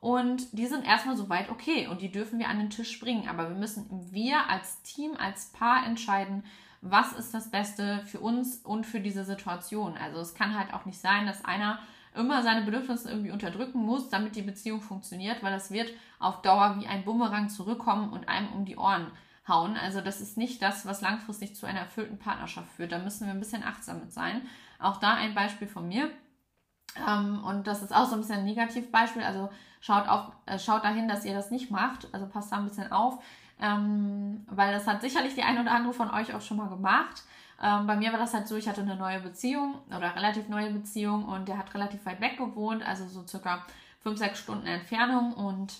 Und 0.00 0.58
die 0.58 0.66
sind 0.66 0.84
erstmal 0.84 1.16
soweit 1.16 1.48
okay 1.48 1.86
und 1.86 2.00
die 2.02 2.10
dürfen 2.10 2.40
wir 2.40 2.48
an 2.48 2.58
den 2.58 2.70
Tisch 2.70 2.98
bringen. 2.98 3.28
Aber 3.28 3.48
wir 3.48 3.56
müssen 3.56 3.86
wir 4.10 4.48
als 4.48 4.82
Team, 4.82 5.12
als 5.16 5.52
Paar 5.52 5.86
entscheiden, 5.86 6.42
was 6.82 7.12
ist 7.12 7.32
das 7.32 7.50
Beste 7.50 8.02
für 8.06 8.20
uns 8.20 8.56
und 8.56 8.84
für 8.84 9.00
diese 9.00 9.24
Situation. 9.24 9.96
Also 9.96 10.20
es 10.20 10.34
kann 10.34 10.58
halt 10.58 10.74
auch 10.74 10.84
nicht 10.84 11.00
sein, 11.00 11.26
dass 11.26 11.44
einer 11.44 11.78
immer 12.14 12.42
seine 12.42 12.62
Bedürfnisse 12.62 13.08
irgendwie 13.08 13.30
unterdrücken 13.30 13.78
muss, 13.78 14.10
damit 14.10 14.36
die 14.36 14.42
Beziehung 14.42 14.82
funktioniert, 14.82 15.42
weil 15.42 15.52
das 15.52 15.70
wird 15.70 15.90
auf 16.18 16.42
Dauer 16.42 16.76
wie 16.78 16.86
ein 16.86 17.04
Bumerang 17.04 17.48
zurückkommen 17.48 18.12
und 18.12 18.28
einem 18.28 18.52
um 18.52 18.64
die 18.64 18.76
Ohren 18.76 19.06
hauen. 19.48 19.76
Also 19.76 20.00
das 20.00 20.20
ist 20.20 20.36
nicht 20.36 20.60
das, 20.60 20.84
was 20.84 21.00
langfristig 21.00 21.54
zu 21.54 21.66
einer 21.66 21.80
erfüllten 21.80 22.18
Partnerschaft 22.18 22.70
führt. 22.72 22.92
Da 22.92 22.98
müssen 22.98 23.26
wir 23.26 23.32
ein 23.32 23.40
bisschen 23.40 23.62
achtsam 23.62 24.00
mit 24.00 24.12
sein. 24.12 24.42
Auch 24.78 24.98
da 24.98 25.14
ein 25.14 25.34
Beispiel 25.34 25.68
von 25.68 25.88
mir. 25.88 26.10
Ähm, 27.08 27.42
und 27.44 27.66
das 27.66 27.82
ist 27.82 27.94
auch 27.94 28.06
so 28.06 28.14
ein 28.14 28.20
bisschen 28.20 28.40
ein 28.40 28.44
Negativbeispiel. 28.44 29.22
Also 29.22 29.50
schaut, 29.80 30.08
auf, 30.08 30.32
äh, 30.46 30.58
schaut 30.58 30.84
dahin, 30.84 31.08
dass 31.08 31.24
ihr 31.24 31.34
das 31.34 31.50
nicht 31.50 31.70
macht. 31.70 32.12
Also 32.12 32.26
passt 32.26 32.52
da 32.52 32.56
ein 32.56 32.66
bisschen 32.66 32.92
auf. 32.92 33.22
Ähm, 33.62 34.44
weil 34.50 34.72
das 34.72 34.86
hat 34.86 35.00
sicherlich 35.00 35.34
die 35.34 35.42
eine 35.42 35.60
oder 35.60 35.70
andere 35.70 35.94
von 35.94 36.10
euch 36.10 36.34
auch 36.34 36.40
schon 36.40 36.56
mal 36.56 36.68
gemacht. 36.68 37.22
Ähm, 37.62 37.86
bei 37.86 37.96
mir 37.96 38.10
war 38.10 38.18
das 38.18 38.34
halt 38.34 38.48
so, 38.48 38.56
ich 38.56 38.68
hatte 38.68 38.80
eine 38.80 38.96
neue 38.96 39.20
Beziehung 39.20 39.76
oder 39.86 40.16
relativ 40.16 40.48
neue 40.48 40.70
Beziehung 40.70 41.24
und 41.24 41.46
der 41.46 41.58
hat 41.58 41.72
relativ 41.72 42.04
weit 42.04 42.20
weg 42.20 42.36
gewohnt, 42.36 42.84
also 42.84 43.06
so 43.06 43.24
circa 43.24 43.64
5, 44.00 44.18
6 44.18 44.38
Stunden 44.38 44.66
Entfernung 44.66 45.32
und 45.34 45.72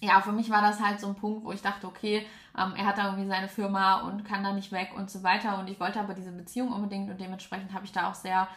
ja, 0.00 0.22
für 0.22 0.32
mich 0.32 0.48
war 0.48 0.62
das 0.62 0.80
halt 0.80 0.98
so 0.98 1.08
ein 1.08 1.14
Punkt, 1.14 1.44
wo 1.44 1.52
ich 1.52 1.60
dachte, 1.60 1.86
okay, 1.86 2.26
ähm, 2.56 2.72
er 2.74 2.86
hat 2.86 2.96
da 2.96 3.10
irgendwie 3.10 3.28
seine 3.28 3.48
Firma 3.48 4.00
und 4.00 4.24
kann 4.24 4.42
da 4.42 4.52
nicht 4.52 4.72
weg 4.72 4.92
und 4.96 5.10
so 5.10 5.22
weiter. 5.22 5.58
Und 5.58 5.68
ich 5.68 5.78
wollte 5.78 6.00
aber 6.00 6.14
diese 6.14 6.32
Beziehung 6.32 6.72
unbedingt 6.72 7.10
und 7.10 7.20
dementsprechend 7.20 7.74
habe 7.74 7.84
ich 7.84 7.92
da 7.92 8.08
auch 8.08 8.14
sehr 8.14 8.48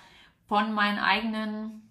von 0.48 0.74
meinen 0.74 1.00
eigenen 1.00 1.82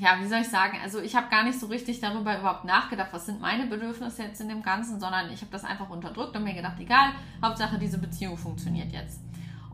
ja, 0.00 0.18
wie 0.20 0.26
soll 0.26 0.40
ich 0.40 0.48
sagen, 0.48 0.78
also 0.82 1.00
ich 1.00 1.14
habe 1.16 1.30
gar 1.30 1.44
nicht 1.44 1.58
so 1.58 1.66
richtig 1.66 2.00
darüber 2.00 2.38
überhaupt 2.38 2.64
nachgedacht, 2.64 3.08
was 3.12 3.26
sind 3.26 3.40
meine 3.40 3.66
Bedürfnisse 3.66 4.22
jetzt 4.22 4.40
in 4.40 4.48
dem 4.48 4.62
Ganzen, 4.62 5.00
sondern 5.00 5.30
ich 5.32 5.40
habe 5.40 5.52
das 5.52 5.64
einfach 5.64 5.88
unterdrückt 5.88 6.36
und 6.36 6.44
mir 6.44 6.54
gedacht, 6.54 6.78
egal, 6.78 7.12
Hauptsache 7.42 7.78
diese 7.78 7.98
Beziehung 7.98 8.36
funktioniert 8.36 8.92
jetzt. 8.92 9.20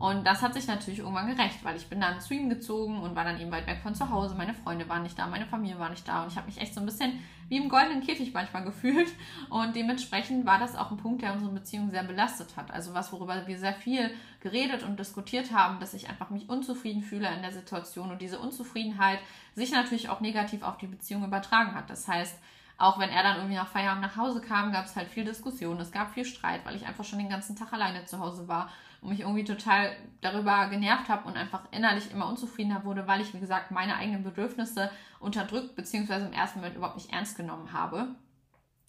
Und 0.01 0.25
das 0.25 0.41
hat 0.41 0.55
sich 0.55 0.65
natürlich 0.65 0.97
irgendwann 0.97 1.27
gerecht, 1.27 1.63
weil 1.63 1.75
ich 1.75 1.87
bin 1.87 2.01
dann 2.01 2.19
zu 2.19 2.33
ihm 2.33 2.49
gezogen 2.49 3.01
und 3.01 3.15
war 3.15 3.23
dann 3.23 3.39
eben 3.39 3.51
weit 3.51 3.67
weg 3.67 3.81
von 3.83 3.93
zu 3.93 4.09
Hause. 4.09 4.33
Meine 4.33 4.55
Freunde 4.55 4.89
waren 4.89 5.03
nicht 5.03 5.19
da, 5.19 5.27
meine 5.27 5.45
Familie 5.45 5.77
war 5.77 5.91
nicht 5.91 6.07
da 6.07 6.23
und 6.23 6.31
ich 6.31 6.37
habe 6.37 6.47
mich 6.47 6.59
echt 6.59 6.73
so 6.73 6.79
ein 6.79 6.87
bisschen 6.87 7.19
wie 7.49 7.57
im 7.57 7.69
goldenen 7.69 8.01
Käfig 8.01 8.33
manchmal 8.33 8.63
gefühlt. 8.65 9.09
Und 9.51 9.75
dementsprechend 9.75 10.43
war 10.43 10.57
das 10.57 10.75
auch 10.75 10.89
ein 10.89 10.97
Punkt, 10.97 11.21
der 11.21 11.33
unsere 11.33 11.51
Beziehung 11.51 11.91
sehr 11.91 12.01
belastet 12.01 12.57
hat. 12.57 12.71
Also 12.71 12.95
was, 12.95 13.11
worüber 13.11 13.45
wir 13.45 13.59
sehr 13.59 13.75
viel 13.75 14.09
geredet 14.39 14.81
und 14.81 14.99
diskutiert 14.99 15.53
haben, 15.53 15.79
dass 15.79 15.93
ich 15.93 16.09
einfach 16.09 16.31
mich 16.31 16.49
unzufrieden 16.49 17.03
fühle 17.03 17.31
in 17.31 17.43
der 17.43 17.51
Situation 17.51 18.09
und 18.09 18.23
diese 18.23 18.39
Unzufriedenheit 18.39 19.19
sich 19.53 19.71
natürlich 19.71 20.09
auch 20.09 20.19
negativ 20.19 20.63
auf 20.63 20.79
die 20.79 20.87
Beziehung 20.87 21.23
übertragen 21.23 21.75
hat. 21.75 21.91
Das 21.91 22.07
heißt, 22.07 22.39
auch 22.79 22.97
wenn 22.97 23.09
er 23.09 23.21
dann 23.21 23.35
irgendwie 23.35 23.57
nach 23.57 23.67
Feierabend 23.67 24.01
nach 24.01 24.17
Hause 24.17 24.41
kam, 24.41 24.71
gab 24.71 24.85
es 24.85 24.95
halt 24.95 25.09
viel 25.09 25.25
Diskussion, 25.25 25.79
es 25.79 25.91
gab 25.91 26.15
viel 26.15 26.25
Streit, 26.25 26.65
weil 26.65 26.75
ich 26.75 26.87
einfach 26.87 27.03
schon 27.03 27.19
den 27.19 27.29
ganzen 27.29 27.55
Tag 27.55 27.71
alleine 27.71 28.05
zu 28.05 28.17
Hause 28.17 28.47
war 28.47 28.71
und 29.01 29.09
mich 29.09 29.21
irgendwie 29.21 29.43
total 29.43 29.95
darüber 30.21 30.67
genervt 30.69 31.09
habe 31.09 31.27
und 31.27 31.35
einfach 31.35 31.63
innerlich 31.71 32.11
immer 32.11 32.29
unzufriedener 32.29 32.85
wurde, 32.85 33.07
weil 33.07 33.21
ich, 33.21 33.33
wie 33.33 33.39
gesagt, 33.39 33.71
meine 33.71 33.95
eigenen 33.95 34.23
Bedürfnisse 34.23 34.91
unterdrückt 35.19 35.75
bzw. 35.75 36.27
im 36.27 36.33
ersten 36.33 36.59
Moment 36.59 36.75
überhaupt 36.75 36.97
nicht 36.97 37.11
ernst 37.11 37.35
genommen 37.35 37.73
habe. 37.73 38.09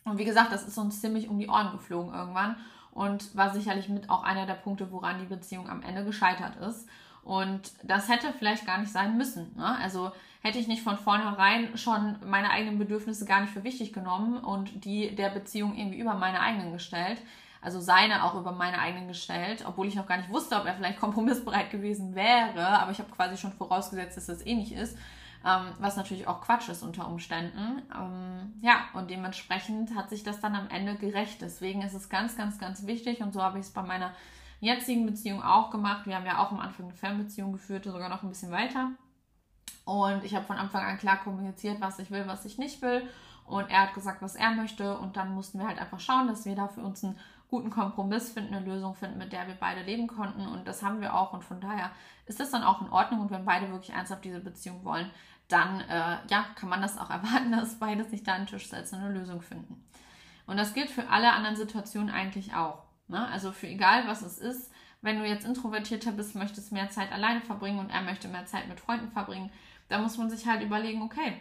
Und 0.05 0.19
wie 0.19 0.25
gesagt, 0.25 0.53
das 0.53 0.67
ist 0.67 0.79
uns 0.79 1.01
ziemlich 1.01 1.29
um 1.29 1.39
die 1.39 1.49
Ohren 1.49 1.73
geflogen 1.73 2.13
irgendwann 2.13 2.57
und 2.91 3.35
war 3.35 3.55
sicherlich 3.55 3.89
mit 3.89 4.11
auch 4.11 4.23
einer 4.23 4.47
der 4.47 4.55
Punkte, 4.55 4.93
woran 4.93 5.19
die 5.19 5.27
Beziehung 5.27 5.69
am 5.71 5.83
Ende 5.83 6.05
gescheitert 6.05 6.57
ist. 6.57 6.89
Und 7.23 7.73
das 7.83 8.09
hätte 8.09 8.33
vielleicht 8.37 8.67
gar 8.67 8.79
nicht 8.79 8.93
sein 8.93 9.17
müssen. 9.17 9.55
Ne? 9.57 9.79
Also 9.79 10.13
hätte 10.43 10.59
ich 10.59 10.67
nicht 10.67 10.83
von 10.83 10.99
vornherein 10.99 11.77
schon 11.79 12.17
meine 12.27 12.51
eigenen 12.51 12.79
Bedürfnisse 12.79 13.25
gar 13.25 13.41
nicht 13.41 13.53
für 13.53 13.65
wichtig 13.65 13.93
genommen 13.93 14.39
und 14.39 14.85
die 14.85 15.15
der 15.15 15.31
Beziehung 15.31 15.77
irgendwie 15.77 16.01
über 16.01 16.15
meine 16.15 16.41
eigenen 16.41 16.73
gestellt, 16.73 17.23
also 17.63 17.81
seine 17.81 18.25
auch 18.25 18.35
über 18.35 18.53
meine 18.53 18.79
eigenen 18.81 19.09
gestellt, 19.09 19.65
obwohl 19.67 19.87
ich 19.87 19.95
noch 19.95 20.07
gar 20.07 20.19
nicht 20.19 20.31
wusste, 20.31 20.57
ob 20.57 20.67
er 20.67 20.75
vielleicht 20.75 21.01
kompromissbereit 21.01 21.71
gewesen 21.71 22.15
wäre, 22.15 22.67
aber 22.81 22.91
ich 22.91 22.99
habe 22.99 23.11
quasi 23.11 23.37
schon 23.37 23.53
vorausgesetzt, 23.53 24.17
dass 24.17 24.27
das 24.27 24.45
eh 24.45 24.55
nicht 24.55 24.73
ist, 24.73 24.99
ähm, 25.47 25.73
was 25.79 25.97
natürlich 25.97 26.27
auch 26.27 26.41
Quatsch 26.41 26.69
ist 26.69 26.83
unter 26.83 27.07
Umständen. 27.09 27.83
Ähm, 27.97 28.55
ja, 28.61 28.85
und 28.95 29.11
dementsprechend 29.11 29.95
hat 29.95 30.11
sich 30.11 30.25
das 30.25 30.41
dann 30.41 30.55
am 30.55 30.69
Ende 30.69 30.97
gerecht. 30.97 31.41
Deswegen 31.41 31.83
ist 31.83 31.95
es 31.95 32.09
ganz, 32.09 32.37
ganz, 32.37 32.59
ganz 32.59 32.87
wichtig 32.87 33.23
und 33.23 33.33
so 33.33 33.43
habe 33.43 33.59
ich 33.59 33.67
es 33.67 33.73
bei 33.73 33.83
meiner 33.83 34.13
jetzigen 34.61 35.07
Beziehung 35.07 35.43
auch 35.43 35.71
gemacht. 35.71 36.07
Wir 36.07 36.17
haben 36.17 36.27
ja 36.27 36.39
auch 36.39 36.53
am 36.53 36.61
Anfang 36.61 36.87
eine 36.87 36.95
Fernbeziehung 36.95 37.53
geführt, 37.53 37.85
sogar 37.85 38.09
noch 38.09 38.23
ein 38.23 38.29
bisschen 38.29 38.53
weiter. 38.53 38.91
Und 39.85 40.25
ich 40.25 40.35
habe 40.35 40.47
von 40.47 40.57
Anfang 40.57 40.85
an 40.85 40.99
klar 40.99 41.19
kommuniziert, 41.19 41.81
was 41.81 41.99
ich 41.99 42.11
will, 42.11 42.27
was 42.27 42.45
ich 42.45 42.59
nicht 42.59 42.83
will. 42.83 43.03
Und 43.45 43.71
er 43.71 43.83
hat 43.83 43.95
gesagt, 43.95 44.23
was 44.23 44.37
er 44.37 44.53
möchte. 44.53 44.97
Und 44.99 45.17
dann 45.17 45.35
mussten 45.35 45.59
wir 45.59 45.67
halt 45.67 45.81
einfach 45.81 45.99
schauen, 45.99 46.29
dass 46.29 46.45
wir 46.45 46.55
da 46.55 46.69
für 46.69 46.83
uns 46.83 47.03
einen 47.03 47.19
guten 47.53 47.69
Kompromiss 47.69 48.33
finden, 48.33 48.55
eine 48.55 48.65
Lösung 48.65 48.95
finden, 48.95 49.19
mit 49.19 49.35
der 49.35 49.47
wir 49.47 49.55
beide 49.55 49.83
leben 49.83 50.07
konnten. 50.07 50.47
Und 50.47 50.67
das 50.67 50.83
haben 50.83 51.03
wir 51.03 51.15
auch. 51.15 51.35
Und 51.35 51.45
von 51.45 51.61
daher 51.61 51.91
ist 52.25 52.41
das 52.41 52.51
dann 52.51 52.63
auch 52.63 52.81
in 52.81 52.89
Ordnung. 52.89 53.21
Und 53.21 53.31
wenn 53.31 53.45
beide 53.45 53.71
wirklich 53.71 53.91
ernsthaft 53.91 54.25
diese 54.25 54.41
Beziehung 54.41 54.83
wollen, 54.87 55.11
dann 55.49 55.81
äh, 55.83 56.17
ja, 56.31 56.47
kann 56.55 56.71
man 56.71 56.81
das 56.81 56.97
auch 56.97 57.11
erwarten, 57.11 57.53
dass 57.53 57.79
beide 57.79 58.05
sich 58.05 58.23
da 58.23 58.33
an 58.33 58.43
den 58.43 58.47
Tisch 58.47 58.71
setzen 58.71 58.97
und 58.97 59.03
eine 59.03 59.19
Lösung 59.19 59.43
finden. 59.43 59.85
Und 60.47 60.57
das 60.57 60.73
gilt 60.73 60.89
für 60.89 61.11
alle 61.11 61.31
anderen 61.31 61.55
Situationen 61.55 62.09
eigentlich 62.09 62.55
auch. 62.55 62.85
Ne? 63.09 63.29
Also 63.29 63.53
für 63.53 63.69
egal, 63.69 64.09
was 64.09 64.23
es 64.23 64.39
ist. 64.39 64.73
Wenn 65.03 65.19
du 65.19 65.27
jetzt 65.27 65.45
introvertierter 65.45 66.13
bist, 66.13 66.35
möchtest 66.35 66.73
mehr 66.73 66.89
Zeit 66.89 67.13
alleine 67.13 67.43
verbringen 67.43 67.81
und 67.81 67.91
er 67.91 68.01
möchte 68.01 68.29
mehr 68.29 68.47
Zeit 68.47 68.67
mit 68.67 68.81
Freunden 68.81 69.11
verbringen, 69.11 69.51
da 69.91 69.99
muss 69.99 70.17
man 70.17 70.31
sich 70.31 70.47
halt 70.47 70.63
überlegen, 70.63 71.03
okay, 71.03 71.35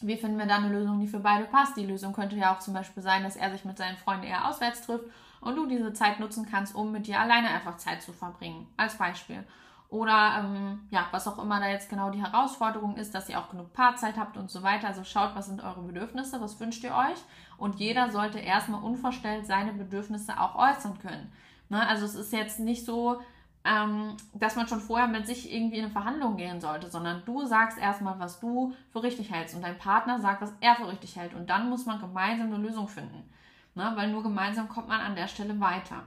wie 0.00 0.16
finden 0.16 0.38
wir 0.38 0.46
da 0.46 0.56
eine 0.56 0.68
Lösung, 0.68 1.00
die 1.00 1.06
für 1.06 1.20
beide 1.20 1.44
passt? 1.44 1.76
Die 1.76 1.86
Lösung 1.86 2.12
könnte 2.12 2.36
ja 2.36 2.54
auch 2.54 2.58
zum 2.58 2.74
Beispiel 2.74 3.02
sein, 3.02 3.22
dass 3.22 3.36
er 3.36 3.50
sich 3.50 3.64
mit 3.64 3.78
seinen 3.78 3.96
Freunden 3.96 4.24
eher 4.24 4.48
auswärts 4.48 4.82
trifft 4.82 5.06
und 5.40 5.56
du 5.56 5.66
diese 5.66 5.92
Zeit 5.92 6.20
nutzen 6.20 6.46
kannst, 6.50 6.74
um 6.74 6.92
mit 6.92 7.06
dir 7.06 7.20
alleine 7.20 7.48
einfach 7.48 7.76
Zeit 7.76 8.02
zu 8.02 8.12
verbringen. 8.12 8.66
Als 8.76 8.96
Beispiel. 8.96 9.44
Oder 9.88 10.40
ähm, 10.40 10.80
ja, 10.90 11.06
was 11.12 11.28
auch 11.28 11.38
immer 11.38 11.60
da 11.60 11.68
jetzt 11.68 11.88
genau 11.88 12.10
die 12.10 12.22
Herausforderung 12.22 12.96
ist, 12.96 13.14
dass 13.14 13.28
ihr 13.28 13.38
auch 13.38 13.50
genug 13.50 13.72
Paarzeit 13.72 14.16
habt 14.16 14.36
und 14.36 14.50
so 14.50 14.62
weiter. 14.62 14.88
Also 14.88 15.04
schaut, 15.04 15.36
was 15.36 15.46
sind 15.46 15.62
eure 15.62 15.82
Bedürfnisse, 15.82 16.40
was 16.40 16.58
wünscht 16.58 16.82
ihr 16.82 16.94
euch? 16.94 17.18
Und 17.56 17.76
jeder 17.76 18.10
sollte 18.10 18.38
erstmal 18.40 18.82
unverstellt 18.82 19.46
seine 19.46 19.72
Bedürfnisse 19.72 20.40
auch 20.40 20.56
äußern 20.56 20.98
können. 20.98 21.32
Ne? 21.68 21.86
Also 21.86 22.04
es 22.04 22.16
ist 22.16 22.32
jetzt 22.32 22.58
nicht 22.58 22.84
so, 22.84 23.20
ähm, 23.66 24.16
dass 24.34 24.54
man 24.54 24.68
schon 24.68 24.80
vorher 24.80 25.08
mit 25.08 25.26
sich 25.26 25.52
irgendwie 25.52 25.78
in 25.78 25.84
eine 25.84 25.92
Verhandlung 25.92 26.36
gehen 26.36 26.60
sollte, 26.60 26.88
sondern 26.88 27.22
du 27.24 27.44
sagst 27.46 27.78
erstmal, 27.78 28.18
was 28.18 28.38
du 28.38 28.74
für 28.90 29.02
richtig 29.02 29.32
hältst 29.32 29.56
und 29.56 29.62
dein 29.62 29.78
Partner 29.78 30.20
sagt, 30.20 30.40
was 30.42 30.52
er 30.60 30.76
für 30.76 30.88
richtig 30.88 31.16
hält 31.16 31.34
und 31.34 31.50
dann 31.50 31.68
muss 31.68 31.84
man 31.84 32.00
gemeinsam 32.00 32.52
eine 32.52 32.64
Lösung 32.64 32.86
finden, 32.86 33.28
ne? 33.74 33.92
weil 33.96 34.10
nur 34.12 34.22
gemeinsam 34.22 34.68
kommt 34.68 34.88
man 34.88 35.00
an 35.00 35.16
der 35.16 35.26
Stelle 35.26 35.58
weiter. 35.58 36.04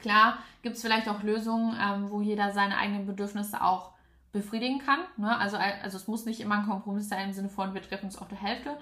Klar 0.00 0.38
gibt 0.62 0.76
es 0.76 0.82
vielleicht 0.82 1.08
auch 1.08 1.22
Lösungen, 1.22 1.76
ähm, 1.80 2.10
wo 2.10 2.20
jeder 2.20 2.52
seine 2.52 2.76
eigenen 2.78 3.06
Bedürfnisse 3.06 3.62
auch 3.62 3.92
befriedigen 4.32 4.78
kann. 4.78 5.00
Ne? 5.16 5.36
Also, 5.36 5.56
also 5.56 5.96
es 5.96 6.08
muss 6.08 6.24
nicht 6.24 6.40
immer 6.40 6.56
ein 6.56 6.66
Kompromiss 6.66 7.08
sein 7.08 7.28
im 7.28 7.32
Sinne 7.32 7.48
von, 7.48 7.74
wir 7.74 7.82
treffen 7.82 8.06
uns 8.06 8.18
auf 8.18 8.28
der 8.28 8.40
Hälfte. 8.40 8.76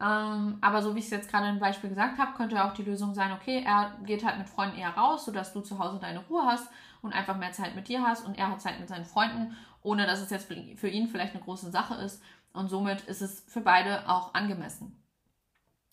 Ähm, 0.00 0.58
aber 0.60 0.82
so 0.82 0.94
wie 0.94 1.00
ich 1.00 1.06
es 1.06 1.10
jetzt 1.10 1.30
gerade 1.30 1.48
im 1.48 1.58
Beispiel 1.58 1.90
gesagt 1.90 2.18
habe, 2.18 2.36
könnte 2.36 2.62
auch 2.64 2.74
die 2.74 2.84
Lösung 2.84 3.14
sein, 3.14 3.32
okay, 3.32 3.64
er 3.66 3.92
geht 4.04 4.24
halt 4.24 4.38
mit 4.38 4.48
Freunden 4.48 4.78
eher 4.78 4.90
raus, 4.90 5.24
sodass 5.24 5.52
du 5.52 5.60
zu 5.60 5.78
Hause 5.78 5.98
deine 6.00 6.20
Ruhe 6.26 6.42
hast 6.44 6.68
und 7.02 7.12
einfach 7.12 7.36
mehr 7.36 7.52
Zeit 7.52 7.74
mit 7.74 7.88
dir 7.88 8.02
hast 8.02 8.24
und 8.24 8.38
er 8.38 8.50
hat 8.50 8.60
Zeit 8.60 8.80
mit 8.80 8.88
seinen 8.88 9.04
Freunden, 9.04 9.56
ohne 9.82 10.06
dass 10.06 10.20
es 10.20 10.30
jetzt 10.30 10.46
für 10.46 10.88
ihn 10.88 11.08
vielleicht 11.08 11.34
eine 11.34 11.44
große 11.44 11.70
Sache 11.70 11.94
ist. 11.94 12.22
Und 12.52 12.68
somit 12.68 13.02
ist 13.02 13.22
es 13.22 13.44
für 13.46 13.60
beide 13.60 14.08
auch 14.08 14.34
angemessen. 14.34 15.00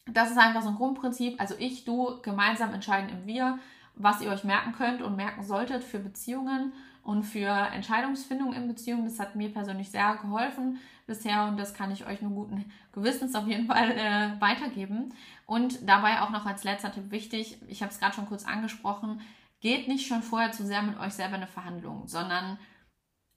Das 0.06 0.32
ist 0.32 0.38
einfach 0.38 0.62
so 0.62 0.70
ein 0.70 0.76
Grundprinzip. 0.76 1.40
Also 1.40 1.56
ich, 1.58 1.86
du, 1.86 2.22
gemeinsam 2.22 2.74
entscheiden 2.74 3.10
im 3.10 3.26
Wir, 3.26 3.60
was 3.96 4.22
ihr 4.22 4.30
euch 4.30 4.44
merken 4.44 4.74
könnt 4.74 5.02
und 5.02 5.16
merken 5.16 5.44
solltet 5.44 5.84
für 5.84 6.00
Beziehungen 6.00 6.74
und 7.04 7.24
für 7.24 7.50
Entscheidungsfindung 7.50 8.54
in 8.54 8.68
Beziehungen. 8.68 9.06
Das 9.06 9.20
hat 9.20 9.36
mir 9.36 9.50
persönlich 9.52 9.92
sehr 9.92 10.18
geholfen 10.22 10.80
bisher 11.08 11.46
und 11.46 11.58
das 11.58 11.74
kann 11.74 11.92
ich 11.92 12.06
euch 12.08 12.22
nur 12.22 12.32
guten 12.32 12.66
Gewissens 12.94 13.36
auf 13.36 13.48
jeden 13.48 13.68
Fall 13.68 13.92
äh, 13.92 14.42
weitergeben. 14.42 15.14
Und 15.46 15.88
dabei 15.88 16.22
auch 16.22 16.32
noch 16.32 16.46
als 16.46 16.64
letzter 16.64 16.92
Tipp 16.92 17.12
wichtig, 17.12 17.60
ich 17.68 17.82
habe 17.82 17.92
es 17.92 18.00
gerade 18.00 18.16
schon 18.16 18.28
kurz 18.28 18.46
angesprochen, 18.46 19.22
geht 19.66 19.88
nicht 19.88 20.08
schon 20.08 20.22
vorher 20.22 20.52
zu 20.52 20.64
sehr 20.64 20.84
mit 20.84 21.00
euch 21.00 21.14
selber 21.14 21.38
in 21.38 21.42
eine 21.42 21.48
Verhandlung, 21.48 22.08
sondern, 22.08 22.60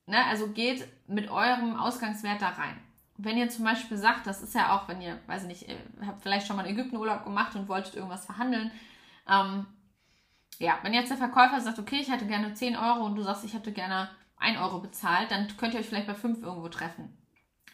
ne, 0.05 0.23
also 0.27 0.49
geht 0.49 0.87
mit 1.07 1.31
eurem 1.31 1.75
Ausgangswert 1.75 2.43
da 2.43 2.51
rein. 2.51 2.79
Wenn 3.17 3.39
ihr 3.39 3.49
zum 3.49 3.65
Beispiel 3.65 3.97
sagt, 3.97 4.27
das 4.27 4.43
ist 4.43 4.55
ja 4.55 4.77
auch, 4.77 4.87
wenn 4.89 5.01
ihr, 5.01 5.19
weiß 5.27 5.45
nicht, 5.45 5.67
ihr 5.67 5.79
habt 6.07 6.21
vielleicht 6.21 6.47
schon 6.47 6.57
mal 6.57 6.67
einen 6.67 6.79
Ägyptenurlaub 6.79 7.25
gemacht 7.25 7.57
und 7.57 7.67
wolltet 7.67 7.95
irgendwas 7.95 8.27
verhandeln, 8.27 8.71
ähm, 9.27 9.65
ja, 10.59 10.79
wenn 10.83 10.93
jetzt 10.93 11.09
der 11.09 11.17
Verkäufer 11.17 11.63
sagt, 11.63 11.79
okay, 11.79 11.97
ich 11.99 12.13
hätte 12.13 12.27
gerne 12.27 12.53
10 12.53 12.77
Euro 12.77 13.07
und 13.07 13.17
du 13.17 13.23
sagst, 13.23 13.45
ich 13.45 13.55
hätte 13.55 13.73
gerne 13.73 14.11
1 14.37 14.59
Euro 14.59 14.81
bezahlt, 14.81 15.31
dann 15.31 15.49
könnt 15.57 15.73
ihr 15.73 15.81
euch 15.81 15.87
vielleicht 15.87 16.09
bei 16.09 16.15
5 16.15 16.43
irgendwo 16.43 16.69
treffen. 16.69 17.17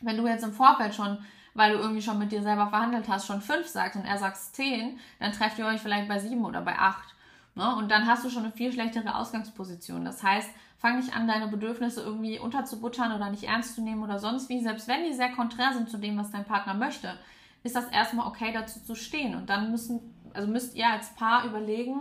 Wenn 0.00 0.16
du 0.16 0.28
jetzt 0.28 0.44
im 0.44 0.52
Vorfeld 0.52 0.94
schon, 0.94 1.18
weil 1.54 1.72
du 1.72 1.80
irgendwie 1.80 2.02
schon 2.02 2.20
mit 2.20 2.30
dir 2.30 2.44
selber 2.44 2.68
verhandelt 2.68 3.08
hast, 3.08 3.26
schon 3.26 3.40
5 3.40 3.66
sagst 3.66 3.96
und 3.96 4.04
er 4.04 4.18
sagt 4.18 4.36
10, 4.36 5.00
dann 5.18 5.32
trefft 5.32 5.58
ihr 5.58 5.66
euch 5.66 5.80
vielleicht 5.80 6.06
bei 6.06 6.20
7 6.20 6.44
oder 6.44 6.60
bei 6.60 6.78
8. 6.78 7.13
Ne? 7.54 7.76
Und 7.76 7.90
dann 7.90 8.06
hast 8.06 8.24
du 8.24 8.30
schon 8.30 8.44
eine 8.44 8.52
viel 8.52 8.72
schlechtere 8.72 9.14
Ausgangsposition. 9.14 10.04
Das 10.04 10.22
heißt, 10.22 10.48
fang 10.78 10.96
nicht 10.96 11.14
an, 11.14 11.28
deine 11.28 11.48
Bedürfnisse 11.48 12.02
irgendwie 12.02 12.38
unterzubuttern 12.38 13.12
oder 13.12 13.30
nicht 13.30 13.44
ernst 13.44 13.74
zu 13.74 13.82
nehmen 13.82 14.02
oder 14.02 14.18
sonst 14.18 14.48
wie. 14.48 14.62
Selbst 14.62 14.88
wenn 14.88 15.04
die 15.04 15.14
sehr 15.14 15.30
konträr 15.30 15.72
sind 15.72 15.88
zu 15.88 15.98
dem, 15.98 16.18
was 16.18 16.30
dein 16.30 16.44
Partner 16.44 16.74
möchte, 16.74 17.18
ist 17.62 17.76
das 17.76 17.88
erstmal 17.88 18.26
okay, 18.26 18.52
dazu 18.52 18.80
zu 18.80 18.94
stehen. 18.94 19.34
Und 19.34 19.48
dann 19.48 19.70
müssen, 19.70 20.00
also 20.34 20.48
müsst 20.50 20.74
ihr 20.74 20.88
als 20.88 21.14
Paar 21.14 21.46
überlegen, 21.46 22.00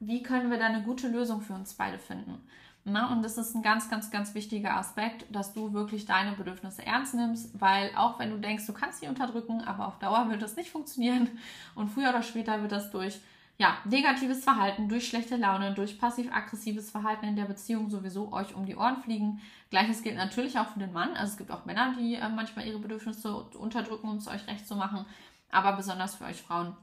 wie 0.00 0.22
können 0.22 0.50
wir 0.50 0.58
da 0.58 0.66
eine 0.66 0.82
gute 0.82 1.08
Lösung 1.08 1.40
für 1.40 1.54
uns 1.54 1.74
beide 1.74 1.98
finden. 1.98 2.40
Na, 2.86 3.10
und 3.10 3.22
das 3.22 3.38
ist 3.38 3.54
ein 3.54 3.62
ganz, 3.62 3.88
ganz, 3.88 4.10
ganz 4.10 4.34
wichtiger 4.34 4.76
Aspekt, 4.76 5.24
dass 5.34 5.54
du 5.54 5.72
wirklich 5.72 6.04
deine 6.04 6.32
Bedürfnisse 6.32 6.84
ernst 6.84 7.14
nimmst, 7.14 7.58
weil 7.58 7.90
auch 7.96 8.18
wenn 8.18 8.30
du 8.30 8.36
denkst, 8.36 8.66
du 8.66 8.74
kannst 8.74 9.00
sie 9.00 9.08
unterdrücken, 9.08 9.62
aber 9.62 9.88
auf 9.88 9.98
Dauer 10.00 10.28
wird 10.28 10.42
das 10.42 10.56
nicht 10.56 10.70
funktionieren 10.70 11.30
und 11.74 11.88
früher 11.90 12.10
oder 12.10 12.22
später 12.22 12.60
wird 12.60 12.72
das 12.72 12.90
durch 12.90 13.20
ja, 13.56 13.78
negatives 13.84 14.42
Verhalten, 14.42 14.88
durch 14.88 15.08
schlechte 15.08 15.36
Laune, 15.36 15.74
durch 15.74 15.98
passiv-aggressives 15.98 16.90
Verhalten 16.90 17.26
in 17.26 17.36
der 17.36 17.44
Beziehung 17.44 17.88
sowieso 17.88 18.32
euch 18.32 18.54
um 18.54 18.66
die 18.66 18.76
Ohren 18.76 19.00
fliegen. 19.02 19.40
Gleiches 19.70 20.02
gilt 20.02 20.16
natürlich 20.16 20.58
auch 20.58 20.68
für 20.68 20.80
den 20.80 20.92
Mann. 20.92 21.14
Also 21.14 21.32
es 21.32 21.36
gibt 21.36 21.52
auch 21.52 21.64
Männer, 21.64 21.94
die 21.96 22.16
äh, 22.16 22.28
manchmal 22.28 22.66
ihre 22.66 22.80
Bedürfnisse 22.80 23.32
unterdrücken, 23.34 24.08
um 24.08 24.16
es 24.16 24.26
euch 24.26 24.46
recht 24.48 24.66
zu 24.66 24.74
machen. 24.74 25.06
Aber 25.50 25.76
besonders 25.76 26.16
für 26.16 26.24
euch 26.24 26.42
Frauen 26.42 26.76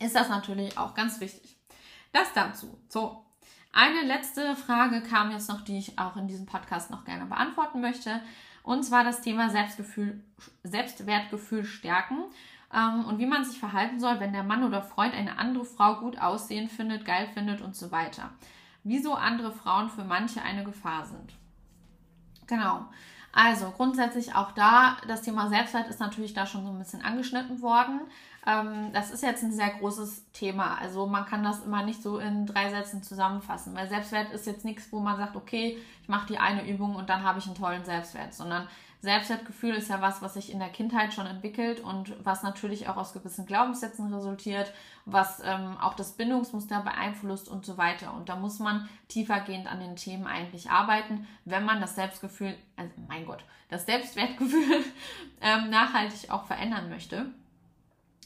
ist 0.00 0.16
das 0.16 0.28
natürlich 0.28 0.76
auch 0.76 0.94
ganz 0.94 1.20
wichtig. 1.20 1.56
Das 2.12 2.32
dazu. 2.32 2.76
So, 2.88 3.24
eine 3.72 4.02
letzte 4.02 4.56
Frage 4.56 5.00
kam 5.02 5.30
jetzt 5.30 5.48
noch, 5.48 5.60
die 5.60 5.78
ich 5.78 5.98
auch 5.98 6.16
in 6.16 6.26
diesem 6.26 6.46
Podcast 6.46 6.90
noch 6.90 7.04
gerne 7.04 7.26
beantworten 7.26 7.80
möchte. 7.80 8.20
Und 8.64 8.82
zwar 8.82 9.04
das 9.04 9.20
Thema 9.20 9.50
Selbstgefühl, 9.50 10.24
Selbstwertgefühl 10.62 11.64
stärken 11.64 12.24
ähm, 12.74 13.04
und 13.04 13.18
wie 13.18 13.26
man 13.26 13.44
sich 13.44 13.58
verhalten 13.58 14.00
soll, 14.00 14.20
wenn 14.20 14.32
der 14.32 14.42
Mann 14.42 14.64
oder 14.64 14.82
Freund 14.82 15.14
eine 15.14 15.38
andere 15.38 15.64
Frau 15.64 15.96
gut 16.00 16.18
aussehen 16.18 16.68
findet, 16.68 17.04
geil 17.04 17.28
findet 17.32 17.60
und 17.60 17.76
so 17.76 17.92
weiter. 17.92 18.30
Wieso 18.82 19.14
andere 19.14 19.52
Frauen 19.52 19.88
für 19.88 20.04
manche 20.04 20.42
eine 20.42 20.64
Gefahr 20.64 21.04
sind. 21.06 21.34
Genau. 22.46 22.86
Also 23.32 23.70
grundsätzlich 23.70 24.34
auch 24.34 24.52
da, 24.52 24.96
das 25.08 25.22
Thema 25.22 25.48
Selbstwert 25.48 25.88
ist 25.88 25.98
natürlich 25.98 26.34
da 26.34 26.46
schon 26.46 26.64
so 26.64 26.70
ein 26.70 26.78
bisschen 26.78 27.02
angeschnitten 27.02 27.62
worden. 27.62 28.00
Ähm, 28.46 28.90
das 28.92 29.10
ist 29.10 29.22
jetzt 29.22 29.42
ein 29.42 29.52
sehr 29.52 29.70
großes 29.70 30.30
Thema. 30.32 30.76
Also 30.80 31.06
man 31.06 31.26
kann 31.26 31.42
das 31.42 31.64
immer 31.64 31.82
nicht 31.82 32.00
so 32.00 32.18
in 32.18 32.46
drei 32.46 32.70
Sätzen 32.70 33.02
zusammenfassen, 33.02 33.74
weil 33.74 33.88
Selbstwert 33.88 34.32
ist 34.32 34.46
jetzt 34.46 34.64
nichts, 34.64 34.92
wo 34.92 35.00
man 35.00 35.16
sagt, 35.16 35.34
okay, 35.34 35.78
ich 36.02 36.08
mache 36.08 36.28
die 36.28 36.38
eine 36.38 36.68
Übung 36.68 36.94
und 36.94 37.10
dann 37.10 37.24
habe 37.24 37.40
ich 37.40 37.46
einen 37.46 37.56
tollen 37.56 37.84
Selbstwert, 37.84 38.34
sondern 38.34 38.68
Selbstwertgefühl 39.04 39.74
ist 39.74 39.88
ja 39.88 40.00
was, 40.00 40.22
was 40.22 40.34
sich 40.34 40.50
in 40.50 40.58
der 40.58 40.70
Kindheit 40.70 41.14
schon 41.14 41.26
entwickelt 41.26 41.80
und 41.80 42.12
was 42.24 42.42
natürlich 42.42 42.88
auch 42.88 42.96
aus 42.96 43.12
gewissen 43.12 43.46
Glaubenssätzen 43.46 44.12
resultiert, 44.12 44.72
was 45.04 45.40
ähm, 45.44 45.76
auch 45.80 45.94
das 45.94 46.12
Bindungsmuster 46.12 46.80
beeinflusst 46.80 47.48
und 47.48 47.64
so 47.64 47.76
weiter. 47.76 48.14
Und 48.14 48.28
da 48.28 48.36
muss 48.36 48.58
man 48.58 48.88
tiefergehend 49.08 49.70
an 49.70 49.78
den 49.78 49.96
Themen 49.96 50.26
eigentlich 50.26 50.70
arbeiten, 50.70 51.28
wenn 51.44 51.64
man 51.64 51.80
das 51.80 51.94
Selbstgefühl, 51.94 52.56
also 52.76 52.90
mein 53.06 53.26
Gott, 53.26 53.44
das 53.68 53.86
Selbstwertgefühl 53.86 54.84
ähm, 55.40 55.70
nachhaltig 55.70 56.30
auch 56.30 56.46
verändern 56.46 56.88
möchte. 56.88 57.26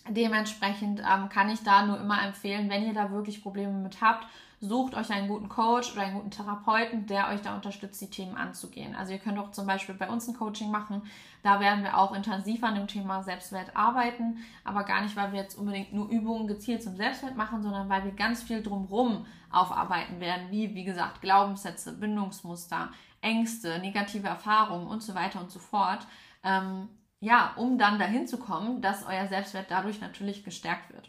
Dementsprechend 0.08 1.00
ähm, 1.00 1.28
kann 1.28 1.50
ich 1.50 1.62
da 1.64 1.84
nur 1.84 2.00
immer 2.00 2.22
empfehlen, 2.22 2.70
wenn 2.70 2.86
ihr 2.86 2.94
da 2.94 3.10
wirklich 3.10 3.42
Probleme 3.42 3.72
mit 3.72 4.00
habt, 4.00 4.26
sucht 4.60 4.94
euch 4.94 5.10
einen 5.10 5.28
guten 5.28 5.48
Coach 5.48 5.92
oder 5.92 6.02
einen 6.02 6.16
guten 6.16 6.30
Therapeuten, 6.30 7.06
der 7.06 7.28
euch 7.28 7.40
da 7.42 7.54
unterstützt, 7.54 8.00
die 8.00 8.10
Themen 8.10 8.36
anzugehen. 8.36 8.94
Also 8.96 9.12
ihr 9.12 9.18
könnt 9.18 9.38
auch 9.38 9.52
zum 9.52 9.66
Beispiel 9.66 9.94
bei 9.94 10.08
uns 10.08 10.26
ein 10.26 10.36
Coaching 10.36 10.70
machen. 10.70 11.02
Da 11.42 11.60
werden 11.60 11.84
wir 11.84 11.96
auch 11.96 12.12
intensiv 12.12 12.64
an 12.64 12.74
dem 12.74 12.88
Thema 12.88 13.22
Selbstwert 13.22 13.76
arbeiten, 13.76 14.38
aber 14.64 14.82
gar 14.82 15.02
nicht, 15.02 15.14
weil 15.16 15.32
wir 15.32 15.40
jetzt 15.40 15.56
unbedingt 15.56 15.92
nur 15.92 16.08
Übungen 16.08 16.48
gezielt 16.48 16.82
zum 16.82 16.96
Selbstwert 16.96 17.36
machen, 17.36 17.62
sondern 17.62 17.88
weil 17.88 18.04
wir 18.04 18.12
ganz 18.12 18.42
viel 18.42 18.62
drumherum 18.62 19.26
aufarbeiten 19.50 20.20
werden, 20.20 20.50
wie, 20.50 20.74
wie 20.74 20.84
gesagt, 20.84 21.20
Glaubenssätze, 21.20 21.92
Bindungsmuster, 21.92 22.90
Ängste, 23.20 23.78
negative 23.78 24.26
Erfahrungen 24.26 24.88
und 24.88 25.02
so 25.02 25.14
weiter 25.14 25.40
und 25.40 25.50
so 25.50 25.60
fort. 25.60 26.06
Ähm, 26.42 26.88
ja, 27.20 27.52
um 27.56 27.78
dann 27.78 27.98
dahin 27.98 28.26
zu 28.26 28.38
kommen, 28.38 28.80
dass 28.80 29.06
euer 29.06 29.26
Selbstwert 29.28 29.70
dadurch 29.70 30.00
natürlich 30.00 30.44
gestärkt 30.44 30.92
wird. 30.92 31.07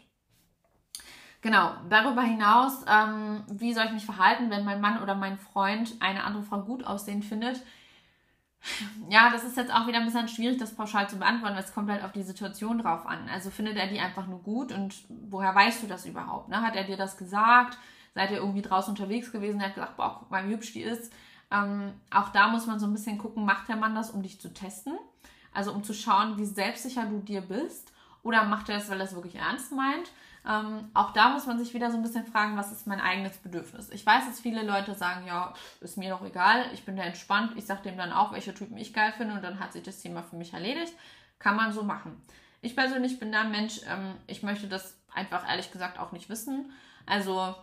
Genau, 1.42 1.72
darüber 1.88 2.22
hinaus, 2.22 2.84
ähm, 2.86 3.44
wie 3.48 3.72
soll 3.72 3.86
ich 3.86 3.92
mich 3.92 4.04
verhalten, 4.04 4.50
wenn 4.50 4.64
mein 4.64 4.80
Mann 4.80 5.02
oder 5.02 5.14
mein 5.14 5.38
Freund 5.38 5.96
eine 6.00 6.24
andere 6.24 6.42
Frau 6.42 6.60
gut 6.60 6.84
aussehen 6.84 7.22
findet? 7.22 7.62
Ja, 9.08 9.30
das 9.30 9.44
ist 9.44 9.56
jetzt 9.56 9.72
auch 9.72 9.86
wieder 9.86 9.98
ein 9.98 10.04
bisschen 10.04 10.28
schwierig, 10.28 10.58
das 10.58 10.74
pauschal 10.74 11.08
zu 11.08 11.16
beantworten, 11.16 11.54
weil 11.54 11.64
es 11.64 11.72
kommt 11.72 11.90
halt 11.90 12.04
auf 12.04 12.12
die 12.12 12.22
Situation 12.22 12.78
drauf 12.78 13.06
an. 13.06 13.26
Also 13.32 13.50
findet 13.50 13.78
er 13.78 13.86
die 13.86 14.00
einfach 14.00 14.26
nur 14.26 14.42
gut 14.42 14.70
und 14.70 14.94
woher 15.08 15.54
weißt 15.54 15.82
du 15.82 15.86
das 15.86 16.04
überhaupt? 16.04 16.50
Ne? 16.50 16.60
Hat 16.60 16.76
er 16.76 16.84
dir 16.84 16.98
das 16.98 17.16
gesagt? 17.16 17.78
Seid 18.14 18.30
ihr 18.30 18.38
irgendwie 18.38 18.60
draußen 18.60 18.90
unterwegs 18.90 19.32
gewesen? 19.32 19.60
Er 19.60 19.68
hat 19.68 19.74
gesagt, 19.76 19.96
boah, 19.96 20.16
guck 20.18 20.30
mal, 20.30 20.46
wie 20.46 20.52
hübsch 20.52 20.74
die 20.74 20.82
ist. 20.82 21.10
Ähm, 21.50 21.94
auch 22.10 22.28
da 22.30 22.48
muss 22.48 22.66
man 22.66 22.78
so 22.78 22.86
ein 22.86 22.92
bisschen 22.92 23.16
gucken, 23.16 23.46
macht 23.46 23.68
der 23.68 23.76
Mann 23.76 23.94
das, 23.94 24.10
um 24.10 24.22
dich 24.22 24.40
zu 24.40 24.52
testen? 24.52 24.98
Also 25.54 25.72
um 25.72 25.82
zu 25.82 25.94
schauen, 25.94 26.36
wie 26.36 26.44
selbstsicher 26.44 27.06
du 27.06 27.20
dir 27.20 27.40
bist. 27.40 27.92
Oder 28.22 28.44
macht 28.44 28.68
er 28.68 28.76
das, 28.76 28.90
weil 28.90 29.00
er 29.00 29.06
es 29.06 29.14
wirklich 29.14 29.36
ernst 29.36 29.72
meint? 29.72 30.12
Ähm, 30.48 30.90
auch 30.94 31.12
da 31.12 31.30
muss 31.30 31.46
man 31.46 31.58
sich 31.58 31.74
wieder 31.74 31.90
so 31.90 31.96
ein 31.96 32.02
bisschen 32.02 32.26
fragen, 32.26 32.56
was 32.56 32.72
ist 32.72 32.86
mein 32.86 33.00
eigenes 33.00 33.36
Bedürfnis? 33.38 33.90
Ich 33.90 34.06
weiß, 34.06 34.26
dass 34.26 34.40
viele 34.40 34.62
Leute 34.62 34.94
sagen, 34.94 35.26
ja, 35.26 35.52
ist 35.80 35.98
mir 35.98 36.10
doch 36.10 36.24
egal, 36.24 36.64
ich 36.72 36.84
bin 36.84 36.96
da 36.96 37.02
entspannt, 37.02 37.52
ich 37.56 37.66
sage 37.66 37.82
dem 37.82 37.98
dann 37.98 38.12
auch, 38.12 38.32
welche 38.32 38.54
Typen 38.54 38.78
ich 38.78 38.94
geil 38.94 39.12
finde 39.16 39.34
und 39.34 39.44
dann 39.44 39.60
hat 39.60 39.72
sich 39.72 39.82
das 39.82 40.00
Thema 40.00 40.22
für 40.22 40.36
mich 40.36 40.54
erledigt. 40.54 40.94
Kann 41.38 41.56
man 41.56 41.72
so 41.72 41.82
machen. 41.82 42.22
Ich 42.62 42.74
persönlich 42.74 43.18
bin 43.18 43.32
da 43.32 43.42
ein 43.42 43.50
Mensch, 43.50 43.80
ähm, 43.86 44.14
ich 44.26 44.42
möchte 44.42 44.66
das 44.66 44.98
einfach 45.14 45.48
ehrlich 45.48 45.72
gesagt 45.72 45.98
auch 45.98 46.12
nicht 46.12 46.28
wissen. 46.28 46.72
Also 47.06 47.54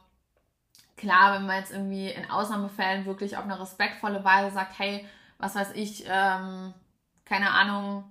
klar, 0.98 1.36
wenn 1.36 1.46
man 1.46 1.58
jetzt 1.58 1.72
irgendwie 1.72 2.10
in 2.10 2.30
Ausnahmefällen 2.30 3.06
wirklich 3.06 3.38
auf 3.38 3.44
eine 3.44 3.60
respektvolle 3.60 4.24
Weise 4.24 4.54
sagt, 4.54 4.78
hey, 4.78 5.08
was 5.38 5.56
weiß 5.56 5.72
ich, 5.74 6.06
ähm, 6.08 6.74
keine 7.26 7.52
Ahnung, 7.52 8.04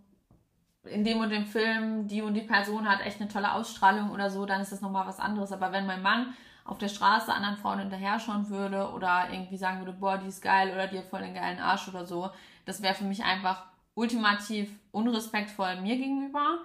in 0.90 1.04
dem 1.04 1.18
und 1.18 1.30
dem 1.30 1.46
Film, 1.46 2.06
die 2.08 2.22
und 2.22 2.34
die 2.34 2.42
Person 2.42 2.88
hat 2.88 3.00
echt 3.00 3.20
eine 3.20 3.30
tolle 3.30 3.52
Ausstrahlung 3.52 4.10
oder 4.10 4.30
so, 4.30 4.46
dann 4.46 4.60
ist 4.60 4.72
das 4.72 4.80
nochmal 4.80 5.06
was 5.06 5.20
anderes. 5.20 5.52
Aber 5.52 5.72
wenn 5.72 5.86
mein 5.86 6.02
Mann 6.02 6.34
auf 6.64 6.78
der 6.78 6.88
Straße 6.88 7.32
anderen 7.32 7.56
Frauen 7.56 7.78
hinterher 7.78 8.18
schauen 8.18 8.48
würde 8.48 8.90
oder 8.90 9.28
irgendwie 9.30 9.56
sagen 9.56 9.78
würde, 9.78 9.92
boah, 9.92 10.18
die 10.18 10.28
ist 10.28 10.42
geil 10.42 10.72
oder 10.72 10.86
die 10.86 10.98
hat 10.98 11.06
voll 11.06 11.22
den 11.22 11.34
geilen 11.34 11.60
Arsch 11.60 11.88
oder 11.88 12.06
so, 12.06 12.30
das 12.64 12.82
wäre 12.82 12.94
für 12.94 13.04
mich 13.04 13.24
einfach 13.24 13.66
ultimativ 13.94 14.70
unrespektvoll 14.90 15.80
mir 15.80 15.96
gegenüber. 15.96 16.58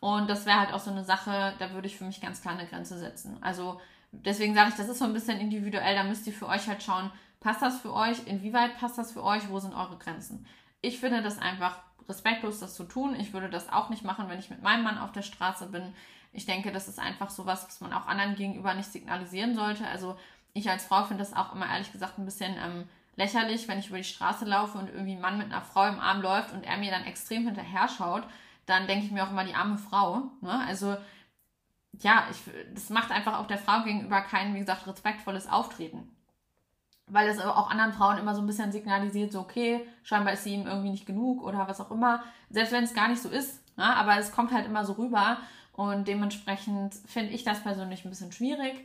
Und 0.00 0.28
das 0.28 0.46
wäre 0.46 0.58
halt 0.58 0.72
auch 0.72 0.80
so 0.80 0.90
eine 0.90 1.04
Sache, 1.04 1.54
da 1.58 1.72
würde 1.72 1.86
ich 1.86 1.96
für 1.96 2.04
mich 2.04 2.20
ganz 2.20 2.42
klar 2.42 2.54
eine 2.54 2.66
Grenze 2.66 2.98
setzen. 2.98 3.38
Also 3.40 3.80
deswegen 4.10 4.54
sage 4.54 4.70
ich, 4.70 4.74
das 4.74 4.88
ist 4.88 4.98
so 4.98 5.04
ein 5.04 5.12
bisschen 5.12 5.38
individuell. 5.38 5.94
Da 5.94 6.02
müsst 6.02 6.26
ihr 6.26 6.32
für 6.32 6.48
euch 6.48 6.66
halt 6.66 6.82
schauen, 6.82 7.10
passt 7.38 7.62
das 7.62 7.78
für 7.78 7.92
euch? 7.92 8.26
Inwieweit 8.26 8.76
passt 8.78 8.98
das 8.98 9.12
für 9.12 9.22
euch? 9.22 9.48
Wo 9.48 9.58
sind 9.60 9.74
eure 9.74 9.96
Grenzen? 9.98 10.46
Ich 10.80 10.98
finde 10.98 11.22
das 11.22 11.38
einfach 11.38 11.78
respektlos, 12.08 12.60
das 12.60 12.74
zu 12.74 12.84
tun. 12.84 13.14
Ich 13.18 13.32
würde 13.32 13.48
das 13.48 13.72
auch 13.72 13.88
nicht 13.88 14.04
machen, 14.04 14.28
wenn 14.28 14.38
ich 14.38 14.50
mit 14.50 14.62
meinem 14.62 14.84
Mann 14.84 14.98
auf 14.98 15.12
der 15.12 15.22
Straße 15.22 15.66
bin. 15.66 15.94
Ich 16.32 16.46
denke, 16.46 16.72
das 16.72 16.88
ist 16.88 16.98
einfach 16.98 17.30
so 17.30 17.46
was, 17.46 17.66
was 17.66 17.80
man 17.80 17.92
auch 17.92 18.06
anderen 18.06 18.36
gegenüber 18.36 18.74
nicht 18.74 18.90
signalisieren 18.90 19.54
sollte. 19.54 19.86
Also 19.86 20.16
ich 20.54 20.68
als 20.68 20.84
Frau 20.84 21.04
finde 21.04 21.22
das 21.22 21.34
auch 21.34 21.54
immer 21.54 21.66
ehrlich 21.66 21.92
gesagt 21.92 22.18
ein 22.18 22.24
bisschen 22.24 22.54
ähm, 22.56 22.88
lächerlich, 23.16 23.68
wenn 23.68 23.78
ich 23.78 23.88
über 23.88 23.98
die 23.98 24.04
Straße 24.04 24.44
laufe 24.44 24.78
und 24.78 24.88
irgendwie 24.88 25.12
ein 25.12 25.20
Mann 25.20 25.38
mit 25.38 25.46
einer 25.46 25.62
Frau 25.62 25.86
im 25.86 26.00
Arm 26.00 26.22
läuft 26.22 26.52
und 26.52 26.64
er 26.64 26.78
mir 26.78 26.90
dann 26.90 27.04
extrem 27.04 27.44
hinterher 27.44 27.88
schaut, 27.88 28.24
dann 28.66 28.86
denke 28.86 29.06
ich 29.06 29.12
mir 29.12 29.24
auch 29.24 29.30
immer 29.30 29.44
die 29.44 29.54
arme 29.54 29.78
Frau. 29.78 30.30
Ne? 30.40 30.64
Also 30.66 30.96
ja, 32.00 32.26
ich, 32.30 32.38
das 32.74 32.90
macht 32.90 33.10
einfach 33.10 33.38
auch 33.38 33.46
der 33.46 33.58
Frau 33.58 33.82
gegenüber 33.82 34.20
kein, 34.22 34.54
wie 34.54 34.60
gesagt, 34.60 34.86
respektvolles 34.86 35.48
Auftreten. 35.48 36.08
Weil 37.12 37.28
es 37.28 37.38
auch 37.40 37.70
anderen 37.70 37.92
Frauen 37.92 38.18
immer 38.18 38.34
so 38.34 38.40
ein 38.40 38.46
bisschen 38.46 38.72
signalisiert, 38.72 39.32
so 39.32 39.40
okay, 39.40 39.86
scheinbar 40.02 40.32
ist 40.32 40.44
sie 40.44 40.54
ihm 40.54 40.66
irgendwie 40.66 40.90
nicht 40.90 41.06
genug 41.06 41.42
oder 41.42 41.68
was 41.68 41.80
auch 41.80 41.90
immer. 41.90 42.22
Selbst 42.50 42.72
wenn 42.72 42.84
es 42.84 42.94
gar 42.94 43.08
nicht 43.08 43.22
so 43.22 43.28
ist, 43.28 43.60
ne? 43.76 43.84
aber 43.84 44.18
es 44.18 44.32
kommt 44.32 44.52
halt 44.52 44.66
immer 44.66 44.84
so 44.84 44.94
rüber 44.94 45.38
und 45.72 46.08
dementsprechend 46.08 46.94
finde 47.06 47.32
ich 47.32 47.44
das 47.44 47.62
persönlich 47.62 48.04
ein 48.04 48.10
bisschen 48.10 48.32
schwierig 48.32 48.84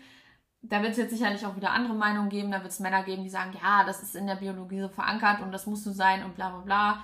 da 0.62 0.82
wird 0.82 0.92
es 0.92 0.98
jetzt 0.98 1.12
sicherlich 1.12 1.46
auch 1.46 1.56
wieder 1.56 1.72
andere 1.72 1.94
Meinungen 1.94 2.30
geben. 2.30 2.52
Da 2.52 2.62
wird 2.62 2.72
es 2.72 2.80
Männer 2.80 3.04
geben, 3.04 3.24
die 3.24 3.30
sagen, 3.30 3.56
ja, 3.62 3.84
das 3.84 4.02
ist 4.02 4.16
in 4.16 4.28
der 4.28 4.36
Biologie 4.36 4.82
so 4.82 4.90
verankert 4.90 5.42
und 5.42 5.52
das 5.52 5.68
muss 5.68 5.84
so 5.84 5.92
sein 5.92 6.24
und 6.24 6.36
bla 6.36 6.50
bla 6.50 6.60
bla. 6.60 7.04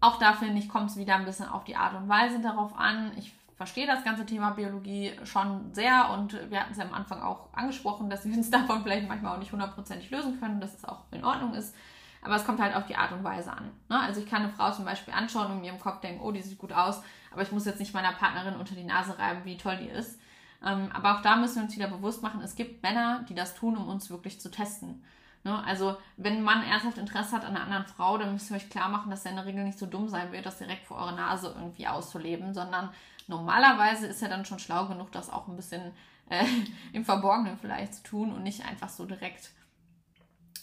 Auch 0.00 0.18
da 0.18 0.32
finde 0.32 0.58
ich, 0.58 0.68
kommt 0.68 0.90
es 0.90 0.96
wieder 0.96 1.16
ein 1.16 1.24
bisschen 1.24 1.48
auf 1.48 1.64
die 1.64 1.76
Art 1.76 1.94
und 1.94 2.08
Weise 2.08 2.40
darauf 2.40 2.76
an. 2.76 3.12
Ich 3.16 3.34
verstehe 3.60 3.86
das 3.86 4.02
ganze 4.04 4.24
Thema 4.24 4.52
Biologie 4.52 5.12
schon 5.24 5.74
sehr 5.74 6.08
und 6.14 6.32
wir 6.50 6.60
hatten 6.60 6.72
es 6.72 6.78
ja 6.78 6.84
am 6.84 6.94
Anfang 6.94 7.20
auch 7.20 7.52
angesprochen, 7.52 8.08
dass 8.08 8.24
wir 8.24 8.34
uns 8.34 8.48
davon 8.50 8.82
vielleicht 8.82 9.06
manchmal 9.06 9.34
auch 9.34 9.38
nicht 9.38 9.52
hundertprozentig 9.52 10.10
lösen 10.10 10.40
können, 10.40 10.62
dass 10.62 10.74
es 10.74 10.86
auch 10.86 11.02
in 11.10 11.22
Ordnung 11.22 11.52
ist. 11.52 11.76
Aber 12.22 12.36
es 12.36 12.46
kommt 12.46 12.58
halt 12.58 12.74
auf 12.74 12.86
die 12.86 12.96
Art 12.96 13.12
und 13.12 13.22
Weise 13.22 13.52
an. 13.52 13.70
Ne? 13.90 14.00
Also 14.00 14.22
ich 14.22 14.26
kann 14.30 14.44
eine 14.44 14.50
Frau 14.50 14.70
zum 14.70 14.86
Beispiel 14.86 15.12
anschauen 15.12 15.52
und 15.52 15.60
mir 15.60 15.72
im 15.72 15.78
Kopf 15.78 16.00
denken, 16.00 16.22
oh, 16.22 16.32
die 16.32 16.40
sieht 16.40 16.56
gut 16.56 16.72
aus, 16.72 17.02
aber 17.30 17.42
ich 17.42 17.52
muss 17.52 17.66
jetzt 17.66 17.80
nicht 17.80 17.92
meiner 17.92 18.12
Partnerin 18.12 18.58
unter 18.58 18.74
die 18.74 18.84
Nase 18.84 19.18
reiben, 19.18 19.44
wie 19.44 19.58
toll 19.58 19.76
die 19.76 19.90
ist. 19.90 20.18
Ähm, 20.64 20.88
aber 20.94 21.18
auch 21.18 21.20
da 21.20 21.36
müssen 21.36 21.56
wir 21.56 21.64
uns 21.64 21.76
wieder 21.76 21.88
bewusst 21.88 22.22
machen, 22.22 22.40
es 22.40 22.54
gibt 22.54 22.82
Männer, 22.82 23.26
die 23.28 23.34
das 23.34 23.54
tun, 23.54 23.76
um 23.76 23.90
uns 23.90 24.08
wirklich 24.08 24.40
zu 24.40 24.50
testen. 24.50 25.02
Ne? 25.44 25.62
Also, 25.66 25.98
wenn 26.16 26.38
ein 26.38 26.42
Mann 26.42 26.62
ernsthaft 26.62 26.96
Interesse 26.96 27.32
hat 27.36 27.44
an 27.44 27.56
einer 27.56 27.64
anderen 27.64 27.86
Frau, 27.86 28.16
dann 28.16 28.32
müsst 28.32 28.50
ihr 28.50 28.56
euch 28.56 28.70
klar 28.70 28.88
machen, 28.88 29.10
dass 29.10 29.26
er 29.26 29.32
in 29.32 29.36
der 29.36 29.46
Regel 29.46 29.64
nicht 29.64 29.78
so 29.78 29.84
dumm 29.84 30.08
sein 30.08 30.32
wird, 30.32 30.46
das 30.46 30.56
direkt 30.56 30.86
vor 30.86 30.96
eurer 30.96 31.12
Nase 31.12 31.54
irgendwie 31.54 31.86
auszuleben, 31.86 32.54
sondern 32.54 32.88
normalerweise 33.30 34.06
ist 34.06 34.20
er 34.20 34.28
dann 34.28 34.44
schon 34.44 34.58
schlau 34.58 34.86
genug, 34.86 35.10
das 35.12 35.30
auch 35.30 35.48
ein 35.48 35.56
bisschen 35.56 35.92
äh, 36.28 36.44
im 36.92 37.06
Verborgenen 37.06 37.56
vielleicht 37.58 37.94
zu 37.94 38.02
tun 38.02 38.32
und 38.32 38.42
nicht 38.42 38.66
einfach 38.66 38.90
so 38.90 39.06
direkt, 39.06 39.50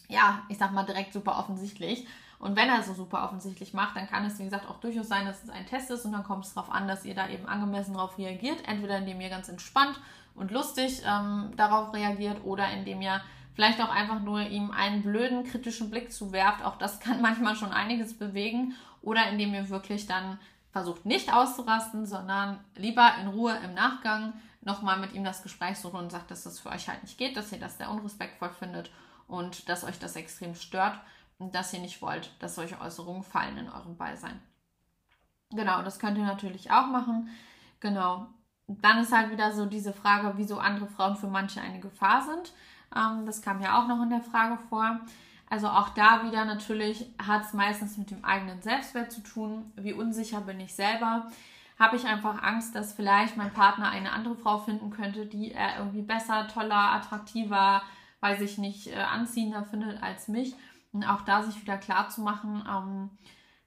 ja, 0.07 0.43
ich 0.49 0.59
sag 0.59 0.73
mal 0.73 0.83
direkt 0.83 1.13
super 1.13 1.39
offensichtlich. 1.39 2.07
Und 2.39 2.55
wenn 2.55 2.69
er 2.69 2.83
so 2.83 2.93
super 2.93 3.23
offensichtlich 3.23 3.73
macht, 3.73 3.95
dann 3.95 4.07
kann 4.07 4.23
es, 4.23 4.37
wie 4.37 4.43
gesagt, 4.43 4.69
auch 4.69 4.79
durchaus 4.79 5.07
sein, 5.07 5.25
dass 5.25 5.43
es 5.43 5.49
ein 5.49 5.65
Test 5.65 5.89
ist 5.89 6.05
und 6.05 6.11
dann 6.11 6.23
kommt 6.23 6.45
es 6.45 6.53
darauf 6.53 6.71
an, 6.71 6.87
dass 6.87 7.03
ihr 7.03 7.15
da 7.15 7.27
eben 7.29 7.47
angemessen 7.47 7.95
darauf 7.95 8.19
reagiert. 8.19 8.67
Entweder 8.67 8.99
indem 8.99 9.19
ihr 9.21 9.29
ganz 9.29 9.49
entspannt 9.49 9.99
und 10.35 10.51
lustig 10.51 11.01
ähm, 11.03 11.51
darauf 11.57 11.95
reagiert 11.95 12.43
oder 12.43 12.69
indem 12.69 13.01
ihr 13.01 13.21
vielleicht 13.55 13.81
auch 13.81 13.89
einfach 13.89 14.21
nur 14.21 14.41
ihm 14.41 14.69
einen 14.69 15.01
blöden 15.01 15.45
kritischen 15.45 15.89
Blick 15.89 16.13
zuwerft. 16.13 16.63
Auch 16.63 16.77
das 16.77 16.99
kann 16.99 17.21
manchmal 17.23 17.55
schon 17.55 17.71
einiges 17.71 18.15
bewegen. 18.15 18.75
Oder 19.01 19.29
indem 19.31 19.55
ihr 19.55 19.69
wirklich 19.69 20.05
dann 20.05 20.37
versucht, 20.77 21.07
nicht 21.07 21.33
auszurasten, 21.33 22.05
sondern 22.05 22.63
lieber 22.75 23.15
in 23.19 23.27
Ruhe 23.27 23.57
im 23.63 23.73
Nachgang 23.73 24.33
nochmal 24.61 24.99
mit 24.99 25.13
ihm 25.13 25.23
das 25.23 25.41
Gespräch 25.41 25.79
sucht 25.79 25.95
und 25.95 26.11
sagt, 26.11 26.29
dass 26.29 26.43
das 26.43 26.59
für 26.59 26.69
euch 26.69 26.87
halt 26.87 27.01
nicht 27.01 27.17
geht, 27.17 27.35
dass 27.35 27.51
ihr 27.51 27.59
das 27.59 27.79
sehr 27.79 27.89
unrespektvoll 27.89 28.51
findet 28.51 28.91
und 29.27 29.69
dass 29.69 29.83
euch 29.83 29.97
das 29.97 30.15
extrem 30.15 30.53
stört 30.53 30.99
und 31.39 31.55
dass 31.55 31.73
ihr 31.73 31.79
nicht 31.79 31.99
wollt, 32.03 32.31
dass 32.39 32.53
solche 32.53 32.79
Äußerungen 32.79 33.23
fallen 33.23 33.57
in 33.57 33.69
eurem 33.69 33.97
Beisein. 33.97 34.39
Genau, 35.49 35.81
das 35.81 35.97
könnt 35.97 36.17
ihr 36.17 36.25
natürlich 36.25 36.69
auch 36.69 36.87
machen. 36.87 37.29
Genau. 37.79 38.27
Dann 38.67 38.99
ist 38.99 39.11
halt 39.11 39.31
wieder 39.31 39.53
so 39.53 39.65
diese 39.65 39.93
Frage, 39.93 40.33
wieso 40.35 40.59
andere 40.59 40.87
Frauen 40.87 41.15
für 41.15 41.27
manche 41.27 41.59
eine 41.59 41.79
Gefahr 41.79 42.21
sind. 42.21 42.53
Ähm, 42.95 43.25
das 43.25 43.41
kam 43.41 43.61
ja 43.61 43.81
auch 43.81 43.87
noch 43.87 44.03
in 44.03 44.11
der 44.11 44.21
Frage 44.21 44.59
vor. 44.69 44.99
Also 45.49 45.67
auch 45.67 45.89
da 45.89 46.23
wieder 46.25 46.45
natürlich 46.45 47.05
hat 47.25 47.45
es 47.45 47.53
meistens 47.53 47.97
mit 47.97 48.11
dem 48.11 48.25
eigenen 48.25 48.61
Selbstwert 48.61 49.11
zu 49.11 49.21
tun. 49.21 49.71
Wie 49.75 49.93
unsicher 49.93 50.41
bin 50.41 50.59
ich 50.59 50.75
selber? 50.75 51.27
Habe 51.79 51.95
ich 51.95 52.05
einfach 52.05 52.41
Angst, 52.41 52.75
dass 52.75 52.93
vielleicht 52.93 53.37
mein 53.37 53.53
Partner 53.53 53.89
eine 53.89 54.11
andere 54.11 54.35
Frau 54.35 54.57
finden 54.57 54.89
könnte, 54.89 55.25
die 55.25 55.51
er 55.53 55.77
irgendwie 55.79 56.01
besser, 56.01 56.47
toller, 56.47 56.93
attraktiver, 56.93 57.81
weiß 58.19 58.41
ich 58.41 58.57
nicht, 58.57 58.87
äh, 58.87 58.95
anziehender 58.95 59.63
findet 59.63 60.01
als 60.01 60.27
mich? 60.27 60.55
Und 60.91 61.03
auch 61.03 61.21
da 61.21 61.43
sich 61.43 61.61
wieder 61.61 61.77
klar 61.77 62.09
zu 62.09 62.21
machen, 62.21 62.63
ähm, 62.67 63.09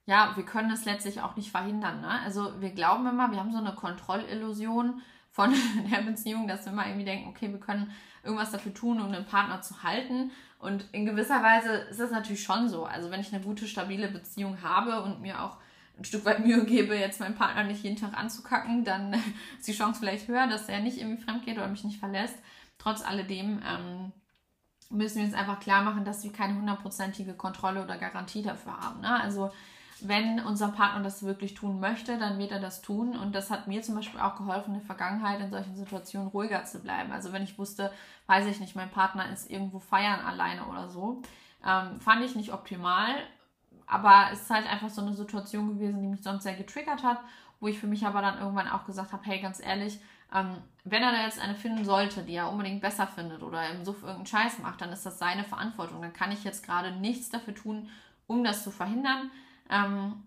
ja, 0.07 0.33
wir 0.35 0.45
können 0.45 0.71
es 0.71 0.85
letztlich 0.85 1.21
auch 1.21 1.37
nicht 1.37 1.51
verhindern. 1.51 2.01
Ne? 2.01 2.21
Also 2.25 2.61
wir 2.61 2.71
glauben 2.71 3.07
immer, 3.07 3.31
wir 3.31 3.39
haben 3.39 3.53
so 3.53 3.59
eine 3.59 3.75
Kontrollillusion 3.75 5.01
von 5.31 5.55
der 5.91 6.03
Beziehung, 6.03 6.49
dass 6.49 6.65
wir 6.65 6.73
immer 6.73 6.87
irgendwie 6.87 7.05
denken, 7.05 7.29
okay, 7.29 7.51
wir 7.51 7.61
können 7.61 7.93
irgendwas 8.25 8.51
dafür 8.51 8.75
tun, 8.75 9.01
um 9.01 9.13
den 9.13 9.25
Partner 9.25 9.63
zu 9.63 9.83
halten. 9.83 10.33
Und 10.61 10.85
in 10.93 11.07
gewisser 11.07 11.43
Weise 11.43 11.73
ist 11.91 11.99
das 11.99 12.11
natürlich 12.11 12.43
schon 12.43 12.69
so. 12.69 12.85
Also 12.85 13.11
wenn 13.11 13.21
ich 13.21 13.33
eine 13.33 13.43
gute, 13.43 13.67
stabile 13.67 14.09
Beziehung 14.09 14.63
habe 14.63 15.03
und 15.03 15.23
mir 15.23 15.43
auch 15.43 15.57
ein 15.99 16.05
Stück 16.05 16.25
weit 16.27 16.45
Mühe 16.45 16.65
gebe, 16.65 16.95
jetzt 16.95 17.19
meinen 17.19 17.35
Partner 17.35 17.65
nicht 17.65 17.83
jeden 17.83 17.97
Tag 17.97 18.17
anzukacken, 18.17 18.85
dann 18.85 19.15
ist 19.59 19.67
die 19.67 19.73
Chance 19.73 20.01
vielleicht 20.01 20.29
höher, 20.29 20.47
dass 20.47 20.69
er 20.69 20.81
nicht 20.81 20.99
irgendwie 20.99 21.23
fremd 21.23 21.47
geht 21.47 21.57
oder 21.57 21.69
mich 21.69 21.85
nicht 21.85 21.99
verlässt. 21.99 22.37
Trotz 22.77 23.03
alledem 23.03 23.63
ähm, 23.67 24.13
müssen 24.91 25.19
wir 25.19 25.25
uns 25.25 25.35
einfach 25.35 25.61
klar 25.61 25.83
machen, 25.83 26.05
dass 26.05 26.23
wir 26.25 26.33
keine 26.33 26.55
hundertprozentige 26.55 27.33
Kontrolle 27.33 27.83
oder 27.83 27.97
Garantie 27.97 28.43
dafür 28.43 28.79
haben. 28.79 29.01
Ne? 29.01 29.21
Also 29.21 29.51
wenn 30.09 30.41
unser 30.41 30.69
Partner 30.69 31.03
das 31.03 31.23
wirklich 31.23 31.55
tun 31.55 31.81
möchte, 31.81 32.19
dann 32.19 32.39
wird 32.39 32.53
er 32.53 32.61
das 32.61 32.83
tun. 32.83 33.17
Und 33.17 33.35
das 33.35 33.51
hat 33.51 33.67
mir 33.67 33.83
zum 33.83 33.95
Beispiel 33.95 34.21
auch 34.21 34.37
geholfen, 34.37 34.75
in 34.75 34.81
der 34.81 34.87
Vergangenheit 34.87 35.41
in 35.41 35.51
solchen 35.51 35.77
Situationen 35.77 36.29
ruhiger 36.29 36.65
zu 36.65 36.81
bleiben. 36.81 37.13
Also 37.13 37.33
wenn 37.33 37.43
ich 37.43 37.59
wusste, 37.59 37.93
weiß 38.27 38.47
ich 38.47 38.61
nicht, 38.61 38.77
mein 38.77 38.91
Partner 38.91 39.31
ist 39.33 39.51
irgendwo 39.51 39.79
feiern 39.79 40.21
alleine 40.21 40.67
oder 40.67 40.89
so, 40.89 41.23
ähm, 41.67 42.01
fand 42.01 42.25
ich 42.25 42.35
nicht 42.37 42.53
optimal. 42.53 43.15
Aber 43.87 44.29
es 44.33 44.43
ist 44.43 44.51
halt 44.51 44.71
einfach 44.71 44.89
so 44.89 45.03
eine 45.03 45.15
Situation 45.15 45.69
gewesen, 45.69 46.01
die 46.01 46.09
mich 46.09 46.23
sonst 46.23 46.45
sehr 46.45 46.55
getriggert 46.55 47.03
hat, 47.03 47.19
wo 47.59 47.67
ich 47.67 47.79
für 47.79 47.89
mich 47.89 48.07
aber 48.07 48.23
dann 48.23 48.39
irgendwann 48.39 48.69
auch 48.69 48.85
gesagt 48.85 49.13
habe, 49.13 49.25
hey, 49.25 49.41
ganz 49.41 49.61
ehrlich, 49.61 50.01
ähm, 50.33 50.59
wenn 50.85 51.03
er 51.03 51.13
da 51.13 51.25
jetzt 51.25 51.41
eine 51.41 51.55
finden 51.55 51.85
sollte, 51.85 52.23
die 52.23 52.35
er 52.35 52.51
unbedingt 52.51 52.81
besser 52.81 53.07
findet 53.07 53.43
oder 53.43 53.69
im 53.71 53.85
Suff 53.85 54.03
irgendeinen 54.03 54.27
Scheiß 54.27 54.59
macht, 54.61 54.81
dann 54.81 54.93
ist 54.93 55.05
das 55.05 55.19
seine 55.19 55.45
Verantwortung. 55.45 56.01
Dann 56.01 56.13
kann 56.13 56.33
ich 56.33 56.45
jetzt 56.45 56.65
gerade 56.65 56.93
nichts 56.93 57.31
dafür 57.31 57.55
tun, 57.55 57.89
um 58.27 58.45
das 58.45 58.63
zu 58.63 58.71
verhindern. 58.71 59.31
Ähm, 59.71 60.27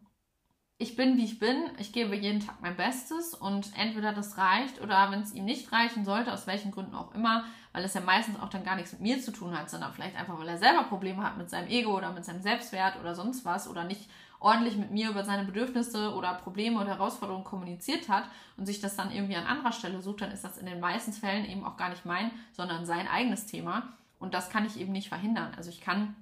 ich 0.79 0.95
bin, 0.95 1.17
wie 1.17 1.23
ich 1.23 1.39
bin. 1.39 1.69
Ich 1.77 1.93
gebe 1.93 2.15
jeden 2.15 2.45
Tag 2.45 2.61
mein 2.61 2.75
Bestes 2.75 3.33
und 3.33 3.71
entweder 3.77 4.11
das 4.11 4.37
reicht 4.37 4.81
oder 4.81 5.11
wenn 5.11 5.21
es 5.21 5.33
ihm 5.33 5.45
nicht 5.45 5.71
reichen 5.71 6.03
sollte, 6.03 6.33
aus 6.33 6.47
welchen 6.47 6.71
Gründen 6.71 6.95
auch 6.95 7.13
immer, 7.13 7.45
weil 7.71 7.85
es 7.85 7.93
ja 7.93 8.01
meistens 8.01 8.39
auch 8.39 8.49
dann 8.49 8.65
gar 8.65 8.75
nichts 8.75 8.91
mit 8.91 9.01
mir 9.01 9.21
zu 9.21 9.31
tun 9.31 9.57
hat, 9.57 9.69
sondern 9.69 9.93
vielleicht 9.93 10.15
einfach, 10.17 10.37
weil 10.39 10.49
er 10.49 10.57
selber 10.57 10.83
Probleme 10.83 11.23
hat 11.23 11.37
mit 11.37 11.49
seinem 11.49 11.69
Ego 11.69 11.95
oder 11.95 12.11
mit 12.11 12.25
seinem 12.25 12.41
Selbstwert 12.41 12.99
oder 12.99 13.15
sonst 13.15 13.45
was 13.45 13.67
oder 13.67 13.83
nicht 13.83 14.09
ordentlich 14.39 14.75
mit 14.75 14.91
mir 14.91 15.09
über 15.09 15.23
seine 15.23 15.45
Bedürfnisse 15.45 16.13
oder 16.13 16.33
Probleme 16.33 16.81
oder 16.81 16.97
Herausforderungen 16.97 17.45
kommuniziert 17.45 18.09
hat 18.09 18.25
und 18.57 18.65
sich 18.65 18.81
das 18.81 18.97
dann 18.97 19.09
irgendwie 19.09 19.37
an 19.37 19.45
anderer 19.45 19.71
Stelle 19.71 20.01
sucht, 20.01 20.21
dann 20.21 20.31
ist 20.31 20.43
das 20.43 20.57
in 20.57 20.65
den 20.65 20.81
meisten 20.81 21.13
Fällen 21.13 21.45
eben 21.45 21.63
auch 21.63 21.77
gar 21.77 21.89
nicht 21.89 22.05
mein, 22.05 22.29
sondern 22.51 22.85
sein 22.85 23.07
eigenes 23.07 23.45
Thema. 23.45 23.93
Und 24.19 24.33
das 24.33 24.49
kann 24.49 24.65
ich 24.65 24.77
eben 24.77 24.91
nicht 24.91 25.07
verhindern. 25.07 25.53
Also 25.55 25.69
ich 25.69 25.79
kann 25.79 26.15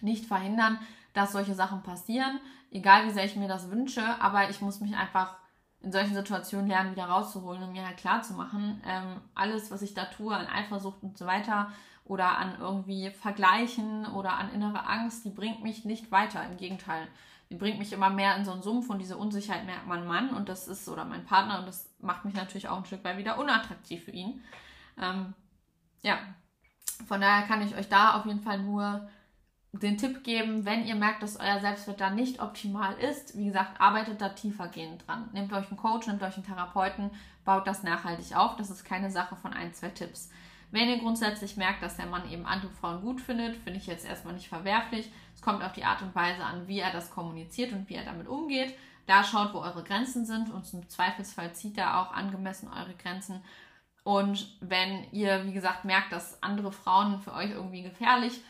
nicht 0.00 0.26
verhindern, 0.26 0.80
dass 1.14 1.32
solche 1.32 1.54
Sachen 1.54 1.82
passieren, 1.82 2.40
egal 2.70 3.06
wie 3.06 3.12
sehr 3.12 3.24
ich 3.24 3.36
mir 3.36 3.48
das 3.48 3.70
wünsche, 3.70 4.02
aber 4.20 4.50
ich 4.50 4.60
muss 4.60 4.80
mich 4.80 4.94
einfach 4.94 5.36
in 5.80 5.92
solchen 5.92 6.14
Situationen 6.14 6.66
lernen, 6.66 6.92
wieder 6.92 7.06
rauszuholen 7.06 7.62
und 7.62 7.72
mir 7.72 7.86
halt 7.86 7.96
klar 7.96 8.22
zu 8.22 8.34
machen, 8.34 8.82
ähm, 8.86 9.20
alles, 9.34 9.70
was 9.70 9.82
ich 9.82 9.94
da 9.94 10.06
tue, 10.06 10.34
an 10.34 10.46
Eifersucht 10.46 11.02
und 11.02 11.16
so 11.16 11.26
weiter 11.26 11.70
oder 12.04 12.38
an 12.38 12.56
irgendwie 12.58 13.10
Vergleichen 13.10 14.06
oder 14.06 14.36
an 14.36 14.52
innere 14.52 14.86
Angst, 14.86 15.24
die 15.24 15.30
bringt 15.30 15.62
mich 15.62 15.84
nicht 15.84 16.10
weiter. 16.10 16.44
Im 16.44 16.56
Gegenteil, 16.56 17.06
die 17.50 17.56
bringt 17.56 17.78
mich 17.78 17.92
immer 17.92 18.10
mehr 18.10 18.36
in 18.36 18.44
so 18.44 18.52
einen 18.52 18.62
Sumpf 18.62 18.90
und 18.90 18.98
diese 18.98 19.16
Unsicherheit 19.16 19.64
merkt 19.64 19.86
mein 19.86 20.06
Mann 20.06 20.30
und 20.30 20.48
das 20.48 20.68
ist, 20.68 20.88
oder 20.88 21.04
mein 21.04 21.24
Partner 21.24 21.60
und 21.60 21.66
das 21.66 21.94
macht 22.00 22.24
mich 22.24 22.34
natürlich 22.34 22.68
auch 22.68 22.78
ein 22.78 22.84
Stück 22.84 23.04
weit 23.04 23.18
wieder 23.18 23.38
unattraktiv 23.38 24.04
für 24.04 24.10
ihn. 24.10 24.42
Ähm, 25.00 25.34
ja, 26.02 26.18
von 27.06 27.20
daher 27.20 27.46
kann 27.46 27.62
ich 27.62 27.74
euch 27.74 27.88
da 27.88 28.14
auf 28.14 28.26
jeden 28.26 28.40
Fall 28.40 28.58
nur 28.58 29.08
den 29.80 29.98
Tipp 29.98 30.22
geben, 30.22 30.64
wenn 30.64 30.86
ihr 30.86 30.94
merkt, 30.94 31.22
dass 31.22 31.38
euer 31.38 31.60
Selbstwert 31.60 32.00
da 32.00 32.10
nicht 32.10 32.40
optimal 32.40 32.94
ist, 32.98 33.36
wie 33.36 33.46
gesagt, 33.46 33.80
arbeitet 33.80 34.20
da 34.20 34.28
tiefergehend 34.28 35.06
dran. 35.06 35.28
Nehmt 35.32 35.52
euch 35.52 35.68
einen 35.68 35.76
Coach, 35.76 36.06
nehmt 36.06 36.22
euch 36.22 36.36
einen 36.36 36.46
Therapeuten, 36.46 37.10
baut 37.44 37.66
das 37.66 37.82
nachhaltig 37.82 38.36
auf. 38.36 38.56
Das 38.56 38.70
ist 38.70 38.84
keine 38.84 39.10
Sache 39.10 39.36
von 39.36 39.52
ein, 39.52 39.74
zwei 39.74 39.88
Tipps. 39.88 40.30
Wenn 40.70 40.88
ihr 40.88 40.98
grundsätzlich 40.98 41.56
merkt, 41.56 41.82
dass 41.82 41.96
der 41.96 42.06
Mann 42.06 42.30
eben 42.30 42.46
andere 42.46 42.70
Frauen 42.72 43.00
gut 43.00 43.20
findet, 43.20 43.56
finde 43.56 43.78
ich 43.78 43.86
jetzt 43.86 44.06
erstmal 44.06 44.34
nicht 44.34 44.48
verwerflich. 44.48 45.10
Es 45.34 45.42
kommt 45.42 45.62
auf 45.62 45.72
die 45.72 45.84
Art 45.84 46.02
und 46.02 46.14
Weise 46.14 46.44
an, 46.44 46.68
wie 46.68 46.80
er 46.80 46.92
das 46.92 47.10
kommuniziert 47.10 47.72
und 47.72 47.88
wie 47.88 47.94
er 47.94 48.04
damit 48.04 48.28
umgeht. 48.28 48.76
Da 49.06 49.22
schaut, 49.22 49.54
wo 49.54 49.58
eure 49.58 49.84
Grenzen 49.84 50.24
sind 50.24 50.50
und 50.50 50.72
im 50.72 50.88
Zweifelsfall 50.88 51.52
zieht 51.52 51.78
er 51.78 52.00
auch 52.00 52.12
angemessen 52.12 52.68
eure 52.68 52.94
Grenzen. 52.94 53.42
Und 54.02 54.56
wenn 54.60 55.04
ihr, 55.12 55.46
wie 55.46 55.52
gesagt, 55.52 55.84
merkt, 55.84 56.12
dass 56.12 56.42
andere 56.42 56.72
Frauen 56.72 57.20
für 57.20 57.32
euch 57.32 57.50
irgendwie 57.50 57.82
gefährlich 57.82 58.34
sind 58.34 58.44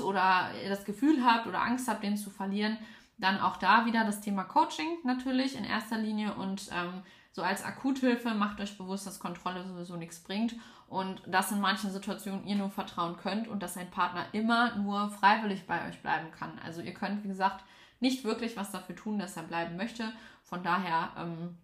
oder 0.00 0.50
ihr 0.62 0.70
das 0.70 0.84
Gefühl 0.84 1.24
habt 1.24 1.46
oder 1.46 1.62
Angst 1.62 1.88
habt, 1.88 2.02
den 2.02 2.16
zu 2.16 2.30
verlieren, 2.30 2.78
dann 3.18 3.40
auch 3.40 3.56
da 3.56 3.84
wieder 3.84 4.04
das 4.04 4.20
Thema 4.20 4.44
Coaching 4.44 4.98
natürlich 5.04 5.56
in 5.56 5.64
erster 5.64 5.98
Linie 5.98 6.34
und 6.34 6.70
ähm, 6.72 7.02
so 7.32 7.42
als 7.42 7.62
Akuthilfe 7.62 8.34
macht 8.34 8.60
euch 8.60 8.76
bewusst, 8.76 9.06
dass 9.06 9.20
Kontrolle 9.20 9.64
sowieso 9.64 9.96
nichts 9.96 10.20
bringt 10.20 10.56
und 10.88 11.22
dass 11.26 11.52
in 11.52 11.60
manchen 11.60 11.92
Situationen 11.92 12.46
ihr 12.46 12.56
nur 12.56 12.70
vertrauen 12.70 13.16
könnt 13.16 13.46
und 13.46 13.62
dass 13.62 13.76
ein 13.76 13.90
Partner 13.90 14.26
immer 14.32 14.76
nur 14.76 15.10
freiwillig 15.10 15.66
bei 15.66 15.88
euch 15.88 16.00
bleiben 16.02 16.32
kann. 16.32 16.58
Also 16.64 16.80
ihr 16.80 16.94
könnt, 16.94 17.22
wie 17.22 17.28
gesagt, 17.28 17.64
nicht 18.00 18.24
wirklich 18.24 18.56
was 18.56 18.72
dafür 18.72 18.96
tun, 18.96 19.18
dass 19.18 19.36
er 19.36 19.44
bleiben 19.44 19.76
möchte. 19.76 20.12
Von 20.42 20.64
daher 20.64 21.10
ähm, 21.16 21.56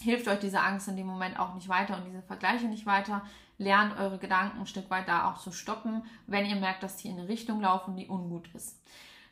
hilft 0.00 0.26
euch 0.28 0.38
diese 0.38 0.60
Angst 0.60 0.88
in 0.88 0.96
dem 0.96 1.06
Moment 1.06 1.38
auch 1.38 1.54
nicht 1.54 1.68
weiter 1.68 1.96
und 1.98 2.06
diese 2.06 2.22
Vergleiche 2.22 2.66
nicht 2.66 2.86
weiter. 2.86 3.22
Lernt 3.58 3.98
eure 3.98 4.18
Gedanken 4.18 4.60
ein 4.60 4.66
Stück 4.66 4.90
weit 4.90 5.08
da 5.08 5.30
auch 5.30 5.38
zu 5.38 5.52
stoppen, 5.52 6.02
wenn 6.26 6.46
ihr 6.46 6.56
merkt, 6.56 6.82
dass 6.82 6.96
die 6.96 7.08
in 7.08 7.18
eine 7.18 7.28
Richtung 7.28 7.60
laufen, 7.60 7.96
die 7.96 8.08
ungut 8.08 8.48
ist. 8.54 8.80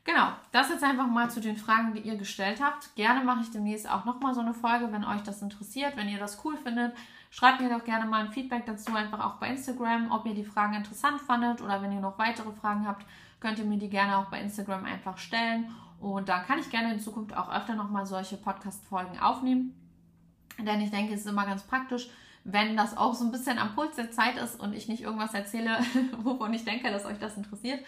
Genau, 0.05 0.33
das 0.51 0.69
jetzt 0.69 0.83
einfach 0.83 1.07
mal 1.07 1.31
zu 1.31 1.41
den 1.41 1.57
Fragen, 1.57 1.95
die 1.95 2.01
ihr 2.01 2.17
gestellt 2.17 2.61
habt. 2.61 2.95
Gerne 2.97 3.25
mache 3.25 3.43
ich 3.43 3.51
demnächst 3.51 3.89
auch 3.89 4.05
nochmal 4.05 4.35
so 4.35 4.41
eine 4.41 4.55
Folge, 4.55 4.91
wenn 4.91 5.05
euch 5.05 5.23
das 5.23 5.43
interessiert, 5.43 5.97
wenn 5.97 6.09
ihr 6.09 6.19
das 6.19 6.45
cool 6.45 6.57
findet. 6.57 6.93
Schreibt 7.31 7.61
mir 7.61 7.71
doch 7.71 7.85
gerne 7.85 8.05
mal 8.07 8.25
ein 8.25 8.33
Feedback 8.33 8.67
dazu, 8.67 8.95
einfach 8.95 9.25
auch 9.25 9.37
bei 9.37 9.49
Instagram, 9.49 10.11
ob 10.11 10.27
ihr 10.27 10.35
die 10.35 10.45
Fragen 10.45 10.75
interessant 10.75 11.21
fandet 11.21 11.63
oder 11.63 11.81
wenn 11.83 11.93
ihr 11.93 12.01
noch 12.01 12.19
weitere 12.19 12.51
Fragen 12.53 12.87
habt, 12.87 13.07
könnt 13.39 13.59
ihr 13.59 13.65
mir 13.65 13.79
die 13.79 13.89
gerne 13.89 14.19
auch 14.19 14.27
bei 14.27 14.41
Instagram 14.41 14.85
einfach 14.85 15.19
stellen. 15.19 15.71
Und 16.01 16.29
dann 16.29 16.45
kann 16.47 16.59
ich 16.59 16.69
gerne 16.69 16.93
in 16.93 17.01
Zukunft 17.01 17.37
auch 17.37 17.53
öfter 17.53 17.77
nochmal 17.77 18.05
solche 18.05 18.37
Podcast-Folgen 18.37 19.21
aufnehmen. 19.21 19.73
Denn 20.59 20.81
ich 20.81 20.91
denke, 20.91 21.15
es 21.15 21.21
ist 21.21 21.27
immer 21.27 21.47
ganz 21.47 21.63
praktisch, 21.63 22.11
wenn 22.45 22.77
das 22.77 22.97
auch 22.97 23.15
so 23.15 23.25
ein 23.25 23.33
bisschen 23.33 23.59
am 23.59 23.75
Puls 23.75 23.97
der 23.97 24.11
Zeit 24.11 24.37
ist 24.37 24.59
und 24.59 24.75
ich 24.75 24.89
nicht 24.89 25.03
irgendwas 25.03 25.35
erzähle, 25.35 25.79
wovon 26.23 26.53
ich 26.55 26.65
denke, 26.65 26.91
dass 26.91 27.05
euch 27.05 27.19
das 27.19 27.37
interessiert, 27.37 27.81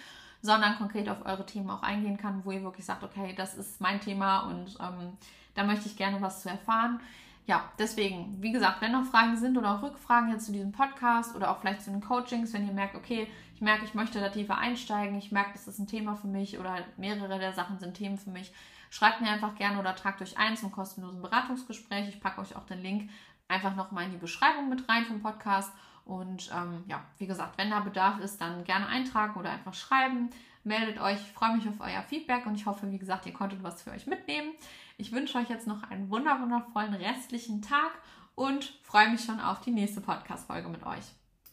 sondern 0.43 0.77
konkret 0.77 1.09
auf 1.09 1.25
eure 1.25 1.47
Themen 1.47 1.71
auch 1.71 1.83
eingehen 1.83 2.17
kann, 2.17 2.45
wo 2.45 2.53
ihr 2.53 2.63
wirklich 2.63 2.85
sagt, 2.85 3.03
okay, 3.03 3.35
das 3.37 3.55
ist 3.55 3.81
mein 3.81 4.01
Thema 4.01 4.41
und 4.41 4.77
ähm, 4.81 5.17
da 5.55 5.65
möchte 5.65 5.87
ich 5.87 5.97
gerne 5.97 6.21
was 6.21 6.43
zu 6.43 6.49
erfahren. 6.49 7.01
Ja, 7.47 7.71
deswegen, 7.79 8.41
wie 8.41 8.53
gesagt, 8.53 8.81
wenn 8.81 8.93
noch 8.93 9.05
Fragen 9.05 9.37
sind 9.37 9.59
oder 9.59 9.75
auch 9.75 9.83
Rückfragen 9.83 10.31
jetzt 10.31 10.47
zu 10.47 10.53
diesem 10.53 10.73
Podcast 10.73 11.37
oder 11.37 11.51
auch 11.51 11.59
vielleicht 11.61 11.83
zu 11.83 11.91
den 11.91 12.01
Coachings, 12.01 12.55
wenn 12.55 12.67
ihr 12.67 12.73
merkt, 12.73 12.95
okay, 12.95 13.27
ich 13.55 13.61
merke, 13.61 13.85
ich 13.85 13.95
möchte 13.95 14.19
da 14.19 14.31
tiefer 14.31 14.57
einsteigen, 14.57 15.19
ich 15.19 15.31
merke, 15.31 15.53
das 15.53 15.69
ist 15.69 15.79
ein 15.79 15.87
Thema 15.87 16.17
für 16.17 16.27
mich 16.27 16.59
oder 16.59 16.79
mehrere 16.97 17.39
der 17.39 17.53
Sachen 17.53 17.79
sind 17.79 17.95
Themen 17.95 18.17
für 18.17 18.31
mich, 18.31 18.53
schreibt 18.89 19.21
mir 19.21 19.29
einfach 19.29 19.57
gerne 19.57 19.79
oder 19.79 19.95
tragt 19.95 20.23
euch 20.23 20.39
ein 20.39 20.57
zum 20.57 20.73
kostenlosen 20.73 21.21
Beratungsgespräch. 21.21 22.09
Ich 22.09 22.21
packe 22.21 22.41
euch 22.41 22.57
auch 22.57 22.65
den 22.65 22.81
Link 22.81 23.11
einfach 23.49 23.75
nochmal 23.75 24.05
in 24.05 24.13
die 24.13 24.17
Beschreibung 24.17 24.69
mit 24.69 24.89
rein 24.89 25.05
vom 25.05 25.21
Podcast. 25.21 25.73
Und 26.05 26.51
ähm, 26.55 26.85
ja, 26.87 27.03
wie 27.19 27.27
gesagt, 27.27 27.57
wenn 27.57 27.71
da 27.71 27.81
Bedarf 27.81 28.21
ist, 28.21 28.41
dann 28.41 28.65
gerne 28.65 28.87
eintragen 28.87 29.39
oder 29.39 29.51
einfach 29.51 29.75
schreiben. 29.75 30.31
Meldet 30.63 31.01
euch, 31.01 31.21
ich 31.21 31.33
freue 31.33 31.57
mich 31.57 31.69
auf 31.69 31.81
euer 31.81 32.03
Feedback 32.03 32.47
und 32.47 32.55
ich 32.55 32.67
hoffe, 32.67 32.91
wie 32.91 32.99
gesagt, 32.99 33.27
ihr 33.27 33.33
konntet 33.33 33.63
was 33.63 33.83
für 33.83 33.91
euch 33.91 34.07
mitnehmen. 34.07 34.53
Ich 34.97 35.13
wünsche 35.13 35.39
euch 35.39 35.49
jetzt 35.49 35.67
noch 35.67 35.83
einen 35.91 36.11
wundervollen 36.11 36.95
restlichen 36.95 37.61
Tag 37.61 37.93
und 38.35 38.65
freue 38.83 39.11
mich 39.11 39.25
schon 39.25 39.41
auf 39.41 39.61
die 39.61 39.73
nächste 39.73 40.01
Podcast-Folge 40.01 40.69
mit 40.69 40.85
euch. 40.87 41.05